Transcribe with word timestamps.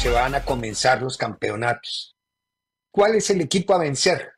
Se 0.00 0.08
van 0.08 0.34
a 0.34 0.42
comenzar 0.42 1.02
los 1.02 1.18
campeonatos. 1.18 2.16
¿Cuál 2.90 3.16
es 3.16 3.28
el 3.28 3.42
equipo 3.42 3.74
a 3.74 3.78
vencer? 3.78 4.32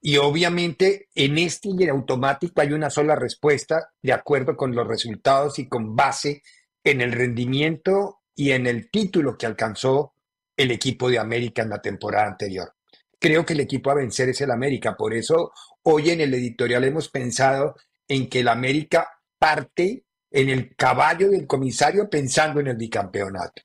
Y 0.00 0.18
obviamente 0.18 1.08
en 1.16 1.36
este 1.36 1.70
y 1.70 1.82
en 1.82 1.90
automático 1.90 2.60
hay 2.60 2.72
una 2.72 2.88
sola 2.88 3.16
respuesta 3.16 3.90
de 4.00 4.12
acuerdo 4.12 4.56
con 4.56 4.76
los 4.76 4.86
resultados 4.86 5.58
y 5.58 5.68
con 5.68 5.96
base 5.96 6.42
en 6.84 7.00
el 7.00 7.10
rendimiento 7.10 8.20
y 8.36 8.52
en 8.52 8.68
el 8.68 8.88
título 8.88 9.36
que 9.36 9.46
alcanzó 9.46 10.14
el 10.56 10.70
equipo 10.70 11.10
de 11.10 11.18
América 11.18 11.62
en 11.62 11.70
la 11.70 11.82
temporada 11.82 12.28
anterior. 12.28 12.72
Creo 13.18 13.44
que 13.44 13.54
el 13.54 13.60
equipo 13.60 13.90
a 13.90 13.94
vencer 13.94 14.28
es 14.28 14.40
el 14.42 14.52
América, 14.52 14.96
por 14.96 15.12
eso 15.12 15.50
hoy 15.82 16.10
en 16.10 16.20
el 16.20 16.32
editorial 16.34 16.84
hemos 16.84 17.08
pensado 17.08 17.74
en 18.06 18.28
que 18.28 18.40
el 18.40 18.48
América 18.48 19.08
parte 19.40 20.04
en 20.30 20.50
el 20.50 20.76
caballo 20.76 21.30
del 21.30 21.48
comisario 21.48 22.08
pensando 22.08 22.60
en 22.60 22.68
el 22.68 22.76
bicampeonato, 22.76 23.62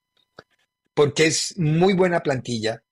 porque 0.93 1.27
es 1.27 1.55
muy 1.57 1.93
buena 1.93 2.21
plantilla, 2.21 2.83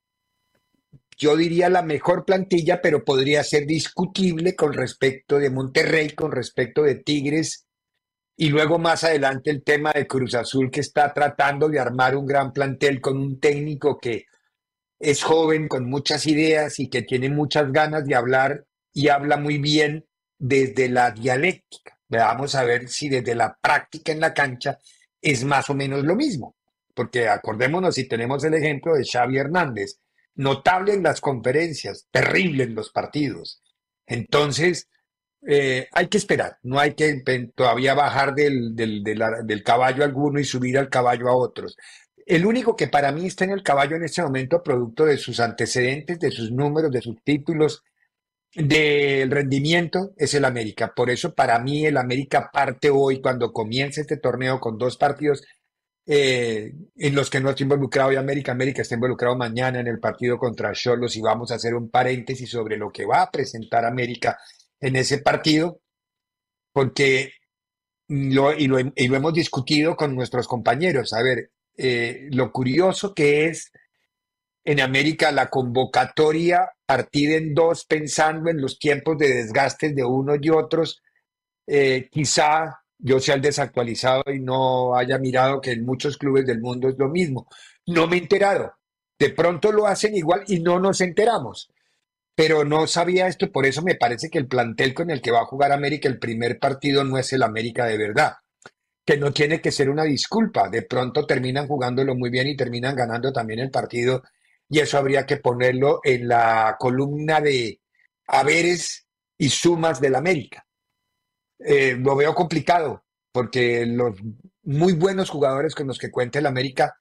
yo 1.22 1.38
diría 1.38 1.70
la 1.70 1.84
mejor 1.84 2.26
plantilla, 2.26 2.82
pero 2.82 3.06
podría 3.06 3.44
ser 3.44 3.68
discutible 3.68 4.56
con 4.56 4.74
respecto 4.74 5.38
de 5.38 5.52
Monterrey, 5.52 6.10
con 6.12 6.32
respecto 6.32 6.82
de 6.82 6.96
Tigres, 6.96 7.68
y 8.36 8.50
luego 8.50 8.80
más 8.80 9.04
adelante 9.04 9.52
el 9.52 9.64
tema 9.64 9.92
de 9.92 10.08
Cruz 10.08 10.34
Azul, 10.34 10.72
que 10.72 10.80
está 10.80 11.14
tratando 11.14 11.70
de 11.70 11.80
armar 11.80 12.16
un 12.16 12.26
gran 12.26 12.52
plantel 12.52 13.00
con 13.00 13.18
un 13.18 13.40
técnico 13.40 14.00
que 14.00 14.26
es 14.98 15.22
joven, 15.22 15.68
con 15.68 15.88
muchas 15.88 16.26
ideas 16.26 16.80
y 16.80 16.90
que 16.90 17.04
tiene 17.04 17.30
muchas 17.30 17.72
ganas 17.72 18.04
de 18.06 18.16
hablar 18.16 18.66
y 18.92 19.10
habla 19.10 19.38
muy 19.38 19.60
bien 19.60 20.08
desde 20.40 20.90
la 20.90 21.12
dialéctica. 21.12 22.00
Vamos 22.10 22.56
a 22.56 22.64
ver 22.64 22.90
si 22.90 23.10
desde 23.10 23.36
la 23.36 23.56
práctica 23.62 24.12
en 24.12 24.22
la 24.22 24.34
cancha 24.34 24.80
es 25.22 25.44
más 25.44 25.70
o 25.70 25.76
menos 25.76 26.04
lo 26.04 26.16
mismo. 26.16 26.56
Porque 26.94 27.28
acordémonos 27.28 27.96
si 27.96 28.08
tenemos 28.08 28.44
el 28.44 28.54
ejemplo 28.54 28.96
de 28.96 29.06
Xavi 29.06 29.38
Hernández 29.38 30.00
notable 30.36 30.94
en 30.94 31.04
las 31.04 31.22
conferencias, 31.22 32.08
terrible 32.12 32.64
en 32.64 32.76
los 32.76 32.92
partidos. 32.92 33.62
Entonces, 34.06 34.90
eh, 35.48 35.88
hay 35.92 36.08
que 36.08 36.18
esperar, 36.18 36.58
no 36.64 36.80
hay 36.80 36.94
que 36.94 37.24
todavía 37.56 37.94
bajar 37.94 38.36
del, 38.36 38.76
del, 38.76 39.04
del, 39.04 39.64
caballo 39.64 40.04
alguno 40.04 40.40
y 40.40 40.44
subir 40.44 40.78
al 40.78 40.90
caballo 40.90 41.30
a 41.30 41.36
otros. 41.36 41.76
El 42.26 42.46
único 42.46 42.76
que 42.76 42.88
para 42.88 43.12
mí 43.12 43.26
está 43.26 43.46
en 43.46 43.52
el 43.52 43.64
caballo 43.64 43.96
en 43.96 44.04
este 44.04 44.22
momento, 44.22 44.62
producto 44.62 45.06
de 45.06 45.18
sus 45.18 45.40
antecedentes, 45.40 46.20
de 46.20 46.32
sus 46.32 46.52
números, 46.52 46.92
de 46.92 47.02
sus 47.02 47.22
títulos, 47.24 47.84
del 48.54 49.32
rendimiento, 49.32 50.12
es 50.18 50.34
el 50.34 50.46
América. 50.46 50.94
Por 50.96 51.10
eso 51.10 51.34
para 51.34 51.58
mí 51.60 51.86
el 51.86 51.98
América 51.98 52.50
parte 52.52 52.90
hoy, 52.90 53.22
cuando 53.22 53.52
comienza 53.52 54.02
este 54.02 54.18
torneo 54.18 54.60
con 54.60 54.78
dos 54.78 54.98
partidos 54.98 55.44
eh, 56.14 56.74
en 56.98 57.16
los 57.16 57.30
que 57.30 57.40
no 57.40 57.52
está 57.52 57.64
involucrado 57.64 58.12
y 58.12 58.18
América. 58.18 58.52
América 58.52 58.82
está 58.82 58.96
involucrado 58.96 59.38
mañana 59.38 59.80
en 59.80 59.88
el 59.88 59.98
partido 59.98 60.38
contra 60.38 60.74
Cholos 60.74 61.16
y 61.16 61.22
vamos 61.22 61.52
a 61.52 61.56
hacer 61.56 61.74
un 61.74 61.90
paréntesis 61.90 62.50
sobre 62.50 62.76
lo 62.76 62.92
que 62.92 63.06
va 63.06 63.22
a 63.22 63.32
presentar 63.32 63.86
América 63.86 64.38
en 64.82 64.98
ese 64.98 65.20
partido, 65.20 65.80
porque 66.74 67.32
lo, 68.10 68.52
y, 68.52 68.68
lo, 68.68 68.78
hemos 68.78 69.34
discutido 69.34 69.96
con 69.96 70.14
nuestros 70.14 70.50
compañeros. 70.50 71.14
A 71.14 71.24
ver, 71.24 71.52
eh, 71.78 72.28
lo 72.32 72.52
curioso 72.52 73.14
que 73.14 73.46
es 73.46 73.72
en 74.66 74.82
América 74.82 75.32
la 75.32 75.50
convocatoria 75.50 76.72
partida 76.86 77.38
en 77.38 77.54
dos 77.54 77.86
pensando 77.86 78.50
en 78.50 78.60
los 78.60 78.78
tiempos 78.80 79.18
de 79.18 79.34
desgaste 79.34 79.94
de 79.94 80.04
unos 80.04 80.40
y 80.42 80.50
otros, 80.50 81.02
eh, 81.68 82.10
quizá 82.12 82.81
yo 83.02 83.20
sea 83.20 83.36
el 83.36 83.42
desactualizado 83.42 84.24
y 84.34 84.40
no 84.40 84.96
haya 84.96 85.18
mirado 85.18 85.60
que 85.60 85.72
en 85.72 85.86
muchos 85.86 86.18
clubes 86.18 86.46
del 86.46 86.62
mundo 86.62 86.88
es 86.88 86.98
lo 86.98 87.10
mismo. 87.10 87.48
No 87.88 88.08
me 88.08 88.18
he 88.18 88.20
enterado. 88.20 88.74
De 89.18 89.30
pronto 89.32 89.72
lo 89.72 89.88
hacen 89.88 90.16
igual 90.16 90.44
y 90.48 90.60
no 90.60 90.80
nos 90.80 91.02
enteramos. 91.02 91.72
Pero 92.36 92.64
no 92.64 92.88
sabía 92.88 93.28
esto, 93.28 93.52
por 93.52 93.66
eso 93.66 93.82
me 93.82 93.96
parece 93.96 94.30
que 94.30 94.38
el 94.38 94.48
plantel 94.48 94.94
con 94.94 95.10
el 95.12 95.22
que 95.22 95.32
va 95.32 95.42
a 95.42 95.46
jugar 95.46 95.72
América 95.72 96.08
el 96.08 96.20
primer 96.20 96.60
partido 96.60 97.04
no 97.04 97.18
es 97.18 97.34
el 97.34 97.44
América 97.44 97.86
de 97.86 97.98
verdad. 97.98 98.34
Que 99.06 99.18
no 99.18 99.34
tiene 99.34 99.62
que 99.62 99.72
ser 99.72 99.90
una 99.90 100.04
disculpa. 100.04 100.70
De 100.70 100.84
pronto 100.84 101.26
terminan 101.26 101.68
jugándolo 101.68 102.16
muy 102.16 102.30
bien 102.30 102.48
y 102.48 102.56
terminan 102.56 102.96
ganando 102.96 103.34
también 103.34 103.60
el 103.60 103.72
partido. 103.72 104.24
Y 104.70 104.80
eso 104.80 104.98
habría 104.98 105.26
que 105.26 105.38
ponerlo 105.38 106.00
en 106.04 106.28
la 106.28 106.78
columna 106.80 107.42
de 107.42 107.82
haberes 108.28 109.08
y 109.38 109.50
sumas 109.50 110.00
del 110.00 110.16
América. 110.16 110.66
Eh, 111.66 111.96
lo 112.00 112.16
veo 112.16 112.34
complicado 112.34 113.04
porque 113.32 113.86
los 113.86 114.16
muy 114.64 114.94
buenos 114.94 115.30
jugadores 115.30 115.76
con 115.76 115.88
los 115.88 115.98
que 115.98 116.12
cuenta 116.12 116.40
el 116.40 116.46
América 116.46 116.98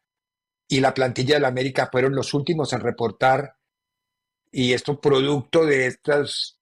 y 0.68 0.80
la 0.80 0.94
plantilla 0.94 1.34
del 1.34 1.44
América 1.44 1.88
fueron 1.90 2.14
los 2.14 2.32
últimos 2.34 2.72
en 2.72 2.80
reportar 2.80 3.56
y 4.52 4.72
esto 4.72 5.00
producto 5.00 5.64
de 5.64 5.86
estos 5.86 6.58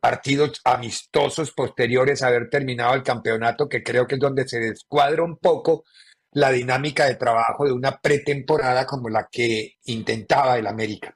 partidos 0.00 0.60
amistosos 0.64 1.52
posteriores 1.52 2.22
a 2.22 2.28
haber 2.28 2.48
terminado 2.50 2.94
el 2.94 3.02
campeonato, 3.02 3.68
que 3.68 3.82
creo 3.82 4.06
que 4.06 4.16
es 4.16 4.20
donde 4.20 4.46
se 4.46 4.60
descuadra 4.60 5.22
un 5.22 5.38
poco 5.38 5.84
la 6.32 6.50
dinámica 6.50 7.06
de 7.06 7.16
trabajo 7.16 7.64
de 7.64 7.72
una 7.72 7.98
pretemporada 7.98 8.84
como 8.86 9.08
la 9.08 9.26
que 9.30 9.76
intentaba 9.84 10.58
el 10.58 10.66
América. 10.66 11.14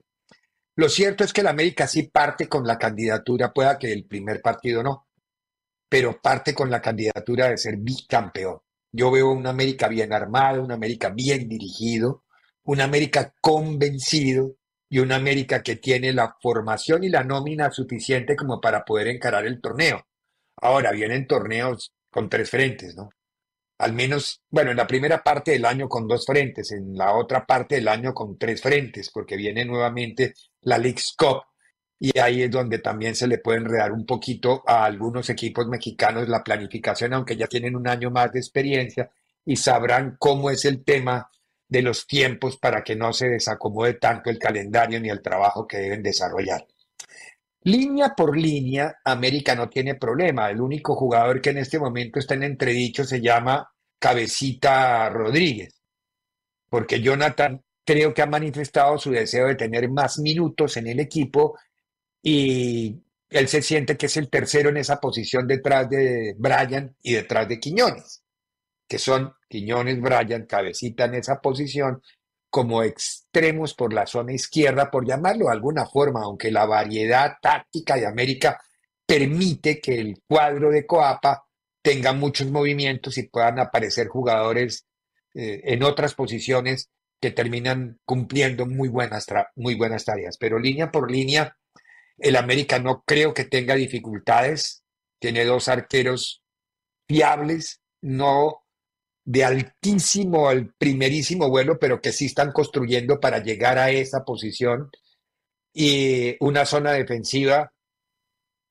Lo 0.77 0.89
cierto 0.89 1.25
es 1.25 1.33
que 1.33 1.43
el 1.43 1.47
América 1.47 1.87
sí 1.87 2.05
parte 2.05 2.49
con 2.49 2.67
la 2.67 2.79
candidatura, 2.79 3.53
pueda 3.53 3.79
que 3.79 3.93
el 3.93 4.07
primer 4.07 4.41
partido 4.41 4.83
no, 4.83 5.09
pero 5.91 6.23
parte 6.23 6.55
con 6.55 6.71
la 6.71 6.81
candidatura 6.81 7.51
de 7.51 7.59
ser 7.59 7.77
bicampeón. 7.77 8.61
Yo 8.93 9.11
veo 9.11 9.33
una 9.33 9.51
América 9.51 9.89
bien 9.89 10.12
armada, 10.12 10.61
una 10.61 10.75
América 10.75 11.11
bien 11.11 11.49
dirigido, 11.49 12.25
una 12.62 12.85
América 12.85 13.35
convencido 13.41 14.55
y 14.88 15.00
una 15.00 15.17
América 15.17 15.62
que 15.62 15.76
tiene 15.76 16.12
la 16.12 16.37
formación 16.41 17.03
y 17.03 17.09
la 17.09 17.25
nómina 17.25 17.73
suficiente 17.73 18.37
como 18.37 18.61
para 18.61 18.85
poder 18.85 19.09
encarar 19.09 19.47
el 19.47 19.61
torneo. 19.61 20.06
Ahora 20.56 20.93
vienen 20.93 21.26
torneos 21.26 21.93
con 22.09 22.29
tres 22.29 22.50
frentes, 22.50 22.94
¿no? 22.94 23.11
Al 23.79 23.93
menos, 23.93 24.43
bueno, 24.49 24.70
en 24.70 24.76
la 24.76 24.87
primera 24.87 25.23
parte 25.25 25.53
del 25.53 25.64
año 25.64 25.88
con 25.88 26.06
dos 26.06 26.25
frentes, 26.25 26.70
en 26.70 26.97
la 26.97 27.14
otra 27.14 27.47
parte 27.47 27.76
del 27.76 27.88
año 27.88 28.14
con 28.14 28.38
tres 28.38 28.61
frentes, 28.62 29.11
porque 29.11 29.37
viene 29.37 29.64
nuevamente 29.64 30.35
la 30.61 30.79
League's 30.79 31.14
Cup 31.17 31.43
y 32.02 32.19
ahí 32.19 32.43
es 32.43 32.50
donde 32.50 32.79
también 32.79 33.14
se 33.14 33.26
le 33.26 33.38
puede 33.38 33.58
enredar 33.58 33.93
un 33.93 34.06
poquito 34.06 34.64
a 34.67 34.87
algunos 34.87 35.29
equipos 35.29 35.69
mexicanos 35.69 36.31
la 36.31 36.43
planificación, 36.43 37.12
aunque 37.12 37.37
ya 37.37 37.47
tienen 37.47 37.76
un 37.76 37.87
año 37.87 38.11
más 38.11 38.32
de 38.32 38.38
experiencia 38.38 39.11
y 39.44 39.56
sabrán 39.56 40.17
cómo 40.19 40.50
es 40.50 40.64
el 40.64 40.82
tema 40.82 41.31
de 41.69 41.82
los 41.82 42.06
tiempos 42.06 42.56
para 42.56 42.82
que 42.82 42.97
no 42.97 43.12
se 43.12 43.29
desacomode 43.29 43.94
tanto 43.94 44.31
el 44.31 44.38
calendario 44.38 44.99
ni 44.99 45.11
el 45.11 45.20
trabajo 45.20 45.67
que 45.67 45.76
deben 45.76 46.02
desarrollar. 46.02 46.67
Línea 47.64 48.14
por 48.17 48.35
línea, 48.35 48.97
América 49.05 49.55
no 49.55 49.69
tiene 49.69 49.94
problema. 49.94 50.50
El 50.50 50.62
único 50.62 50.97
jugador 50.97 51.43
que 51.43 51.50
en 51.50 51.58
este 51.58 51.79
momento 51.79 52.19
está 52.19 52.32
en 52.32 52.44
entredicho 52.44 53.05
se 53.05 53.20
llama 53.20 53.70
Cabecita 53.99 55.11
Rodríguez, 55.11 55.75
porque 56.70 57.02
Jonathan 57.02 57.62
creo 57.85 58.14
que 58.14 58.23
ha 58.23 58.26
manifestado 58.26 58.97
su 58.97 59.11
deseo 59.11 59.49
de 59.49 59.56
tener 59.56 59.91
más 59.91 60.19
minutos 60.19 60.79
en 60.79 60.87
el 60.87 61.00
equipo 61.00 61.58
y 62.22 63.02
él 63.28 63.49
se 63.49 63.62
siente 63.62 63.96
que 63.96 64.06
es 64.06 64.17
el 64.17 64.28
tercero 64.28 64.70
en 64.70 64.76
esa 64.76 65.00
posición 65.00 65.46
detrás 65.46 65.88
de 65.88 66.34
Brian 66.38 66.96
y 67.02 67.14
detrás 67.14 67.49
de 67.49 67.61
Quiñones, 67.61 68.22
que 68.88 68.99
son 68.99 69.32
Quiñones, 69.49 70.00
Brian, 70.00 70.46
cabecita 70.46 71.05
en 71.05 71.14
esa 71.14 71.40
posición 71.40 72.02
como 72.50 72.82
extremos 72.82 73.75
por 73.75 73.93
la 73.93 74.06
zona 74.06 74.32
izquierda, 74.32 74.90
por 74.90 75.06
llamarlo 75.06 75.46
de 75.46 75.52
alguna 75.52 75.87
forma, 75.87 76.22
aunque 76.25 76.50
la 76.50 76.67
variedad 76.67 77.37
táctica 77.40 77.94
de 77.94 78.06
América 78.06 78.61
permite 79.06 79.81
que 79.81 80.00
el 80.00 80.23
cuadro 80.26 80.70
de 80.70 80.84
Coapa 80.84 81.44
tenga 81.82 82.12
muchos 82.12 82.50
movimientos 82.50 83.16
y 83.19 83.28
puedan 83.28 83.61
aparecer 83.61 84.08
jugadores 84.08 84.87
eh, 85.34 85.61
en 85.64 85.84
otras 85.84 86.14
posiciones 86.14 86.90
que 87.20 87.31
terminan 87.31 88.00
cumpliendo 88.05 88.66
muy 88.66 88.88
buenas, 88.88 89.26
muy 89.55 89.76
buenas 89.76 90.05
tareas. 90.05 90.37
Pero 90.38 90.58
línea 90.58 90.90
por 90.90 91.11
línea, 91.11 91.56
el 92.20 92.37
América 92.37 92.78
no 92.78 93.02
creo 93.06 93.34
que 93.34 93.44
tenga 93.44 93.75
dificultades. 93.75 94.84
Tiene 95.19 95.44
dos 95.44 95.69
arqueros 95.69 96.43
fiables, 97.08 97.81
no 98.02 98.62
de 99.25 99.44
altísimo 99.44 100.49
al 100.49 100.72
primerísimo 100.75 101.49
vuelo, 101.49 101.78
pero 101.78 102.00
que 102.00 102.12
sí 102.12 102.26
están 102.26 102.52
construyendo 102.52 103.20
para 103.20 103.43
llegar 103.43 103.78
a 103.78 103.90
esa 103.90 104.25
posición. 104.25 104.90
Y 105.72 106.37
una 106.40 106.64
zona 106.64 106.93
defensiva 106.93 107.72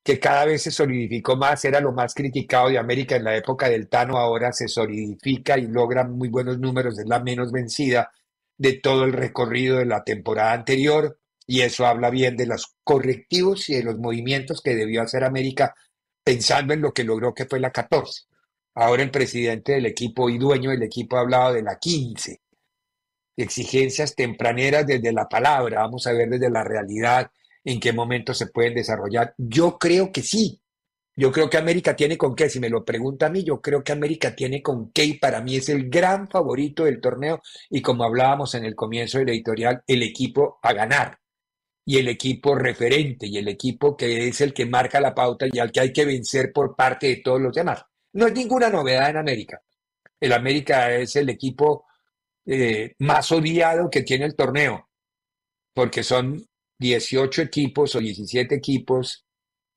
que 0.03 0.19
cada 0.19 0.45
vez 0.45 0.63
se 0.63 0.71
solidificó 0.71 1.35
más, 1.35 1.63
era 1.65 1.79
lo 1.79 1.91
más 1.91 2.13
criticado 2.13 2.69
de 2.69 2.77
América 2.77 3.15
en 3.15 3.25
la 3.25 3.35
época 3.35 3.69
del 3.69 3.89
Tano, 3.89 4.17
ahora 4.17 4.51
se 4.51 4.67
solidifica 4.67 5.57
y 5.57 5.67
logra 5.67 6.03
muy 6.03 6.29
buenos 6.29 6.57
números, 6.57 6.97
es 6.97 7.05
la 7.05 7.19
menos 7.19 7.51
vencida 7.51 8.11
de 8.57 8.73
todo 8.73 9.03
el 9.03 9.13
recorrido 9.13 9.77
de 9.77 9.85
la 9.85 10.03
temporada 10.03 10.53
anterior 10.53 11.18
y 11.49 11.61
eso 11.61 11.87
habla 11.87 12.11
bien 12.11 12.37
de 12.37 12.45
los 12.45 12.75
correctivos 12.83 13.71
y 13.71 13.73
de 13.73 13.81
los 13.81 13.97
movimientos 13.97 14.61
que 14.61 14.75
debió 14.75 15.01
hacer 15.01 15.23
América 15.23 15.73
pensando 16.23 16.75
en 16.75 16.81
lo 16.81 16.93
que 16.93 17.03
logró 17.03 17.33
que 17.33 17.47
fue 17.47 17.59
la 17.59 17.71
14. 17.71 18.25
Ahora 18.75 19.01
el 19.01 19.09
presidente 19.09 19.71
del 19.71 19.87
equipo 19.87 20.29
y 20.29 20.37
dueño 20.37 20.69
del 20.69 20.83
equipo 20.83 21.17
ha 21.17 21.21
hablado 21.21 21.53
de 21.53 21.63
la 21.63 21.79
15. 21.79 22.39
Exigencias 23.35 24.13
tempraneras 24.13 24.85
desde 24.85 25.11
la 25.11 25.27
palabra, 25.27 25.79
vamos 25.79 26.05
a 26.05 26.13
ver 26.13 26.29
desde 26.29 26.51
la 26.51 26.63
realidad 26.63 27.31
en 27.63 27.79
qué 27.79 27.93
momento 27.93 28.35
se 28.35 28.45
pueden 28.45 28.75
desarrollar. 28.75 29.33
Yo 29.35 29.79
creo 29.79 30.11
que 30.11 30.21
sí. 30.21 30.61
Yo 31.15 31.31
creo 31.31 31.49
que 31.49 31.57
América 31.57 31.95
tiene 31.95 32.15
con 32.15 32.35
qué. 32.35 32.47
Si 32.47 32.59
me 32.59 32.69
lo 32.69 32.85
pregunta 32.85 33.25
a 33.25 33.29
mí, 33.29 33.43
yo 33.43 33.59
creo 33.59 33.83
que 33.83 33.91
América 33.91 34.35
tiene 34.35 34.61
con 34.61 34.91
qué 34.91 35.03
y 35.03 35.13
para 35.15 35.41
mí 35.41 35.55
es 35.55 35.67
el 35.69 35.89
gran 35.89 36.29
favorito 36.29 36.85
del 36.85 37.01
torneo 37.01 37.41
y 37.71 37.81
como 37.81 38.03
hablábamos 38.03 38.53
en 38.53 38.65
el 38.65 38.75
comienzo 38.75 39.17
del 39.17 39.29
editorial, 39.29 39.81
el 39.87 40.03
equipo 40.03 40.59
a 40.61 40.73
ganar 40.73 41.18
y 41.85 41.97
el 41.97 42.07
equipo 42.07 42.55
referente 42.55 43.27
y 43.27 43.37
el 43.37 43.47
equipo 43.47 43.97
que 43.97 44.27
es 44.27 44.41
el 44.41 44.53
que 44.53 44.65
marca 44.65 44.99
la 45.01 45.15
pauta 45.15 45.47
y 45.51 45.59
al 45.59 45.71
que 45.71 45.79
hay 45.79 45.93
que 45.93 46.05
vencer 46.05 46.51
por 46.53 46.75
parte 46.75 47.07
de 47.07 47.15
todos 47.17 47.41
los 47.41 47.53
demás. 47.53 47.83
No 48.13 48.27
es 48.27 48.33
ninguna 48.33 48.69
novedad 48.69 49.09
en 49.09 49.17
América. 49.17 49.61
El 50.19 50.33
América 50.33 50.93
es 50.95 51.15
el 51.15 51.29
equipo 51.29 51.85
eh, 52.45 52.93
más 52.99 53.31
odiado 53.31 53.89
que 53.89 54.03
tiene 54.03 54.25
el 54.25 54.35
torneo, 54.35 54.89
porque 55.73 56.03
son 56.03 56.43
18 56.79 57.43
equipos 57.43 57.95
o 57.95 57.99
17 57.99 58.55
equipos 58.55 59.25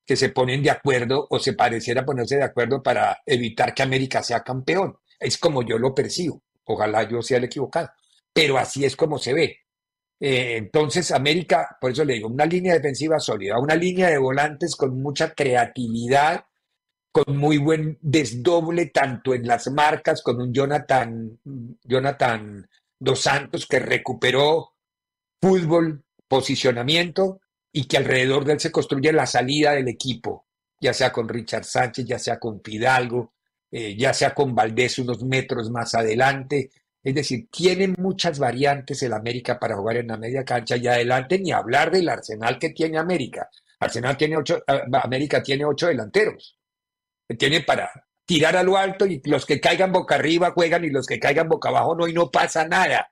que 0.05 0.17
se 0.17 0.31
ponen 0.31 0.63
de 0.63 0.71
acuerdo 0.71 1.27
o 1.31 1.39
se 1.39 1.53
pareciera 1.53 2.05
ponerse 2.05 2.37
de 2.37 2.45
acuerdo 2.45 2.83
para 2.83 3.21
evitar 3.27 3.75
que 3.75 3.83
América 3.83 4.23
sea 4.23 4.43
campeón. 4.43 4.97
Es 5.19 5.39
como 5.39 5.63
yo 5.63 5.79
lo 5.79 5.95
percibo. 5.95 6.43
Ojalá 6.65 7.09
yo 7.09 7.23
sea 7.23 7.39
el 7.39 7.45
equivocado. 7.45 7.91
Pero 8.33 8.59
así 8.59 8.85
es 8.85 8.97
como 8.97 9.19
se 9.19 9.33
ve. 9.33 9.59
Eh, 10.25 10.57
entonces, 10.57 11.11
América, 11.11 11.77
por 11.81 11.91
eso 11.91 12.05
le 12.05 12.15
digo, 12.15 12.29
una 12.29 12.47
línea 12.47 12.75
defensiva 12.75 13.19
sólida, 13.19 13.59
una 13.59 13.75
línea 13.75 14.09
de 14.09 14.19
volantes 14.19 14.77
con 14.77 15.03
mucha 15.03 15.35
creatividad, 15.35 16.45
con 17.11 17.37
muy 17.37 17.59
buen 17.59 17.99
desdoble, 18.01 18.87
tanto 18.87 19.35
en 19.35 19.49
las 19.49 19.69
marcas, 19.73 20.23
con 20.23 20.41
un 20.41 20.55
Jonathan, 20.55 21.41
Jonathan 21.83 22.69
Dos 23.01 23.21
Santos 23.21 23.67
que 23.67 23.81
recuperó 23.81 24.75
fútbol, 25.41 26.05
posicionamiento 26.29 27.41
y 27.73 27.89
que 27.89 27.97
alrededor 27.97 28.45
de 28.45 28.53
él 28.53 28.61
se 28.61 28.71
construye 28.71 29.13
la 29.13 29.27
salida 29.27 29.73
del 29.73 29.89
equipo, 29.89 30.47
ya 30.81 30.95
sea 30.95 31.11
con 31.11 31.29
Richard 31.29 31.65
Sánchez, 31.65 32.07
ya 32.07 32.21
sea 32.21 32.39
con 32.39 32.63
Fidalgo, 32.63 33.33
eh, 33.73 33.97
ya 33.97 34.15
sea 34.15 34.33
con 34.33 34.55
Valdés 34.55 35.01
unos 35.01 35.25
metros 35.25 35.69
más 35.69 35.97
adelante, 35.97 36.71
es 37.03 37.15
decir, 37.15 37.49
tiene 37.51 37.89
muchas 37.99 38.39
variantes 38.39 39.03
el 39.03 39.13
América 39.13 39.59
para 39.59 39.77
jugar 39.77 39.97
en 39.97 40.09
la 40.09 40.17
media 40.17 40.45
cancha 40.45 40.77
y 40.77 40.87
adelante 40.87 41.39
ni 41.39 41.51
hablar 41.51 41.91
del 41.91 42.09
arsenal 42.09 42.59
que 42.59 42.71
tiene 42.71 42.99
América. 42.99 43.49
Arsenal 43.81 44.17
tiene 44.17 44.37
ocho, 44.37 44.63
ah, 44.67 44.83
América 45.03 45.43
tiene 45.43 45.65
ocho 45.65 45.89
delanteros. 45.89 46.59
Tiene 47.37 47.63
para 47.63 47.91
tirar 48.25 48.57
a 48.57 48.63
lo 48.63 48.77
alto 48.77 49.05
y 49.07 49.21
los 49.25 49.45
que 49.45 49.61
caigan 49.61 49.91
boca 49.91 50.15
arriba 50.15 50.53
juegan 50.53 50.85
y 50.85 50.91
los 50.91 51.07
que 51.07 51.19
caigan 51.19 51.49
boca 51.49 51.71
abajo 51.71 51.97
no 51.97 52.07
y 52.07 52.13
no 52.13 52.31
pasa 52.31 52.69
nada. 52.69 53.11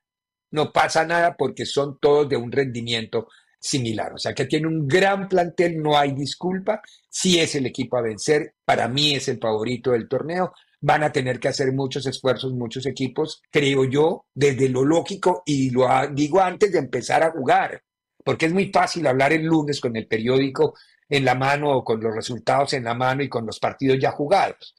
No 0.53 0.73
pasa 0.73 1.05
nada 1.05 1.37
porque 1.37 1.67
son 1.67 1.99
todos 2.01 2.29
de 2.29 2.37
un 2.37 2.53
rendimiento 2.53 3.29
similar. 3.59 4.13
O 4.13 4.19
sea 4.19 4.35
que 4.35 4.47
tiene 4.47 4.69
un 4.69 4.87
gran 4.87 5.29
plantel, 5.29 5.83
no 5.83 5.99
hay 5.99 6.13
disculpa. 6.13 6.81
Si 7.09 7.41
es 7.41 7.57
el 7.57 7.67
equipo 7.67 7.97
a 7.97 8.03
vencer, 8.03 8.55
para 8.65 8.87
mí 8.89 9.15
es 9.15 9.27
el 9.29 9.39
favorito 9.39 9.91
del 9.91 10.09
torneo 10.09 10.53
van 10.81 11.03
a 11.03 11.13
tener 11.13 11.39
que 11.39 11.49
hacer 11.49 11.73
muchos 11.73 12.07
esfuerzos, 12.07 12.53
muchos 12.53 12.87
equipos, 12.87 13.43
creo 13.51 13.85
yo, 13.85 14.27
desde 14.35 14.69
lo 14.69 14.85
lógico 14.85 15.43
y 15.45 15.71
lo 15.71 15.87
digo 16.13 16.41
antes 16.41 16.73
de 16.73 16.79
empezar 16.79 17.23
a 17.23 17.33
jugar, 17.33 17.83
porque 18.25 18.47
es 18.47 18.53
muy 18.53 18.71
fácil 18.71 19.07
hablar 19.07 19.33
el 19.33 19.45
lunes 19.45 19.81
con 19.81 19.97
el 19.97 20.07
periódico 20.07 20.75
en 21.09 21.25
la 21.25 21.35
mano 21.35 21.71
o 21.71 21.85
con 21.85 22.01
los 22.01 22.15
resultados 22.15 22.73
en 22.73 22.85
la 22.85 22.95
mano 22.95 23.23
y 23.23 23.29
con 23.29 23.45
los 23.45 23.59
partidos 23.59 23.99
ya 24.01 24.13
jugados. 24.13 24.75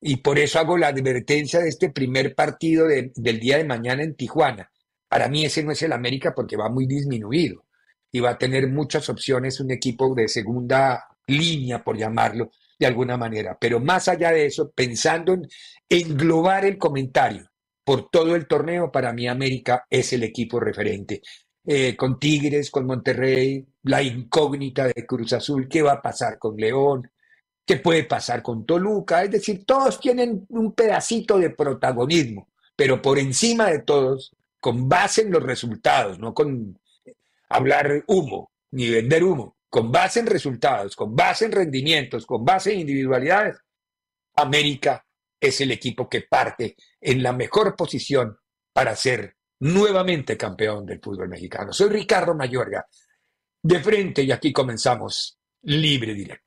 Y 0.00 0.16
por 0.16 0.38
eso 0.38 0.58
hago 0.58 0.76
la 0.76 0.88
advertencia 0.88 1.60
de 1.60 1.70
este 1.70 1.90
primer 1.90 2.34
partido 2.34 2.86
del 2.88 3.40
día 3.40 3.56
de 3.56 3.64
mañana 3.64 4.02
en 4.02 4.14
Tijuana. 4.14 4.70
Para 5.08 5.28
mí 5.28 5.44
ese 5.44 5.62
no 5.62 5.72
es 5.72 5.80
el 5.82 5.92
América 5.92 6.34
porque 6.34 6.56
va 6.56 6.68
muy 6.68 6.86
disminuido 6.86 7.64
y 8.12 8.20
va 8.20 8.30
a 8.30 8.38
tener 8.38 8.68
muchas 8.68 9.08
opciones 9.08 9.60
un 9.60 9.70
equipo 9.70 10.14
de 10.14 10.28
segunda 10.28 11.08
línea, 11.26 11.82
por 11.82 11.96
llamarlo, 11.96 12.50
de 12.84 12.88
alguna 12.88 13.16
manera. 13.16 13.56
Pero 13.58 13.80
más 13.80 14.08
allá 14.08 14.30
de 14.30 14.44
eso, 14.44 14.70
pensando 14.70 15.32
en 15.32 15.48
englobar 15.88 16.66
el 16.66 16.76
comentario 16.76 17.50
por 17.82 18.10
todo 18.10 18.36
el 18.36 18.46
torneo, 18.46 18.92
para 18.92 19.12
mí 19.14 19.26
América 19.26 19.86
es 19.88 20.12
el 20.12 20.22
equipo 20.22 20.60
referente. 20.60 21.22
Eh, 21.66 21.96
con 21.96 22.18
Tigres, 22.18 22.70
con 22.70 22.84
Monterrey, 22.84 23.66
la 23.84 24.02
incógnita 24.02 24.86
de 24.86 25.06
Cruz 25.06 25.32
Azul, 25.32 25.66
qué 25.66 25.80
va 25.80 25.92
a 25.92 26.02
pasar 26.02 26.38
con 26.38 26.56
León, 26.58 27.10
qué 27.64 27.78
puede 27.78 28.04
pasar 28.04 28.42
con 28.42 28.66
Toluca, 28.66 29.24
es 29.24 29.30
decir, 29.30 29.64
todos 29.64 29.98
tienen 29.98 30.44
un 30.50 30.72
pedacito 30.72 31.38
de 31.38 31.48
protagonismo, 31.48 32.50
pero 32.76 33.00
por 33.00 33.18
encima 33.18 33.70
de 33.70 33.78
todos, 33.78 34.36
con 34.60 34.90
base 34.90 35.22
en 35.22 35.30
los 35.30 35.42
resultados, 35.42 36.18
no 36.18 36.34
con 36.34 36.78
hablar 37.48 38.04
humo 38.08 38.50
ni 38.72 38.90
vender 38.90 39.24
humo, 39.24 39.56
con 39.74 39.90
base 39.90 40.20
en 40.20 40.28
resultados, 40.28 40.94
con 40.94 41.16
base 41.16 41.46
en 41.46 41.50
rendimientos, 41.50 42.26
con 42.26 42.44
base 42.44 42.72
en 42.72 42.78
individualidades, 42.78 43.56
América 44.36 45.04
es 45.40 45.60
el 45.62 45.72
equipo 45.72 46.08
que 46.08 46.20
parte 46.20 46.76
en 47.00 47.20
la 47.20 47.32
mejor 47.32 47.74
posición 47.74 48.38
para 48.72 48.94
ser 48.94 49.34
nuevamente 49.58 50.36
campeón 50.36 50.86
del 50.86 51.00
fútbol 51.00 51.28
mexicano. 51.28 51.72
Soy 51.72 51.88
Ricardo 51.88 52.36
Mayorga, 52.36 52.86
de 53.64 53.80
frente 53.80 54.22
y 54.22 54.30
aquí 54.30 54.52
comenzamos 54.52 55.40
libre 55.62 56.14
directo. 56.14 56.46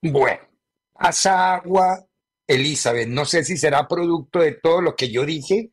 Bueno, 0.00 0.40
haz 0.94 1.26
agua, 1.26 2.06
Elizabeth, 2.50 3.08
no 3.08 3.24
sé 3.24 3.44
si 3.44 3.56
será 3.56 3.86
producto 3.86 4.40
de 4.40 4.52
todo 4.52 4.80
lo 4.80 4.96
que 4.96 5.08
yo 5.08 5.24
dije 5.24 5.70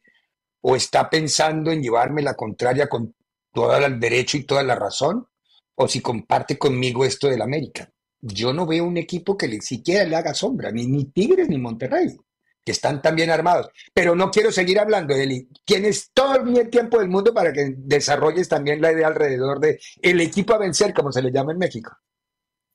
o 0.62 0.76
está 0.76 1.10
pensando 1.10 1.72
en 1.72 1.82
llevarme 1.82 2.22
la 2.22 2.36
contraria 2.36 2.88
con 2.88 3.16
todo 3.52 3.76
el 3.76 4.00
derecho 4.00 4.38
y 4.38 4.44
toda 4.44 4.62
la 4.62 4.76
razón, 4.76 5.28
o 5.76 5.88
si 5.88 6.02
comparte 6.02 6.58
conmigo 6.60 7.04
esto 7.04 7.30
del 7.30 7.42
América. 7.42 7.92
Yo 8.22 8.54
no 8.54 8.68
veo 8.68 8.86
un 8.86 8.98
equipo 8.98 9.36
que 9.36 9.48
ni 9.48 9.60
siquiera 9.60 10.04
le 10.06 10.16
haga 10.16 10.36
sombra, 10.36 10.72
ni, 10.72 10.86
ni 10.86 11.06
Tigres 11.06 11.50
ni 11.50 11.58
Monterrey, 11.58 12.16
que 12.64 12.72
están 12.72 13.02
también 13.02 13.32
armados. 13.32 13.70
Pero 13.92 14.16
no 14.16 14.30
quiero 14.30 14.52
seguir 14.52 14.80
hablando, 14.80 15.16
Eli. 15.16 15.50
Tienes 15.66 16.12
todo 16.14 16.36
el 16.36 16.70
tiempo 16.70 17.00
del 17.00 17.10
mundo 17.10 17.34
para 17.34 17.52
que 17.52 17.74
desarrolles 17.76 18.48
también 18.48 18.82
la 18.82 18.92
idea 18.92 19.08
alrededor 19.08 19.60
de 19.60 19.80
el 20.02 20.22
equipo 20.22 20.54
a 20.54 20.60
vencer, 20.60 20.94
como 20.94 21.12
se 21.12 21.24
le 21.24 21.32
llama 21.32 21.54
en 21.54 21.58
México. 21.58 21.92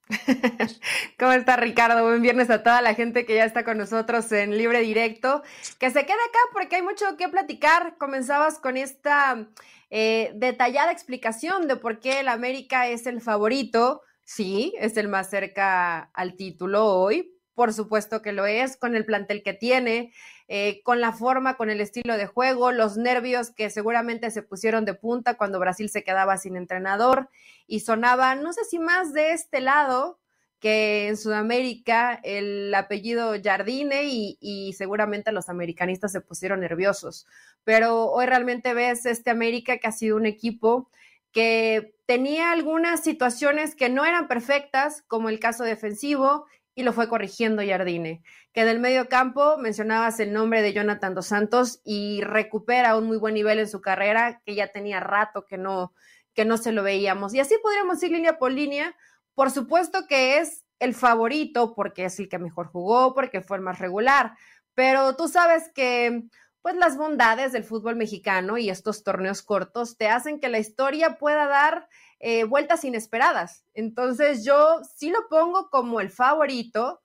¿Cómo 1.18 1.32
está 1.32 1.56
Ricardo? 1.56 2.04
Buen 2.04 2.22
viernes 2.22 2.50
a 2.50 2.62
toda 2.62 2.82
la 2.82 2.94
gente 2.94 3.24
que 3.24 3.36
ya 3.36 3.44
está 3.44 3.64
con 3.64 3.78
nosotros 3.78 4.30
en 4.32 4.56
Libre 4.56 4.80
Directo. 4.80 5.42
Que 5.78 5.90
se 5.90 6.04
quede 6.04 6.14
acá 6.14 6.38
porque 6.52 6.76
hay 6.76 6.82
mucho 6.82 7.16
que 7.16 7.28
platicar. 7.28 7.96
Comenzabas 7.98 8.58
con 8.58 8.76
esta 8.76 9.48
eh, 9.90 10.32
detallada 10.34 10.92
explicación 10.92 11.68
de 11.68 11.76
por 11.76 12.00
qué 12.00 12.20
el 12.20 12.28
América 12.28 12.88
es 12.88 13.06
el 13.06 13.20
favorito. 13.20 14.02
Sí, 14.24 14.74
es 14.78 14.96
el 14.96 15.08
más 15.08 15.30
cerca 15.30 16.10
al 16.14 16.36
título 16.36 16.86
hoy, 16.86 17.34
por 17.54 17.72
supuesto 17.72 18.22
que 18.22 18.32
lo 18.32 18.46
es, 18.46 18.76
con 18.76 18.94
el 18.94 19.04
plantel 19.04 19.42
que 19.42 19.52
tiene, 19.52 20.12
eh, 20.54 20.82
con 20.82 21.00
la 21.00 21.12
forma, 21.12 21.56
con 21.56 21.70
el 21.70 21.80
estilo 21.80 22.18
de 22.18 22.26
juego, 22.26 22.72
los 22.72 22.98
nervios 22.98 23.50
que 23.50 23.70
seguramente 23.70 24.30
se 24.30 24.42
pusieron 24.42 24.84
de 24.84 24.92
punta 24.92 25.38
cuando 25.38 25.58
Brasil 25.58 25.88
se 25.88 26.04
quedaba 26.04 26.36
sin 26.36 26.56
entrenador 26.56 27.30
y 27.66 27.80
sonaba, 27.80 28.34
no 28.34 28.52
sé 28.52 28.64
si 28.64 28.78
más 28.78 29.14
de 29.14 29.32
este 29.32 29.62
lado 29.62 30.20
que 30.58 31.08
en 31.08 31.16
Sudamérica 31.16 32.20
el 32.22 32.74
apellido 32.74 33.32
Jardine 33.42 34.04
y, 34.04 34.36
y 34.42 34.74
seguramente 34.74 35.32
los 35.32 35.48
americanistas 35.48 36.12
se 36.12 36.20
pusieron 36.20 36.60
nerviosos. 36.60 37.26
Pero 37.64 38.10
hoy 38.10 38.26
realmente 38.26 38.74
ves 38.74 39.06
este 39.06 39.30
América 39.30 39.78
que 39.78 39.88
ha 39.88 39.92
sido 39.92 40.18
un 40.18 40.26
equipo 40.26 40.90
que 41.32 41.94
tenía 42.04 42.52
algunas 42.52 43.02
situaciones 43.02 43.74
que 43.74 43.88
no 43.88 44.04
eran 44.04 44.28
perfectas, 44.28 45.00
como 45.08 45.30
el 45.30 45.40
caso 45.40 45.64
defensivo, 45.64 46.44
y 46.74 46.82
lo 46.82 46.92
fue 46.92 47.08
corrigiendo 47.08 47.62
Jardine. 47.66 48.22
Que 48.52 48.64
del 48.64 48.80
medio 48.80 49.08
campo 49.08 49.56
mencionabas 49.58 50.20
el 50.20 50.32
nombre 50.32 50.62
de 50.62 50.72
Jonathan 50.72 51.14
Dos 51.14 51.26
Santos 51.26 51.80
y 51.84 52.22
recupera 52.22 52.96
un 52.96 53.06
muy 53.06 53.18
buen 53.18 53.34
nivel 53.34 53.58
en 53.58 53.68
su 53.68 53.80
carrera, 53.80 54.40
que 54.44 54.54
ya 54.54 54.68
tenía 54.68 55.00
rato 55.00 55.44
que 55.46 55.58
no, 55.58 55.92
que 56.34 56.44
no 56.44 56.56
se 56.56 56.72
lo 56.72 56.82
veíamos. 56.82 57.34
Y 57.34 57.40
así 57.40 57.56
podríamos 57.62 58.02
ir 58.02 58.12
línea 58.12 58.38
por 58.38 58.52
línea. 58.52 58.94
Por 59.34 59.50
supuesto 59.50 60.06
que 60.06 60.38
es 60.38 60.64
el 60.78 60.94
favorito 60.94 61.74
porque 61.74 62.06
es 62.06 62.18
el 62.18 62.28
que 62.28 62.38
mejor 62.38 62.66
jugó, 62.66 63.14
porque 63.14 63.40
fue 63.40 63.56
el 63.56 63.62
más 63.62 63.78
regular, 63.78 64.36
pero 64.74 65.14
tú 65.14 65.28
sabes 65.28 65.70
que 65.72 66.24
pues 66.60 66.76
las 66.76 66.96
bondades 66.96 67.52
del 67.52 67.64
fútbol 67.64 67.96
mexicano 67.96 68.56
y 68.56 68.70
estos 68.70 69.02
torneos 69.02 69.42
cortos 69.42 69.96
te 69.96 70.08
hacen 70.08 70.40
que 70.40 70.48
la 70.48 70.60
historia 70.60 71.18
pueda 71.18 71.46
dar 71.46 71.88
eh, 72.24 72.44
vueltas 72.44 72.84
inesperadas. 72.84 73.66
Entonces 73.74 74.44
yo 74.44 74.80
sí 74.96 75.10
lo 75.10 75.28
pongo 75.28 75.68
como 75.70 76.00
el 76.00 76.08
favorito, 76.08 77.00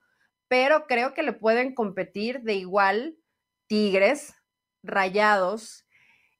pero 0.46 0.86
creo 0.86 1.12
que 1.12 1.24
le 1.24 1.32
pueden 1.32 1.74
competir 1.74 2.42
de 2.42 2.54
igual 2.54 3.18
Tigres, 3.66 4.34
Rayados. 4.84 5.84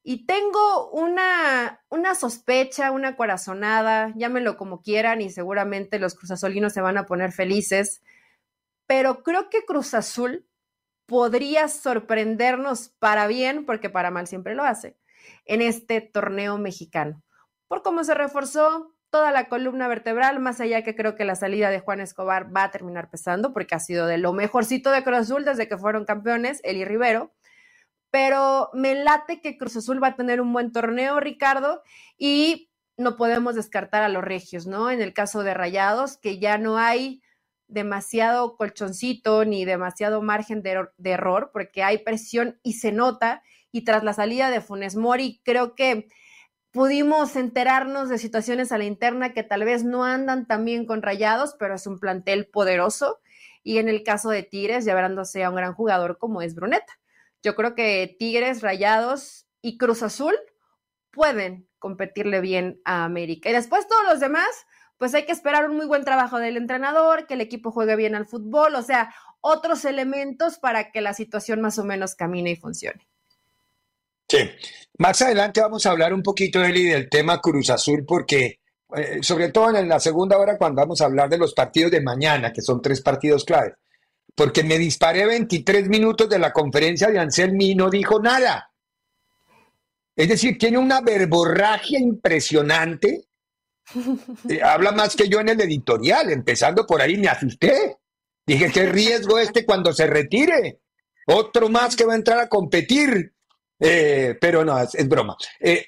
Y 0.01 0.25
tengo 0.25 0.89
una, 0.91 1.83
una 1.89 2.15
sospecha, 2.15 2.91
una 2.91 3.17
corazonada, 3.17 4.13
llámenlo 4.15 4.55
como 4.55 4.81
quieran 4.81 5.19
y 5.19 5.29
seguramente 5.29 5.99
los 5.99 6.15
cruzazolinos 6.15 6.71
se 6.71 6.79
van 6.79 6.97
a 6.97 7.05
poner 7.05 7.33
felices, 7.33 8.01
pero 8.87 9.23
creo 9.23 9.49
que 9.49 9.65
Cruz 9.65 9.93
Azul 9.93 10.47
podría 11.05 11.67
sorprendernos 11.67 12.89
para 12.97 13.27
bien, 13.27 13.65
porque 13.65 13.89
para 13.89 14.09
mal 14.09 14.25
siempre 14.25 14.55
lo 14.55 14.63
hace, 14.63 14.97
en 15.45 15.61
este 15.61 15.99
torneo 15.99 16.57
mexicano 16.57 17.21
por 17.69 17.83
cómo 17.83 18.03
se 18.03 18.15
reforzó 18.15 18.93
toda 19.09 19.31
la 19.31 19.47
columna 19.47 19.87
vertebral, 19.87 20.39
más 20.39 20.59
allá 20.59 20.83
que 20.83 20.95
creo 20.95 21.15
que 21.15 21.23
la 21.23 21.35
salida 21.35 21.69
de 21.69 21.79
Juan 21.79 22.01
Escobar 22.01 22.55
va 22.55 22.63
a 22.63 22.71
terminar 22.71 23.09
pesando, 23.09 23.53
porque 23.53 23.75
ha 23.75 23.79
sido 23.79 24.07
de 24.07 24.17
lo 24.17 24.33
mejorcito 24.33 24.91
de 24.91 25.03
Cruz 25.03 25.19
Azul 25.19 25.45
desde 25.45 25.67
que 25.67 25.77
fueron 25.77 26.03
campeones, 26.03 26.61
y 26.63 26.83
Rivero. 26.83 27.31
Pero 28.11 28.69
me 28.73 28.95
late 28.95 29.39
que 29.39 29.57
Cruz 29.57 29.77
Azul 29.77 30.03
va 30.03 30.09
a 30.09 30.15
tener 30.15 30.41
un 30.41 30.51
buen 30.51 30.71
torneo, 30.71 31.19
Ricardo, 31.19 31.83
y 32.17 32.71
no 32.97 33.15
podemos 33.15 33.55
descartar 33.55 34.03
a 34.03 34.09
los 34.09 34.23
regios, 34.23 34.65
¿no? 34.65 34.89
En 34.89 35.01
el 35.01 35.13
caso 35.13 35.43
de 35.43 35.53
Rayados, 35.53 36.17
que 36.17 36.39
ya 36.39 36.57
no 36.57 36.77
hay 36.77 37.21
demasiado 37.67 38.57
colchoncito 38.57 39.45
ni 39.45 39.63
demasiado 39.63 40.23
margen 40.23 40.63
de, 40.63 40.87
de 40.97 41.11
error, 41.11 41.51
porque 41.53 41.83
hay 41.83 41.99
presión 41.99 42.59
y 42.63 42.73
se 42.73 42.91
nota. 42.91 43.43
Y 43.71 43.85
tras 43.85 44.03
la 44.03 44.13
salida 44.13 44.49
de 44.49 44.59
Funes 44.59 44.95
Mori, 44.95 45.39
creo 45.43 45.75
que 45.75 46.09
pudimos 46.71 47.35
enterarnos 47.35 48.09
de 48.09 48.17
situaciones 48.17 48.71
a 48.71 48.77
la 48.77 48.85
interna 48.85 49.33
que 49.33 49.43
tal 49.43 49.63
vez 49.63 49.83
no 49.83 50.03
andan 50.03 50.47
tan 50.47 50.65
bien 50.65 50.85
con 50.85 51.01
Rayados, 51.01 51.55
pero 51.57 51.75
es 51.75 51.87
un 51.87 51.99
plantel 51.99 52.47
poderoso. 52.47 53.19
Y 53.63 53.77
en 53.77 53.89
el 53.89 54.03
caso 54.03 54.29
de 54.29 54.43
Tigres, 54.43 54.85
llevándose 54.85 55.43
a 55.43 55.49
un 55.49 55.55
gran 55.55 55.73
jugador 55.73 56.17
como 56.17 56.41
es 56.41 56.55
Bruneta. 56.55 56.99
Yo 57.43 57.55
creo 57.55 57.75
que 57.75 58.15
Tigres, 58.19 58.61
Rayados 58.61 59.47
y 59.61 59.77
Cruz 59.77 60.03
Azul 60.03 60.35
pueden 61.11 61.67
competirle 61.79 62.41
bien 62.41 62.81
a 62.85 63.03
América. 63.05 63.49
Y 63.49 63.53
después 63.53 63.87
todos 63.87 64.03
los 64.05 64.19
demás, 64.19 64.49
pues 64.97 65.13
hay 65.15 65.25
que 65.25 65.31
esperar 65.31 65.69
un 65.69 65.77
muy 65.77 65.85
buen 65.85 66.03
trabajo 66.03 66.37
del 66.37 66.57
entrenador, 66.57 67.25
que 67.25 67.33
el 67.33 67.41
equipo 67.41 67.71
juegue 67.71 67.95
bien 67.95 68.15
al 68.15 68.27
fútbol, 68.27 68.75
o 68.75 68.83
sea, 68.83 69.13
otros 69.41 69.85
elementos 69.85 70.59
para 70.59 70.91
que 70.91 71.01
la 71.01 71.13
situación 71.13 71.61
más 71.61 71.79
o 71.79 71.85
menos 71.85 72.15
camine 72.15 72.51
y 72.51 72.55
funcione. 72.57 73.08
Sí, 74.29 74.37
más 74.99 75.21
adelante 75.23 75.59
vamos 75.59 75.85
a 75.85 75.91
hablar 75.91 76.13
un 76.13 76.21
poquito, 76.21 76.63
Eli, 76.63 76.83
del 76.83 77.09
tema 77.09 77.41
Cruz 77.41 77.71
Azul, 77.71 78.05
porque 78.05 78.59
eh, 78.95 79.19
sobre 79.21 79.49
todo 79.49 79.75
en 79.75 79.89
la 79.89 79.99
segunda 79.99 80.37
hora 80.37 80.57
cuando 80.57 80.81
vamos 80.81 81.01
a 81.01 81.05
hablar 81.05 81.29
de 81.29 81.39
los 81.39 81.53
partidos 81.53 81.91
de 81.91 82.01
mañana, 82.01 82.53
que 82.53 82.61
son 82.61 82.81
tres 82.81 83.01
partidos 83.01 83.43
claves, 83.43 83.73
porque 84.35 84.63
me 84.63 84.77
disparé 84.77 85.25
23 85.25 85.89
minutos 85.89 86.29
de 86.29 86.37
la 86.37 86.53
conferencia 86.53 87.07
de 87.07 87.17
Anselmi 87.17 87.71
y 87.71 87.75
no 87.75 87.89
dijo 87.89 88.19
nada. 88.19 88.71
Es 90.15 90.27
decir, 90.27 90.57
tiene 90.57 90.77
una 90.77 91.01
verborragia 91.01 91.99
impresionante. 91.99 93.25
Eh, 94.47 94.61
habla 94.61 94.91
más 94.91 95.15
que 95.15 95.27
yo 95.27 95.39
en 95.39 95.49
el 95.49 95.59
editorial, 95.61 96.29
empezando 96.31 96.85
por 96.85 97.01
ahí 97.01 97.17
me 97.17 97.27
asusté. 97.27 97.97
Dije, 98.45 98.71
qué 98.71 98.85
riesgo 98.85 99.39
este 99.39 99.65
cuando 99.65 99.91
se 99.93 100.05
retire. 100.05 100.81
Otro 101.25 101.69
más 101.69 101.95
que 101.95 102.05
va 102.05 102.13
a 102.13 102.17
entrar 102.17 102.39
a 102.39 102.47
competir. 102.47 103.33
Eh, 103.79 104.37
pero 104.39 104.65
no, 104.65 104.79
es, 104.79 105.07
broma. 105.07 105.37
Eh, 105.59 105.87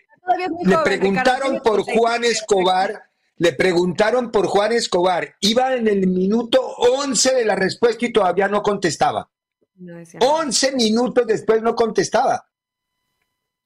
le 0.64 0.78
preguntaron 0.78 1.60
por 1.62 1.82
Juan 1.82 2.24
Escobar, 2.24 3.02
le 3.38 3.54
preguntaron 3.54 4.32
por 4.32 4.48
Juan 4.48 4.72
Escobar, 4.72 5.36
iba 5.42 5.76
en 5.76 5.88
el 5.88 6.08
minuto 6.08 6.62
11 6.62 7.36
de 7.36 7.46
la 7.46 7.56
respuesta 7.56 8.06
y 8.06 8.14
todavía 8.14 8.48
no 8.48 8.62
contestaba. 8.62 9.30
11 10.20 10.72
minutos 10.74 11.26
después 11.26 11.62
no 11.62 11.76
contestaba. 11.76 12.46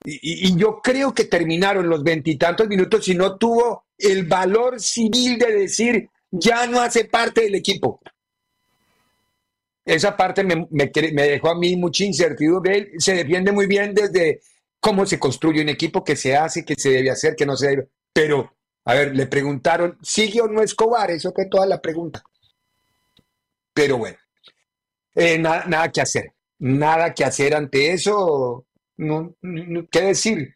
Y, 0.03 0.55
yo 0.55 0.79
creo 0.81 1.13
que 1.13 1.25
terminaron 1.25 1.89
los 1.89 2.03
veintitantos 2.03 2.67
minutos 2.67 3.07
y 3.07 3.15
no 3.15 3.37
tuvo 3.37 3.87
el 3.97 4.25
valor 4.25 4.79
civil 4.79 5.37
de 5.39 5.51
decir, 5.51 6.09
ya 6.29 6.67
no 6.67 6.81
hace 6.81 7.05
parte 7.05 7.41
del 7.41 7.55
equipo 7.55 8.01
esa 9.85 10.17
parte 10.17 10.43
me, 10.43 10.67
dejó 11.11 11.49
a 11.49 11.57
mí 11.57 11.75
mucha 11.75 12.03
incertidumbre. 12.03 12.91
Se 12.97 13.13
defiende 13.13 13.51
muy 13.51 13.67
bien 13.67 13.93
desde 13.93 14.41
cómo 14.79 15.05
se 15.05 15.19
construye 15.19 15.61
un 15.61 15.69
equipo, 15.69 16.03
qué 16.03 16.15
se 16.15 16.35
hace, 16.35 16.65
qué 16.65 16.75
se 16.75 16.89
debe 16.89 17.11
hacer, 17.11 17.35
qué 17.35 17.45
no 17.45 17.55
se 17.55 17.67
debe. 17.67 17.89
Pero, 18.11 18.51
a 18.83 18.93
ver, 18.95 19.15
le 19.15 19.27
preguntaron, 19.27 19.97
¿sigue 20.01 20.41
o 20.41 20.47
no 20.47 20.63
Escobar? 20.63 21.11
Eso 21.11 21.31
fue 21.33 21.45
toda 21.45 21.67
la 21.67 21.79
pregunta. 21.79 22.23
Pero 23.73 23.97
bueno, 23.99 24.17
eh, 25.13 25.37
nada 25.37 25.91
que 25.91 26.01
hacer. 26.01 26.33
Nada 26.57 27.13
que 27.13 27.23
hacer 27.23 27.53
ante 27.53 27.91
eso. 27.91 28.65
No, 28.97 29.35
¿Qué 29.91 30.01
decir? 30.01 30.54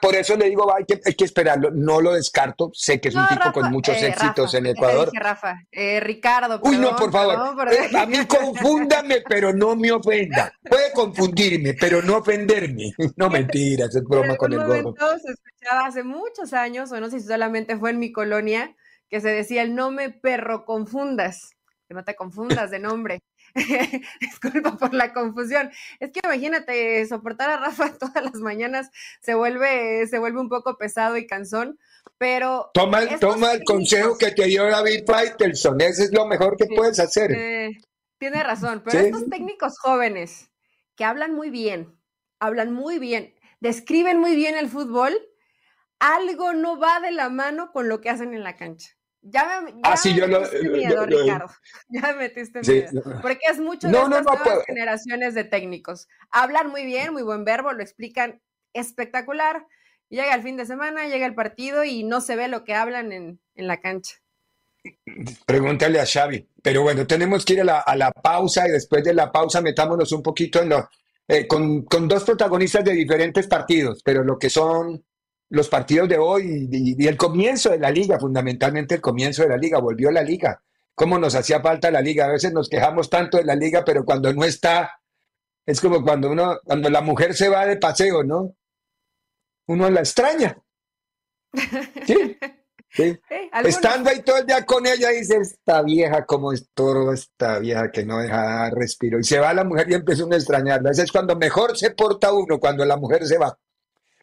Por 0.00 0.14
eso 0.14 0.36
le 0.36 0.48
digo, 0.48 0.72
hay 0.74 0.84
que, 0.84 1.00
hay 1.04 1.14
que 1.14 1.24
esperarlo. 1.24 1.70
No 1.70 2.00
lo 2.00 2.12
descarto. 2.12 2.70
Sé 2.72 3.00
que 3.00 3.08
es 3.08 3.14
un 3.14 3.26
tipo 3.28 3.52
con 3.52 3.70
muchos 3.70 3.96
eh, 3.96 4.08
éxitos 4.08 4.54
en 4.54 4.66
Ecuador. 4.66 5.10
Rafa, 5.14 5.62
eh, 5.70 6.00
Ricardo. 6.00 6.60
Uy, 6.62 6.78
no, 6.78 6.96
por 6.96 7.10
favor. 7.10 7.72
Eh, 7.72 7.90
a 7.96 8.06
mí 8.06 8.18
confúndame, 8.26 9.22
pero 9.28 9.52
no 9.52 9.76
me 9.76 9.92
ofenda. 9.92 10.52
Puede 10.68 10.92
confundirme, 10.92 11.74
pero 11.74 12.02
no 12.02 12.18
ofenderme. 12.18 12.92
No 13.16 13.28
mentiras, 13.28 13.94
es 13.94 14.04
broma 14.04 14.36
con 14.36 14.52
el 14.52 14.64
gorro. 14.64 14.94
Se 14.98 15.32
escuchaba 15.32 15.86
hace 15.86 16.02
muchos 16.04 16.52
años, 16.52 16.92
o 16.92 17.00
no 17.00 17.10
sé 17.10 17.20
si 17.20 17.26
solamente 17.26 17.76
fue 17.76 17.90
en 17.90 17.98
mi 17.98 18.12
colonia, 18.12 18.74
que 19.08 19.20
se 19.20 19.28
decía 19.28 19.62
el 19.62 19.74
no 19.74 19.90
me 19.90 20.10
perro 20.10 20.64
confundas, 20.64 21.50
que 21.88 21.94
no 21.94 22.04
te 22.04 22.14
confundas 22.14 22.70
de 22.70 22.78
nombre. 22.78 23.20
Disculpa 24.20 24.76
por 24.76 24.94
la 24.94 25.12
confusión. 25.12 25.70
Es 26.00 26.10
que 26.10 26.20
imagínate, 26.24 27.06
soportar 27.06 27.50
a 27.50 27.56
Rafa 27.58 27.92
todas 27.98 28.22
las 28.22 28.34
mañanas 28.34 28.90
se 29.20 29.34
vuelve, 29.34 30.06
se 30.06 30.18
vuelve 30.18 30.40
un 30.40 30.48
poco 30.48 30.76
pesado 30.76 31.16
y 31.16 31.26
cansón, 31.26 31.78
pero... 32.18 32.70
Toma, 32.74 33.18
toma 33.18 33.52
el 33.52 33.64
consejo 33.64 34.16
que 34.18 34.30
te 34.30 34.46
dio 34.46 34.64
David 34.64 35.04
Faitelson, 35.06 35.80
ese 35.80 36.04
es 36.04 36.12
lo 36.12 36.26
mejor 36.26 36.56
que 36.56 36.66
puedes 36.66 36.98
hacer. 36.98 37.32
Eh, 37.32 37.70
tiene 38.18 38.42
razón, 38.42 38.82
pero 38.84 38.98
estos 38.98 39.28
técnicos 39.28 39.78
jóvenes 39.78 40.50
que 40.96 41.04
hablan 41.04 41.34
muy 41.34 41.50
bien, 41.50 41.96
hablan 42.40 42.72
muy 42.72 42.98
bien, 42.98 43.34
describen 43.60 44.18
muy 44.18 44.34
bien 44.34 44.56
el 44.56 44.68
fútbol, 44.68 45.16
algo 46.00 46.52
no 46.52 46.78
va 46.78 47.00
de 47.00 47.12
la 47.12 47.28
mano 47.28 47.70
con 47.72 47.88
lo 47.88 48.00
que 48.00 48.10
hacen 48.10 48.34
en 48.34 48.42
la 48.42 48.56
cancha. 48.56 48.97
Ya 49.22 49.60
me, 49.60 49.72
ya 49.72 49.90
metiste 49.90 50.68
miedo, 50.68 51.06
Ricardo. 51.06 51.48
Ya 51.88 52.00
me 52.12 52.14
metiste 52.14 52.60
miedo. 52.60 53.02
Porque 53.20 53.40
es 53.50 53.58
mucho 53.58 53.88
de 53.88 53.98
estas 53.98 54.10
nuevas 54.10 54.64
generaciones 54.66 55.34
de 55.34 55.44
técnicos. 55.44 56.08
Hablan 56.30 56.70
muy 56.70 56.84
bien, 56.84 57.12
muy 57.12 57.22
buen 57.22 57.44
verbo, 57.44 57.72
lo 57.72 57.82
explican 57.82 58.40
espectacular. 58.72 59.66
Llega 60.08 60.34
el 60.34 60.42
fin 60.42 60.56
de 60.56 60.66
semana, 60.66 61.06
llega 61.06 61.26
el 61.26 61.34
partido 61.34 61.84
y 61.84 62.04
no 62.04 62.20
se 62.20 62.36
ve 62.36 62.48
lo 62.48 62.64
que 62.64 62.74
hablan 62.74 63.12
en, 63.12 63.40
la 63.54 63.80
cancha. 63.80 64.16
Pregúntale 65.44 66.00
a 66.00 66.06
Xavi. 66.06 66.48
Pero 66.62 66.82
bueno, 66.82 67.06
tenemos 67.06 67.44
que 67.44 67.54
ir 67.54 67.60
a 67.60 67.96
la, 67.96 68.12
pausa 68.12 68.66
y 68.66 68.70
después 68.70 69.04
de 69.04 69.12
la 69.12 69.30
pausa 69.30 69.60
metámonos 69.60 70.12
un 70.12 70.22
poquito 70.22 70.62
en, 70.62 70.72
eh, 71.26 71.46
con, 71.46 71.82
con, 71.82 72.08
dos 72.08 72.24
protagonistas 72.24 72.84
de 72.84 72.92
diferentes 72.92 73.46
partidos, 73.46 74.02
pero 74.02 74.24
lo 74.24 74.38
que 74.38 74.48
son 74.48 75.04
los 75.50 75.68
partidos 75.68 76.08
de 76.08 76.18
hoy 76.18 76.68
y, 76.70 77.02
y, 77.02 77.06
el 77.06 77.16
comienzo 77.16 77.70
de 77.70 77.78
la 77.78 77.90
liga, 77.90 78.18
fundamentalmente 78.18 78.96
el 78.96 79.00
comienzo 79.00 79.42
de 79.42 79.48
la 79.48 79.56
liga, 79.56 79.78
volvió 79.78 80.10
la 80.10 80.22
liga. 80.22 80.62
¿Cómo 80.94 81.18
nos 81.18 81.34
hacía 81.34 81.60
falta 81.60 81.90
la 81.90 82.00
liga? 82.00 82.26
A 82.26 82.32
veces 82.32 82.52
nos 82.52 82.68
quejamos 82.68 83.08
tanto 83.08 83.38
de 83.38 83.44
la 83.44 83.54
liga, 83.54 83.84
pero 83.84 84.04
cuando 84.04 84.32
no 84.32 84.44
está, 84.44 85.00
es 85.64 85.80
como 85.80 86.02
cuando 86.02 86.30
uno, 86.30 86.58
cuando 86.64 86.90
la 86.90 87.00
mujer 87.00 87.34
se 87.34 87.48
va 87.48 87.66
de 87.66 87.76
paseo, 87.76 88.24
¿no? 88.24 88.54
Uno 89.66 89.88
la 89.90 90.00
extraña. 90.00 90.58
Sí. 92.06 92.38
Sí. 92.90 93.18
Estando 93.64 94.10
ahí 94.10 94.22
todo 94.22 94.38
el 94.38 94.46
día 94.46 94.64
con 94.64 94.86
ella, 94.86 95.10
dice, 95.10 95.36
esta 95.36 95.82
vieja 95.82 96.24
como 96.24 96.52
estorba, 96.52 97.14
esta 97.14 97.58
vieja 97.58 97.90
que 97.90 98.04
no 98.04 98.18
deja 98.18 98.70
respiro. 98.70 99.18
Y 99.18 99.24
se 99.24 99.38
va 99.38 99.52
la 99.54 99.64
mujer 99.64 99.90
y 99.90 99.94
empieza 99.94 100.24
uno 100.24 100.34
a 100.34 100.38
extrañarla. 100.38 100.90
Ese 100.90 101.02
es 101.02 101.12
cuando 101.12 101.36
mejor 101.36 101.76
se 101.76 101.90
porta 101.90 102.32
uno, 102.32 102.58
cuando 102.58 102.84
la 102.84 102.96
mujer 102.96 103.26
se 103.26 103.38
va. 103.38 103.58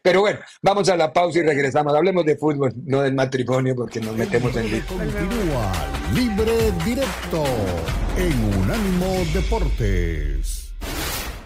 Pero 0.06 0.20
bueno, 0.20 0.38
vamos 0.62 0.88
a 0.88 0.96
la 0.96 1.12
pausa 1.12 1.40
y 1.40 1.42
regresamos. 1.42 1.92
Hablemos 1.92 2.24
de 2.24 2.36
fútbol, 2.36 2.72
no 2.84 3.02
del 3.02 3.12
matrimonio, 3.12 3.74
porque 3.74 4.00
nos 4.00 4.16
metemos 4.16 4.54
en 4.54 4.70
lío. 4.70 4.84
Continúa 4.86 5.72
Libre 6.14 6.70
Directo 6.84 7.42
en 8.16 8.54
Unánimo 8.54 9.24
Deportes. 9.34 10.72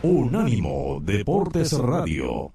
Unánimo 0.02 1.00
Deportes 1.00 1.72
Radio. 1.72 2.52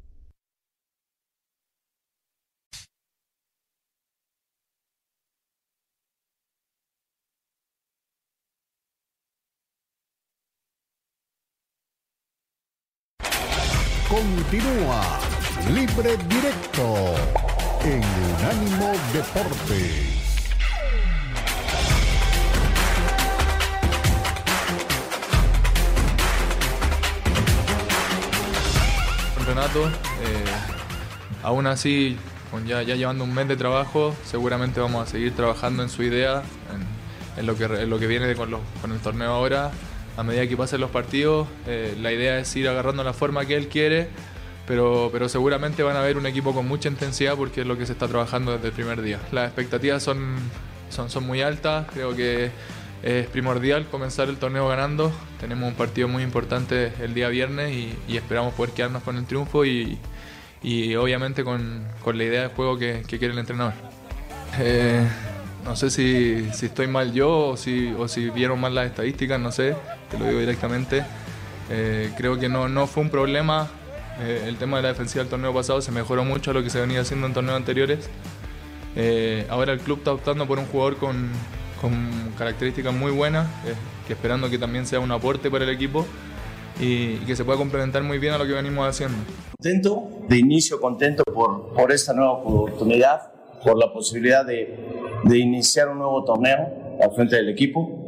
Continúa 14.07 15.34
Libre 15.73 16.17
Directo 16.27 17.15
en 17.83 18.03
Unánimo 18.37 18.91
Deportes. 19.13 20.15
Renato, 29.45 29.87
eh, 29.87 29.91
aún 31.43 31.67
así, 31.67 32.17
con 32.51 32.65
ya, 32.65 32.81
ya, 32.83 32.95
llevando 32.95 33.23
un 33.23 33.33
mes 33.33 33.47
de 33.47 33.55
trabajo, 33.55 34.15
seguramente 34.25 34.79
vamos 34.79 35.07
a 35.07 35.11
seguir 35.11 35.35
trabajando 35.35 35.83
en 35.83 35.89
su 35.89 36.03
idea, 36.03 36.43
en, 37.37 37.45
lo, 37.45 37.55
que, 37.55 37.65
en 37.65 37.89
lo 37.89 37.99
que 37.99 38.07
viene 38.07 38.35
con, 38.35 38.51
con 38.81 38.91
el 38.91 38.99
torneo 38.99 39.31
ahora 39.31 39.71
a 40.17 40.23
medida 40.23 40.47
que 40.47 40.55
pasen 40.55 40.79
los 40.79 40.91
partidos, 40.91 41.47
eh, 41.67 41.95
la 41.99 42.11
idea 42.11 42.39
es 42.39 42.55
ir 42.55 42.69
agarrando 42.69 43.03
la 43.03 43.13
forma 43.13 43.45
que 43.45 43.55
él 43.55 43.67
quiere, 43.67 44.07
pero, 44.67 45.09
pero 45.11 45.29
seguramente 45.29 45.83
van 45.83 45.95
a 45.95 46.01
ver 46.01 46.17
un 46.17 46.25
equipo 46.25 46.53
con 46.53 46.67
mucha 46.67 46.89
intensidad 46.89 47.35
porque 47.35 47.61
es 47.61 47.67
lo 47.67 47.77
que 47.77 47.85
se 47.85 47.93
está 47.93 48.07
trabajando 48.07 48.53
desde 48.53 48.67
el 48.67 48.73
primer 48.73 49.01
día. 49.01 49.19
Las 49.31 49.47
expectativas 49.47 50.03
son, 50.03 50.35
son, 50.89 51.09
son 51.09 51.25
muy 51.25 51.41
altas, 51.41 51.87
creo 51.93 52.15
que 52.15 52.51
es 53.03 53.27
primordial 53.27 53.87
comenzar 53.87 54.29
el 54.29 54.37
torneo 54.37 54.67
ganando. 54.67 55.11
Tenemos 55.39 55.69
un 55.69 55.75
partido 55.75 56.07
muy 56.07 56.23
importante 56.23 56.91
el 57.01 57.13
día 57.13 57.29
viernes 57.29 57.71
y, 57.73 58.17
esperamos 58.17 58.53
poder 58.53 58.73
quedarnos 58.73 59.03
con 59.03 59.17
el 59.17 59.25
triunfo 59.25 59.65
y, 59.65 59.99
y 60.63 60.95
obviamente 60.95 61.43
con, 61.43 61.85
con, 62.03 62.17
la 62.17 62.23
idea 62.23 62.41
de 62.43 62.47
juego 62.47 62.77
que, 62.77 63.03
que 63.07 63.19
quiere 63.19 63.33
el 63.33 63.39
entrenador. 63.39 63.73
Eh, 64.59 65.05
no 65.63 65.75
sé 65.75 65.89
si, 65.89 66.49
si, 66.53 66.67
estoy 66.67 66.87
mal 66.87 67.13
yo 67.13 67.49
o 67.49 67.57
si, 67.57 67.93
o 67.97 68.07
si 68.07 68.29
vieron 68.29 68.59
mal 68.59 68.73
las 68.73 68.87
estadísticas, 68.87 69.39
no 69.39 69.51
sé 69.51 69.75
te 70.09 70.17
lo 70.17 70.25
digo 70.25 70.39
directamente. 70.39 71.03
Eh, 71.69 72.11
creo 72.17 72.39
que 72.39 72.49
no, 72.49 72.69
no 72.69 72.87
fue 72.87 73.03
un 73.03 73.09
problema. 73.09 73.69
Eh, 74.21 74.45
el 74.47 74.57
tema 74.57 74.77
de 74.77 74.83
la 74.83 74.89
defensiva 74.89 75.23
del 75.23 75.29
torneo 75.29 75.53
pasado 75.53 75.81
se 75.81 75.91
mejoró 75.91 76.23
mucho 76.23 76.51
a 76.51 76.53
lo 76.53 76.63
que 76.63 76.69
se 76.69 76.79
venía 76.79 77.01
haciendo 77.01 77.27
en 77.27 77.33
torneos 77.33 77.57
anteriores. 77.57 78.09
Eh, 78.95 79.45
ahora 79.49 79.73
el 79.73 79.79
club 79.79 79.99
está 79.99 80.13
optando 80.13 80.47
por 80.47 80.57
un 80.57 80.65
jugador 80.65 80.97
con, 80.97 81.29
con 81.81 82.33
características 82.37 82.93
muy 82.93 83.11
buenas, 83.11 83.47
que 84.07 84.13
esperando 84.13 84.49
que 84.49 84.57
también 84.57 84.85
sea 84.85 84.99
un 84.99 85.11
aporte 85.11 85.51
para 85.51 85.65
el 85.65 85.69
equipo 85.69 86.05
y, 86.79 87.17
que 87.25 87.35
se 87.35 87.43
pueda 87.43 87.57
complementar 87.57 88.03
muy 88.03 88.19
bien 88.19 88.33
a 88.33 88.37
lo 88.37 88.45
que 88.45 88.53
venimos 88.53 88.87
haciendo. 88.87 89.17
Contento, 89.57 90.07
de 90.27 90.37
inicio 90.37 90.79
contento 90.79 91.23
por, 91.23 91.73
por 91.73 91.91
esta 91.91 92.13
nueva 92.13 92.33
oportunidad, 92.33 93.31
por 93.63 93.77
la 93.77 93.91
posibilidad 93.91 94.45
de, 94.45 94.77
de 95.23 95.37
iniciar 95.37 95.89
un 95.89 95.99
nuevo 95.99 96.23
torneo 96.23 96.97
al 97.01 97.11
frente 97.13 97.35
del 97.35 97.49
equipo 97.49 98.05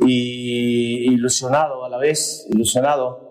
y 0.00 1.12
ilusionado 1.12 1.84
a 1.84 1.88
la 1.88 1.98
vez, 1.98 2.46
ilusionado. 2.50 3.21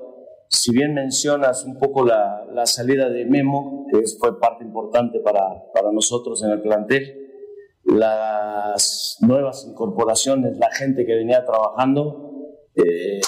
Si 0.53 0.73
bien 0.73 0.93
mencionas 0.93 1.63
un 1.63 1.79
poco 1.79 2.05
la, 2.05 2.65
salida 2.65 3.09
de 3.09 3.25
Memo, 3.25 3.87
que 3.89 4.01
fue 4.19 4.37
parte 4.37 4.65
importante 4.65 5.21
para, 5.21 5.71
para 5.73 5.93
nosotros 5.93 6.43
en 6.43 6.51
el 6.51 6.61
plantel, 6.61 7.21
las 7.85 9.17
nuevas 9.21 9.65
incorporaciones, 9.65 10.57
la 10.57 10.69
gente 10.71 11.05
que 11.05 11.15
venía 11.15 11.45
trabajando, 11.45 12.31
eh, 12.75 13.21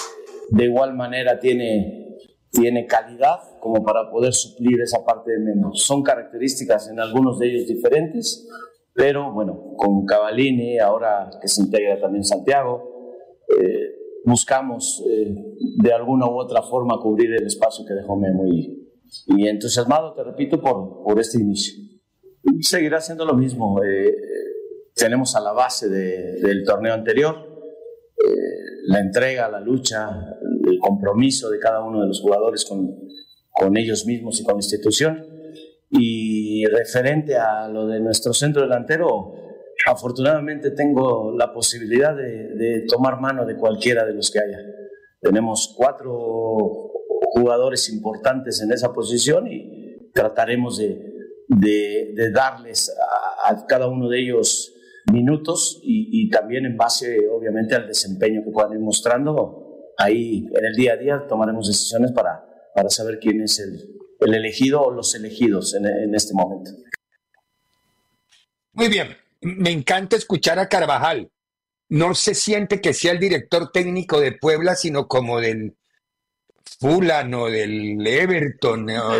de 0.50 0.64
igual 0.64 0.94
manera 0.94 1.40
tiene, 1.40 2.18
tiene 2.50 2.86
calidad 2.86 3.40
como 3.58 3.82
para 3.82 4.10
poder 4.10 4.34
suplir 4.34 4.82
esa 4.82 5.02
parte 5.02 5.32
de 5.32 5.38
Memo. 5.38 5.74
Son 5.74 6.02
características 6.02 6.90
en 6.90 7.00
algunos 7.00 7.38
de 7.38 7.48
ellos 7.48 7.66
diferentes, 7.66 8.46
pero 8.92 9.32
bueno, 9.32 9.72
con 9.78 10.04
Cavalini, 10.04 10.78
ahora 10.78 11.30
que 11.40 11.48
se 11.48 11.62
integra 11.62 11.98
también 11.98 12.22
Santiago, 12.22 13.16
eh, 13.48 13.93
buscamos 14.24 15.02
eh, 15.08 15.34
de 15.82 15.92
alguna 15.92 16.26
u 16.26 16.38
otra 16.38 16.62
forma 16.62 16.98
cubrir 17.00 17.34
el 17.34 17.46
espacio 17.46 17.84
que 17.86 17.94
dejó 17.94 18.16
Memo 18.16 18.46
y, 18.46 18.88
y 19.28 19.48
entusiasmado, 19.48 20.14
te 20.14 20.24
repito, 20.24 20.60
por, 20.60 21.02
por 21.02 21.18
este 21.20 21.40
inicio. 21.40 21.82
Seguirá 22.60 23.00
siendo 23.00 23.24
lo 23.24 23.34
mismo. 23.34 23.82
Eh, 23.82 24.14
tenemos 24.94 25.34
a 25.36 25.40
la 25.40 25.52
base 25.52 25.88
de, 25.88 26.40
del 26.40 26.64
torneo 26.64 26.94
anterior 26.94 27.54
la 28.86 29.00
entrega, 29.00 29.48
la 29.48 29.60
lucha, 29.60 30.08
el 30.66 30.78
compromiso 30.78 31.50
de 31.50 31.58
cada 31.58 31.82
uno 31.82 32.00
de 32.00 32.08
los 32.08 32.20
jugadores 32.20 32.64
con, 32.64 32.98
con 33.50 33.76
ellos 33.76 34.06
mismos 34.06 34.40
y 34.40 34.44
con 34.44 34.54
la 34.54 34.58
institución. 34.58 35.26
Y 35.90 36.64
referente 36.66 37.36
a 37.36 37.68
lo 37.68 37.86
de 37.86 38.00
nuestro 38.00 38.32
centro 38.32 38.62
delantero, 38.62 39.34
afortunadamente 39.86 40.70
tengo 40.70 41.34
la 41.36 41.52
posibilidad 41.52 42.16
de, 42.16 42.84
tomar 42.88 43.20
mano 43.20 43.44
de 43.44 43.56
cualquiera 43.56 44.04
de 44.04 44.14
los 44.14 44.30
que 44.30 44.40
haya. 44.40 44.58
Tenemos 45.20 45.74
cuatro 45.76 46.90
jugadores 47.32 47.88
importantes 47.92 48.60
en 48.62 48.72
esa 48.72 48.92
posición 48.92 49.46
y 49.50 50.10
trataremos 50.12 50.78
de, 50.78 51.12
darles 52.32 52.94
a, 53.44 53.66
cada 53.66 53.88
uno 53.88 54.08
de 54.08 54.20
ellos 54.20 54.72
minutos 55.12 55.80
y, 55.82 56.28
también 56.30 56.64
en 56.66 56.76
base, 56.76 57.28
obviamente, 57.28 57.74
al 57.74 57.86
desempeño 57.86 58.42
que 58.44 58.50
puedan 58.50 58.72
ir 58.72 58.80
mostrando. 58.80 59.60
Ahí, 59.96 60.46
en 60.52 60.64
el 60.64 60.74
día 60.74 60.94
a 60.94 60.96
día, 60.96 61.26
tomaremos 61.28 61.68
decisiones 61.68 62.12
para, 62.12 62.44
para 62.74 62.90
saber 62.90 63.18
quién 63.20 63.42
es 63.42 63.60
el, 63.60 64.34
elegido 64.34 64.82
o 64.82 64.90
los 64.90 65.14
elegidos 65.14 65.74
en, 65.74 65.86
en 65.86 66.14
este 66.14 66.34
momento. 66.34 66.70
Muy 68.72 68.88
bien, 68.88 69.08
me 69.44 69.70
encanta 69.70 70.16
escuchar 70.16 70.58
a 70.58 70.68
Carvajal. 70.68 71.30
No 71.88 72.14
se 72.14 72.34
siente 72.34 72.80
que 72.80 72.94
sea 72.94 73.12
el 73.12 73.20
director 73.20 73.70
técnico 73.70 74.20
de 74.20 74.32
Puebla, 74.32 74.74
sino 74.74 75.06
como 75.06 75.40
del 75.40 75.76
Fulano, 76.80 77.42
o 77.42 77.50
del 77.50 78.04
Everton. 78.06 78.90
Ah, 78.90 79.16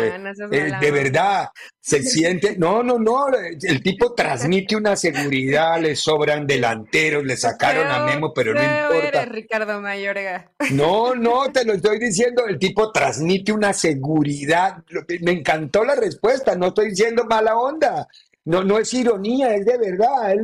eh, 0.51 0.71
de, 0.79 0.91
verdad, 0.91 1.49
se 1.79 2.01
siente. 2.03 2.57
No, 2.57 2.83
no, 2.83 2.99
no. 2.99 3.27
El 3.29 3.81
tipo 3.81 4.13
transmite 4.13 4.75
una 4.75 4.95
seguridad, 4.95 5.79
le 5.79 5.95
sobran 5.95 6.45
delanteros, 6.47 7.23
le 7.23 7.37
sacaron 7.37 7.87
a 7.87 8.05
Memo, 8.05 8.33
pero 8.33 8.53
no 8.53 8.61
importa. 8.61 9.25
Ricardo 9.25 9.81
Mayorga. 9.81 10.51
No, 10.71 11.15
no, 11.15 11.51
te 11.51 11.63
lo 11.65 11.73
estoy 11.73 11.99
diciendo. 11.99 12.45
El 12.47 12.59
tipo 12.59 12.91
transmite 12.91 13.51
una 13.51 13.73
seguridad. 13.73 14.83
Me 15.21 15.31
encantó 15.31 15.85
la 15.85 15.95
respuesta. 15.95 16.55
No 16.55 16.67
estoy 16.67 16.89
diciendo 16.89 17.25
mala 17.25 17.57
onda. 17.57 18.07
No, 18.45 18.63
no 18.63 18.77
es 18.77 18.93
ironía, 18.93 19.55
es 19.55 19.65
de 19.65 19.77
verdad. 19.77 20.37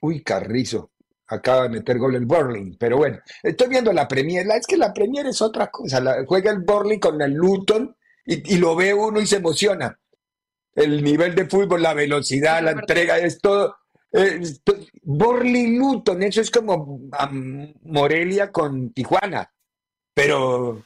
Uy, 0.00 0.22
Carrizo, 0.22 0.92
acaba 1.28 1.64
de 1.64 1.68
meter 1.70 1.98
gol 1.98 2.16
el 2.16 2.26
Burling, 2.26 2.76
pero 2.78 2.98
bueno, 2.98 3.18
estoy 3.42 3.68
viendo 3.68 3.92
la 3.92 4.08
Premier, 4.08 4.46
es 4.48 4.66
que 4.66 4.76
la 4.76 4.92
Premier 4.92 5.26
es 5.26 5.40
otra 5.40 5.68
cosa, 5.70 6.02
juega 6.26 6.50
el 6.50 6.60
Burling 6.60 6.98
con 6.98 7.20
el 7.22 7.32
Luton 7.32 7.96
y, 8.24 8.56
lo 8.58 8.76
ve 8.76 8.94
uno 8.94 9.20
y 9.20 9.26
se 9.26 9.36
emociona. 9.36 9.98
El 10.74 11.02
nivel 11.02 11.34
de 11.34 11.46
fútbol, 11.46 11.82
la 11.82 11.92
velocidad, 11.92 12.62
la 12.62 12.70
entrega, 12.70 13.18
es 13.18 13.40
todo. 13.40 13.76
Borley 15.02 15.76
Luton, 15.76 16.22
eso 16.22 16.40
es 16.40 16.50
como 16.50 17.00
Morelia 17.82 18.52
con 18.52 18.92
Tijuana, 18.92 19.50
pero 20.14 20.84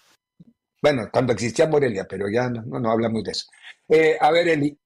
bueno, 0.81 1.09
cuando 1.13 1.33
existía 1.33 1.67
Morelia, 1.67 2.07
pero 2.09 2.29
ya 2.29 2.49
no, 2.49 2.79
no, 2.79 2.91
hablamos 2.91 3.25
de 3.25 3.33
eso. 3.33 3.47
Eh, 3.89 4.17
a 4.21 4.31
ver, 4.31 4.49
Eli, 4.49 4.79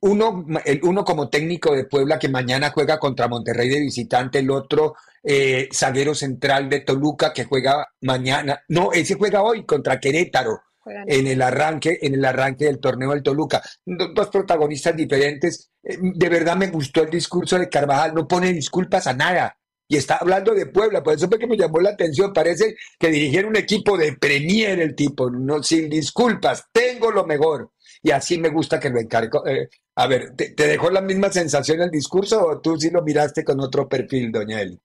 uno, 0.00 0.46
el 0.64 0.80
uno 0.82 1.04
como 1.04 1.28
técnico 1.28 1.74
de 1.74 1.84
Puebla 1.84 2.18
que 2.18 2.28
mañana 2.28 2.70
juega 2.70 2.98
contra 2.98 3.28
Monterrey 3.28 3.68
de 3.68 3.80
visitante, 3.80 4.38
el 4.38 4.50
otro 4.50 4.94
eh, 5.22 5.68
zaguero 5.72 6.14
central 6.14 6.68
de 6.68 6.80
Toluca 6.80 7.32
que 7.32 7.44
juega 7.44 7.86
mañana, 8.02 8.62
no, 8.68 8.92
ese 8.92 9.14
juega 9.14 9.42
hoy 9.42 9.64
contra 9.64 9.98
Querétaro 9.98 10.60
en 11.06 11.26
el 11.26 11.42
arranque, 11.42 11.98
en 12.00 12.14
el 12.14 12.24
arranque 12.24 12.64
del 12.66 12.78
torneo 12.78 13.10
del 13.10 13.22
Toluca. 13.22 13.62
Dos 13.84 14.28
protagonistas 14.28 14.96
diferentes. 14.96 15.70
Eh, 15.82 15.98
de 16.00 16.28
verdad 16.28 16.56
me 16.56 16.68
gustó 16.68 17.02
el 17.02 17.10
discurso 17.10 17.58
de 17.58 17.68
Carvajal, 17.68 18.14
no 18.14 18.26
pone 18.26 18.52
disculpas 18.52 19.06
a 19.06 19.14
nada. 19.14 19.56
Y 19.90 19.96
está 19.96 20.16
hablando 20.16 20.54
de 20.54 20.66
Puebla, 20.66 21.02
por 21.02 21.14
eso 21.14 21.28
fue 21.28 21.38
que 21.38 21.46
me 21.46 21.56
llamó 21.56 21.80
la 21.80 21.90
atención. 21.90 22.32
Parece 22.32 22.76
que 22.98 23.08
dirigiera 23.08 23.48
un 23.48 23.56
equipo 23.56 23.96
de 23.96 24.16
Premier 24.16 24.78
el 24.80 24.94
tipo, 24.94 25.30
no 25.30 25.62
sin 25.62 25.88
disculpas, 25.88 26.64
tengo 26.72 27.10
lo 27.10 27.24
mejor. 27.24 27.70
Y 28.02 28.10
así 28.10 28.38
me 28.38 28.48
gusta 28.48 28.78
que 28.78 28.90
lo 28.90 29.00
encargo. 29.00 29.46
Eh, 29.46 29.68
a 29.94 30.06
ver, 30.06 30.34
¿te, 30.36 30.54
dejó 30.54 30.90
la 30.90 31.00
misma 31.00 31.30
sensación 31.30 31.80
el 31.80 31.90
discurso 31.90 32.46
o 32.46 32.60
tú 32.60 32.78
sí 32.78 32.90
lo 32.90 33.02
miraste 33.02 33.44
con 33.44 33.60
otro 33.60 33.88
perfil, 33.88 34.30
doña 34.30 34.60
Eli? 34.60 34.80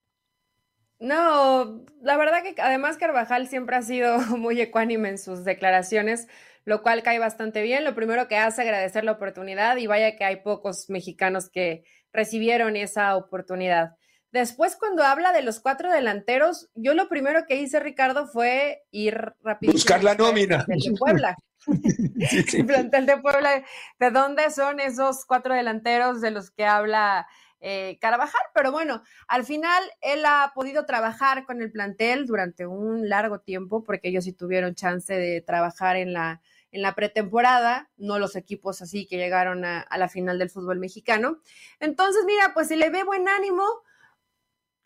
No, 0.99 1.83
la 2.01 2.17
verdad 2.17 2.43
que 2.43 2.59
además 2.61 2.97
Carvajal 2.97 3.47
siempre 3.47 3.75
ha 3.75 3.81
sido 3.81 4.17
muy 4.37 4.59
ecuánime 4.61 5.09
en 5.09 5.17
sus 5.17 5.43
declaraciones, 5.43 6.27
lo 6.65 6.81
cual 6.81 7.03
cae 7.03 7.19
bastante 7.19 7.61
bien. 7.61 7.83
Lo 7.83 7.95
primero 7.95 8.27
que 8.27 8.37
hace 8.37 8.61
es 8.61 8.67
agradecer 8.67 9.03
la 9.03 9.11
oportunidad 9.11 9.77
y 9.77 9.87
vaya 9.87 10.15
que 10.15 10.23
hay 10.23 10.37
pocos 10.37 10.89
mexicanos 10.89 11.49
que 11.49 11.83
recibieron 12.11 12.75
esa 12.75 13.15
oportunidad. 13.15 13.95
Después, 14.31 14.75
cuando 14.77 15.03
habla 15.03 15.31
de 15.31 15.43
los 15.43 15.59
cuatro 15.59 15.91
delanteros, 15.91 16.67
yo 16.73 16.95
lo 16.95 17.07
primero 17.07 17.41
que 17.47 17.57
hice, 17.57 17.79
Ricardo, 17.79 18.25
fue 18.25 18.81
ir 18.89 19.15
rápido. 19.41 19.73
Buscar 19.73 20.03
la 20.03 20.15
nómina. 20.15 20.65
De 20.67 20.91
Puebla. 20.97 21.35
sí, 22.47 22.63
plantel 22.63 23.05
de 23.05 23.17
Puebla. 23.17 23.63
¿De 23.99 24.11
dónde 24.11 24.49
son 24.51 24.79
esos 24.79 25.25
cuatro 25.25 25.53
delanteros 25.53 26.21
de 26.21 26.31
los 26.31 26.51
que 26.51 26.65
habla 26.65 27.27
eh, 27.59 27.97
Carvajal? 28.01 28.41
Pero 28.53 28.71
bueno, 28.71 29.03
al 29.27 29.45
final 29.45 29.83
él 30.01 30.23
ha 30.25 30.51
podido 30.53 30.85
trabajar 30.85 31.45
con 31.45 31.61
el 31.61 31.71
plantel 31.71 32.25
durante 32.25 32.65
un 32.65 33.09
largo 33.09 33.39
tiempo, 33.39 33.83
porque 33.83 34.09
ellos 34.09 34.25
sí 34.25 34.33
tuvieron 34.33 34.75
chance 34.75 35.13
de 35.13 35.41
trabajar 35.41 35.95
en 35.95 36.13
la, 36.13 36.41
en 36.71 36.81
la 36.81 36.93
pretemporada, 36.95 37.89
no 37.97 38.19
los 38.19 38.35
equipos 38.35 38.81
así 38.81 39.07
que 39.07 39.17
llegaron 39.17 39.65
a, 39.65 39.81
a 39.81 39.97
la 39.97 40.09
final 40.09 40.39
del 40.39 40.49
fútbol 40.49 40.79
mexicano. 40.79 41.39
Entonces, 41.79 42.23
mira, 42.25 42.53
pues 42.53 42.67
si 42.67 42.75
le 42.75 42.89
ve 42.89 43.03
buen 43.03 43.27
ánimo, 43.27 43.63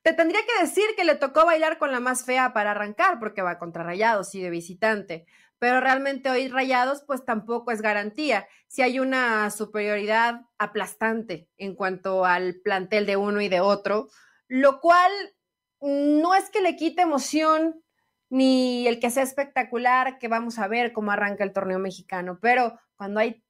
te 0.07 0.13
tendría 0.13 0.39
que 0.39 0.63
decir 0.63 0.85
que 0.95 1.03
le 1.03 1.15
tocó 1.15 1.45
bailar 1.45 1.77
con 1.77 1.91
la 1.91 1.99
más 1.99 2.23
fea 2.23 2.53
para 2.53 2.71
arrancar, 2.71 3.19
porque 3.19 3.41
va 3.41 3.57
contra 3.57 3.83
Rayados 3.83 4.33
y 4.35 4.41
de 4.41 4.49
visitante. 4.49 5.25
Pero 5.59 5.79
realmente 5.79 6.29
hoy 6.29 6.47
Rayados, 6.47 7.03
pues 7.05 7.25
tampoco 7.25 7.71
es 7.71 7.81
garantía. 7.81 8.47
Si 8.67 8.81
hay 8.81 8.99
una 8.99 9.49
superioridad 9.49 10.41
aplastante 10.57 11.49
en 11.57 11.75
cuanto 11.75 12.25
al 12.25 12.55
plantel 12.63 13.05
de 13.05 13.17
uno 13.17 13.41
y 13.41 13.49
de 13.49 13.59
otro, 13.59 14.07
lo 14.47 14.79
cual 14.79 15.11
no 15.81 16.35
es 16.35 16.49
que 16.49 16.61
le 16.61 16.75
quite 16.75 17.01
emoción 17.01 17.83
ni 18.29 18.87
el 18.87 18.99
que 18.99 19.09
sea 19.09 19.23
espectacular, 19.23 20.19
que 20.19 20.27
vamos 20.27 20.59
a 20.59 20.67
ver 20.67 20.91
cómo 20.91 21.11
arranca 21.11 21.43
el 21.43 21.53
torneo 21.53 21.79
mexicano. 21.79 22.39
Pero 22.41 22.77
cuando 22.95 23.19
hay 23.19 23.43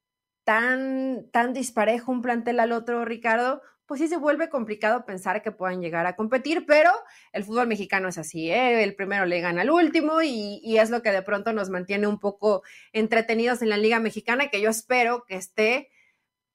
tan, 0.44 1.28
tan 1.30 1.52
disparejo 1.52 2.12
un 2.12 2.22
plantel 2.22 2.60
al 2.60 2.72
otro, 2.72 3.04
Ricardo, 3.04 3.60
pues 3.88 4.02
sí 4.02 4.06
se 4.06 4.18
vuelve 4.18 4.50
complicado 4.50 5.06
pensar 5.06 5.42
que 5.42 5.50
puedan 5.50 5.80
llegar 5.80 6.06
a 6.06 6.14
competir, 6.14 6.66
pero 6.66 6.92
el 7.32 7.42
fútbol 7.42 7.66
mexicano 7.66 8.08
es 8.08 8.18
así, 8.18 8.50
¿eh? 8.50 8.84
el 8.84 8.94
primero 8.94 9.24
le 9.24 9.40
gana 9.40 9.62
al 9.62 9.70
último 9.70 10.20
y, 10.20 10.60
y, 10.62 10.76
es 10.76 10.90
lo 10.90 11.00
que 11.00 11.10
de 11.10 11.22
pronto 11.22 11.54
nos 11.54 11.70
mantiene 11.70 12.06
un 12.06 12.20
poco 12.20 12.62
entretenidos 12.92 13.62
en 13.62 13.70
la 13.70 13.78
Liga 13.78 13.98
Mexicana, 13.98 14.48
que 14.48 14.60
yo 14.60 14.68
espero 14.68 15.24
que 15.26 15.36
esté 15.36 15.88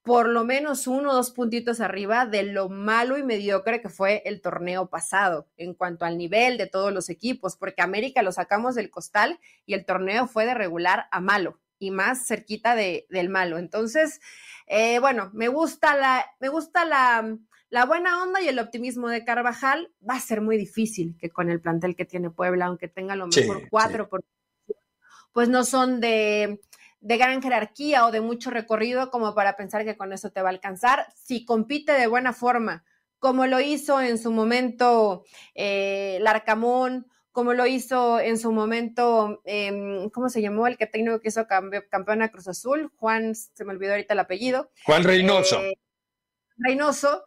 por 0.04 0.28
lo 0.28 0.44
menos 0.44 0.86
uno 0.86 1.10
o 1.10 1.14
dos 1.14 1.32
puntitos 1.32 1.80
arriba 1.80 2.24
de 2.24 2.44
lo 2.44 2.68
malo 2.68 3.18
y 3.18 3.24
mediocre 3.24 3.80
que 3.80 3.88
fue 3.88 4.22
el 4.26 4.40
torneo 4.40 4.88
pasado 4.88 5.48
en 5.56 5.74
cuanto 5.74 6.04
al 6.04 6.16
nivel 6.16 6.56
de 6.56 6.68
todos 6.68 6.92
los 6.92 7.10
equipos, 7.10 7.56
porque 7.56 7.82
América 7.82 8.22
lo 8.22 8.30
sacamos 8.30 8.76
del 8.76 8.90
costal 8.90 9.40
y 9.66 9.74
el 9.74 9.84
torneo 9.84 10.28
fue 10.28 10.46
de 10.46 10.54
regular 10.54 11.08
a 11.10 11.20
malo 11.20 11.58
y 11.78 11.90
más 11.90 12.26
cerquita 12.26 12.74
de, 12.74 13.06
del 13.10 13.28
malo. 13.28 13.58
Entonces, 13.58 14.20
eh, 14.66 14.98
bueno, 14.98 15.30
me 15.34 15.48
gusta 15.48 15.96
la, 15.96 16.24
me 16.40 16.48
gusta 16.48 16.84
la, 16.84 17.36
la 17.68 17.84
buena 17.86 18.22
onda 18.22 18.40
y 18.40 18.48
el 18.48 18.58
optimismo 18.58 19.08
de 19.08 19.24
Carvajal. 19.24 19.92
Va 20.08 20.14
a 20.14 20.20
ser 20.20 20.40
muy 20.40 20.56
difícil 20.56 21.16
que 21.18 21.30
con 21.30 21.50
el 21.50 21.60
plantel 21.60 21.96
que 21.96 22.04
tiene 22.04 22.30
Puebla, 22.30 22.66
aunque 22.66 22.88
tenga 22.88 23.16
lo 23.16 23.26
mejor 23.26 23.68
cuatro, 23.70 24.08
pues 25.32 25.48
no 25.48 25.64
son 25.64 26.00
de, 26.00 26.60
de 27.00 27.16
gran 27.18 27.42
jerarquía 27.42 28.06
o 28.06 28.12
de 28.12 28.20
mucho 28.20 28.50
recorrido 28.50 29.10
como 29.10 29.34
para 29.34 29.56
pensar 29.56 29.84
que 29.84 29.96
con 29.96 30.12
eso 30.12 30.30
te 30.30 30.40
va 30.40 30.48
a 30.48 30.52
alcanzar. 30.52 31.06
Si 31.14 31.44
compite 31.44 31.92
de 31.92 32.06
buena 32.06 32.32
forma, 32.32 32.84
como 33.18 33.46
lo 33.46 33.60
hizo 33.60 34.00
en 34.00 34.18
su 34.18 34.32
momento 34.32 35.24
eh, 35.54 36.18
Larcamón, 36.20 37.06
como 37.34 37.52
lo 37.52 37.66
hizo 37.66 38.20
en 38.20 38.38
su 38.38 38.52
momento, 38.52 39.42
eh, 39.44 40.08
¿cómo 40.12 40.28
se 40.28 40.40
llamó? 40.40 40.68
El 40.68 40.76
que 40.76 40.86
técnico 40.86 41.20
que 41.20 41.30
hizo 41.30 41.48
campeón 41.48 42.22
a 42.22 42.30
Cruz 42.30 42.46
Azul, 42.46 42.92
Juan, 42.96 43.34
se 43.34 43.64
me 43.64 43.72
olvidó 43.72 43.90
ahorita 43.90 44.14
el 44.14 44.20
apellido. 44.20 44.70
Juan 44.86 45.02
Reynoso. 45.02 45.60
Eh, 45.60 45.76
Reynoso, 46.56 47.24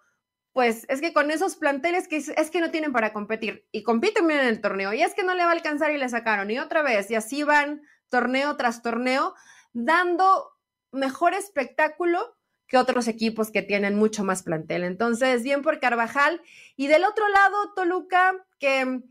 pues 0.53 0.85
es 0.87 1.01
que 1.01 1.11
con 1.11 1.29
esos 1.29 1.57
planteles 1.57 2.07
que 2.07 2.15
es, 2.15 2.49
que 2.49 2.61
no 2.61 2.71
tienen 2.71 2.93
para 2.93 3.11
competir 3.11 3.67
y 3.73 3.83
compiten 3.83 4.25
bien 4.27 4.39
en 4.39 4.47
el 4.47 4.61
torneo 4.61 4.93
y 4.93 5.01
es 5.01 5.13
que 5.13 5.23
no 5.23 5.35
le 5.35 5.43
va 5.43 5.49
a 5.49 5.53
alcanzar 5.53 5.91
y 5.91 5.97
le 5.97 6.07
sacaron 6.07 6.49
y 6.51 6.57
otra 6.57 6.83
vez 6.83 7.11
y 7.11 7.15
así 7.15 7.43
van 7.43 7.81
torneo 8.07 8.55
tras 8.55 8.81
torneo 8.81 9.35
dando 9.73 10.53
mejor 10.93 11.33
espectáculo 11.33 12.37
que 12.65 12.77
otros 12.77 13.09
equipos 13.09 13.51
que 13.51 13.61
tienen 13.61 13.97
mucho 13.97 14.23
más 14.23 14.43
plantel. 14.43 14.85
Entonces, 14.85 15.43
bien 15.43 15.63
por 15.63 15.81
Carvajal 15.81 16.41
y 16.77 16.87
del 16.87 17.03
otro 17.03 17.27
lado 17.27 17.73
Toluca 17.75 18.45
que 18.57 19.01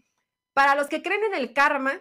para 0.56 0.74
los 0.74 0.88
que 0.88 1.02
creen 1.02 1.20
en 1.24 1.34
el 1.34 1.52
karma, 1.52 2.00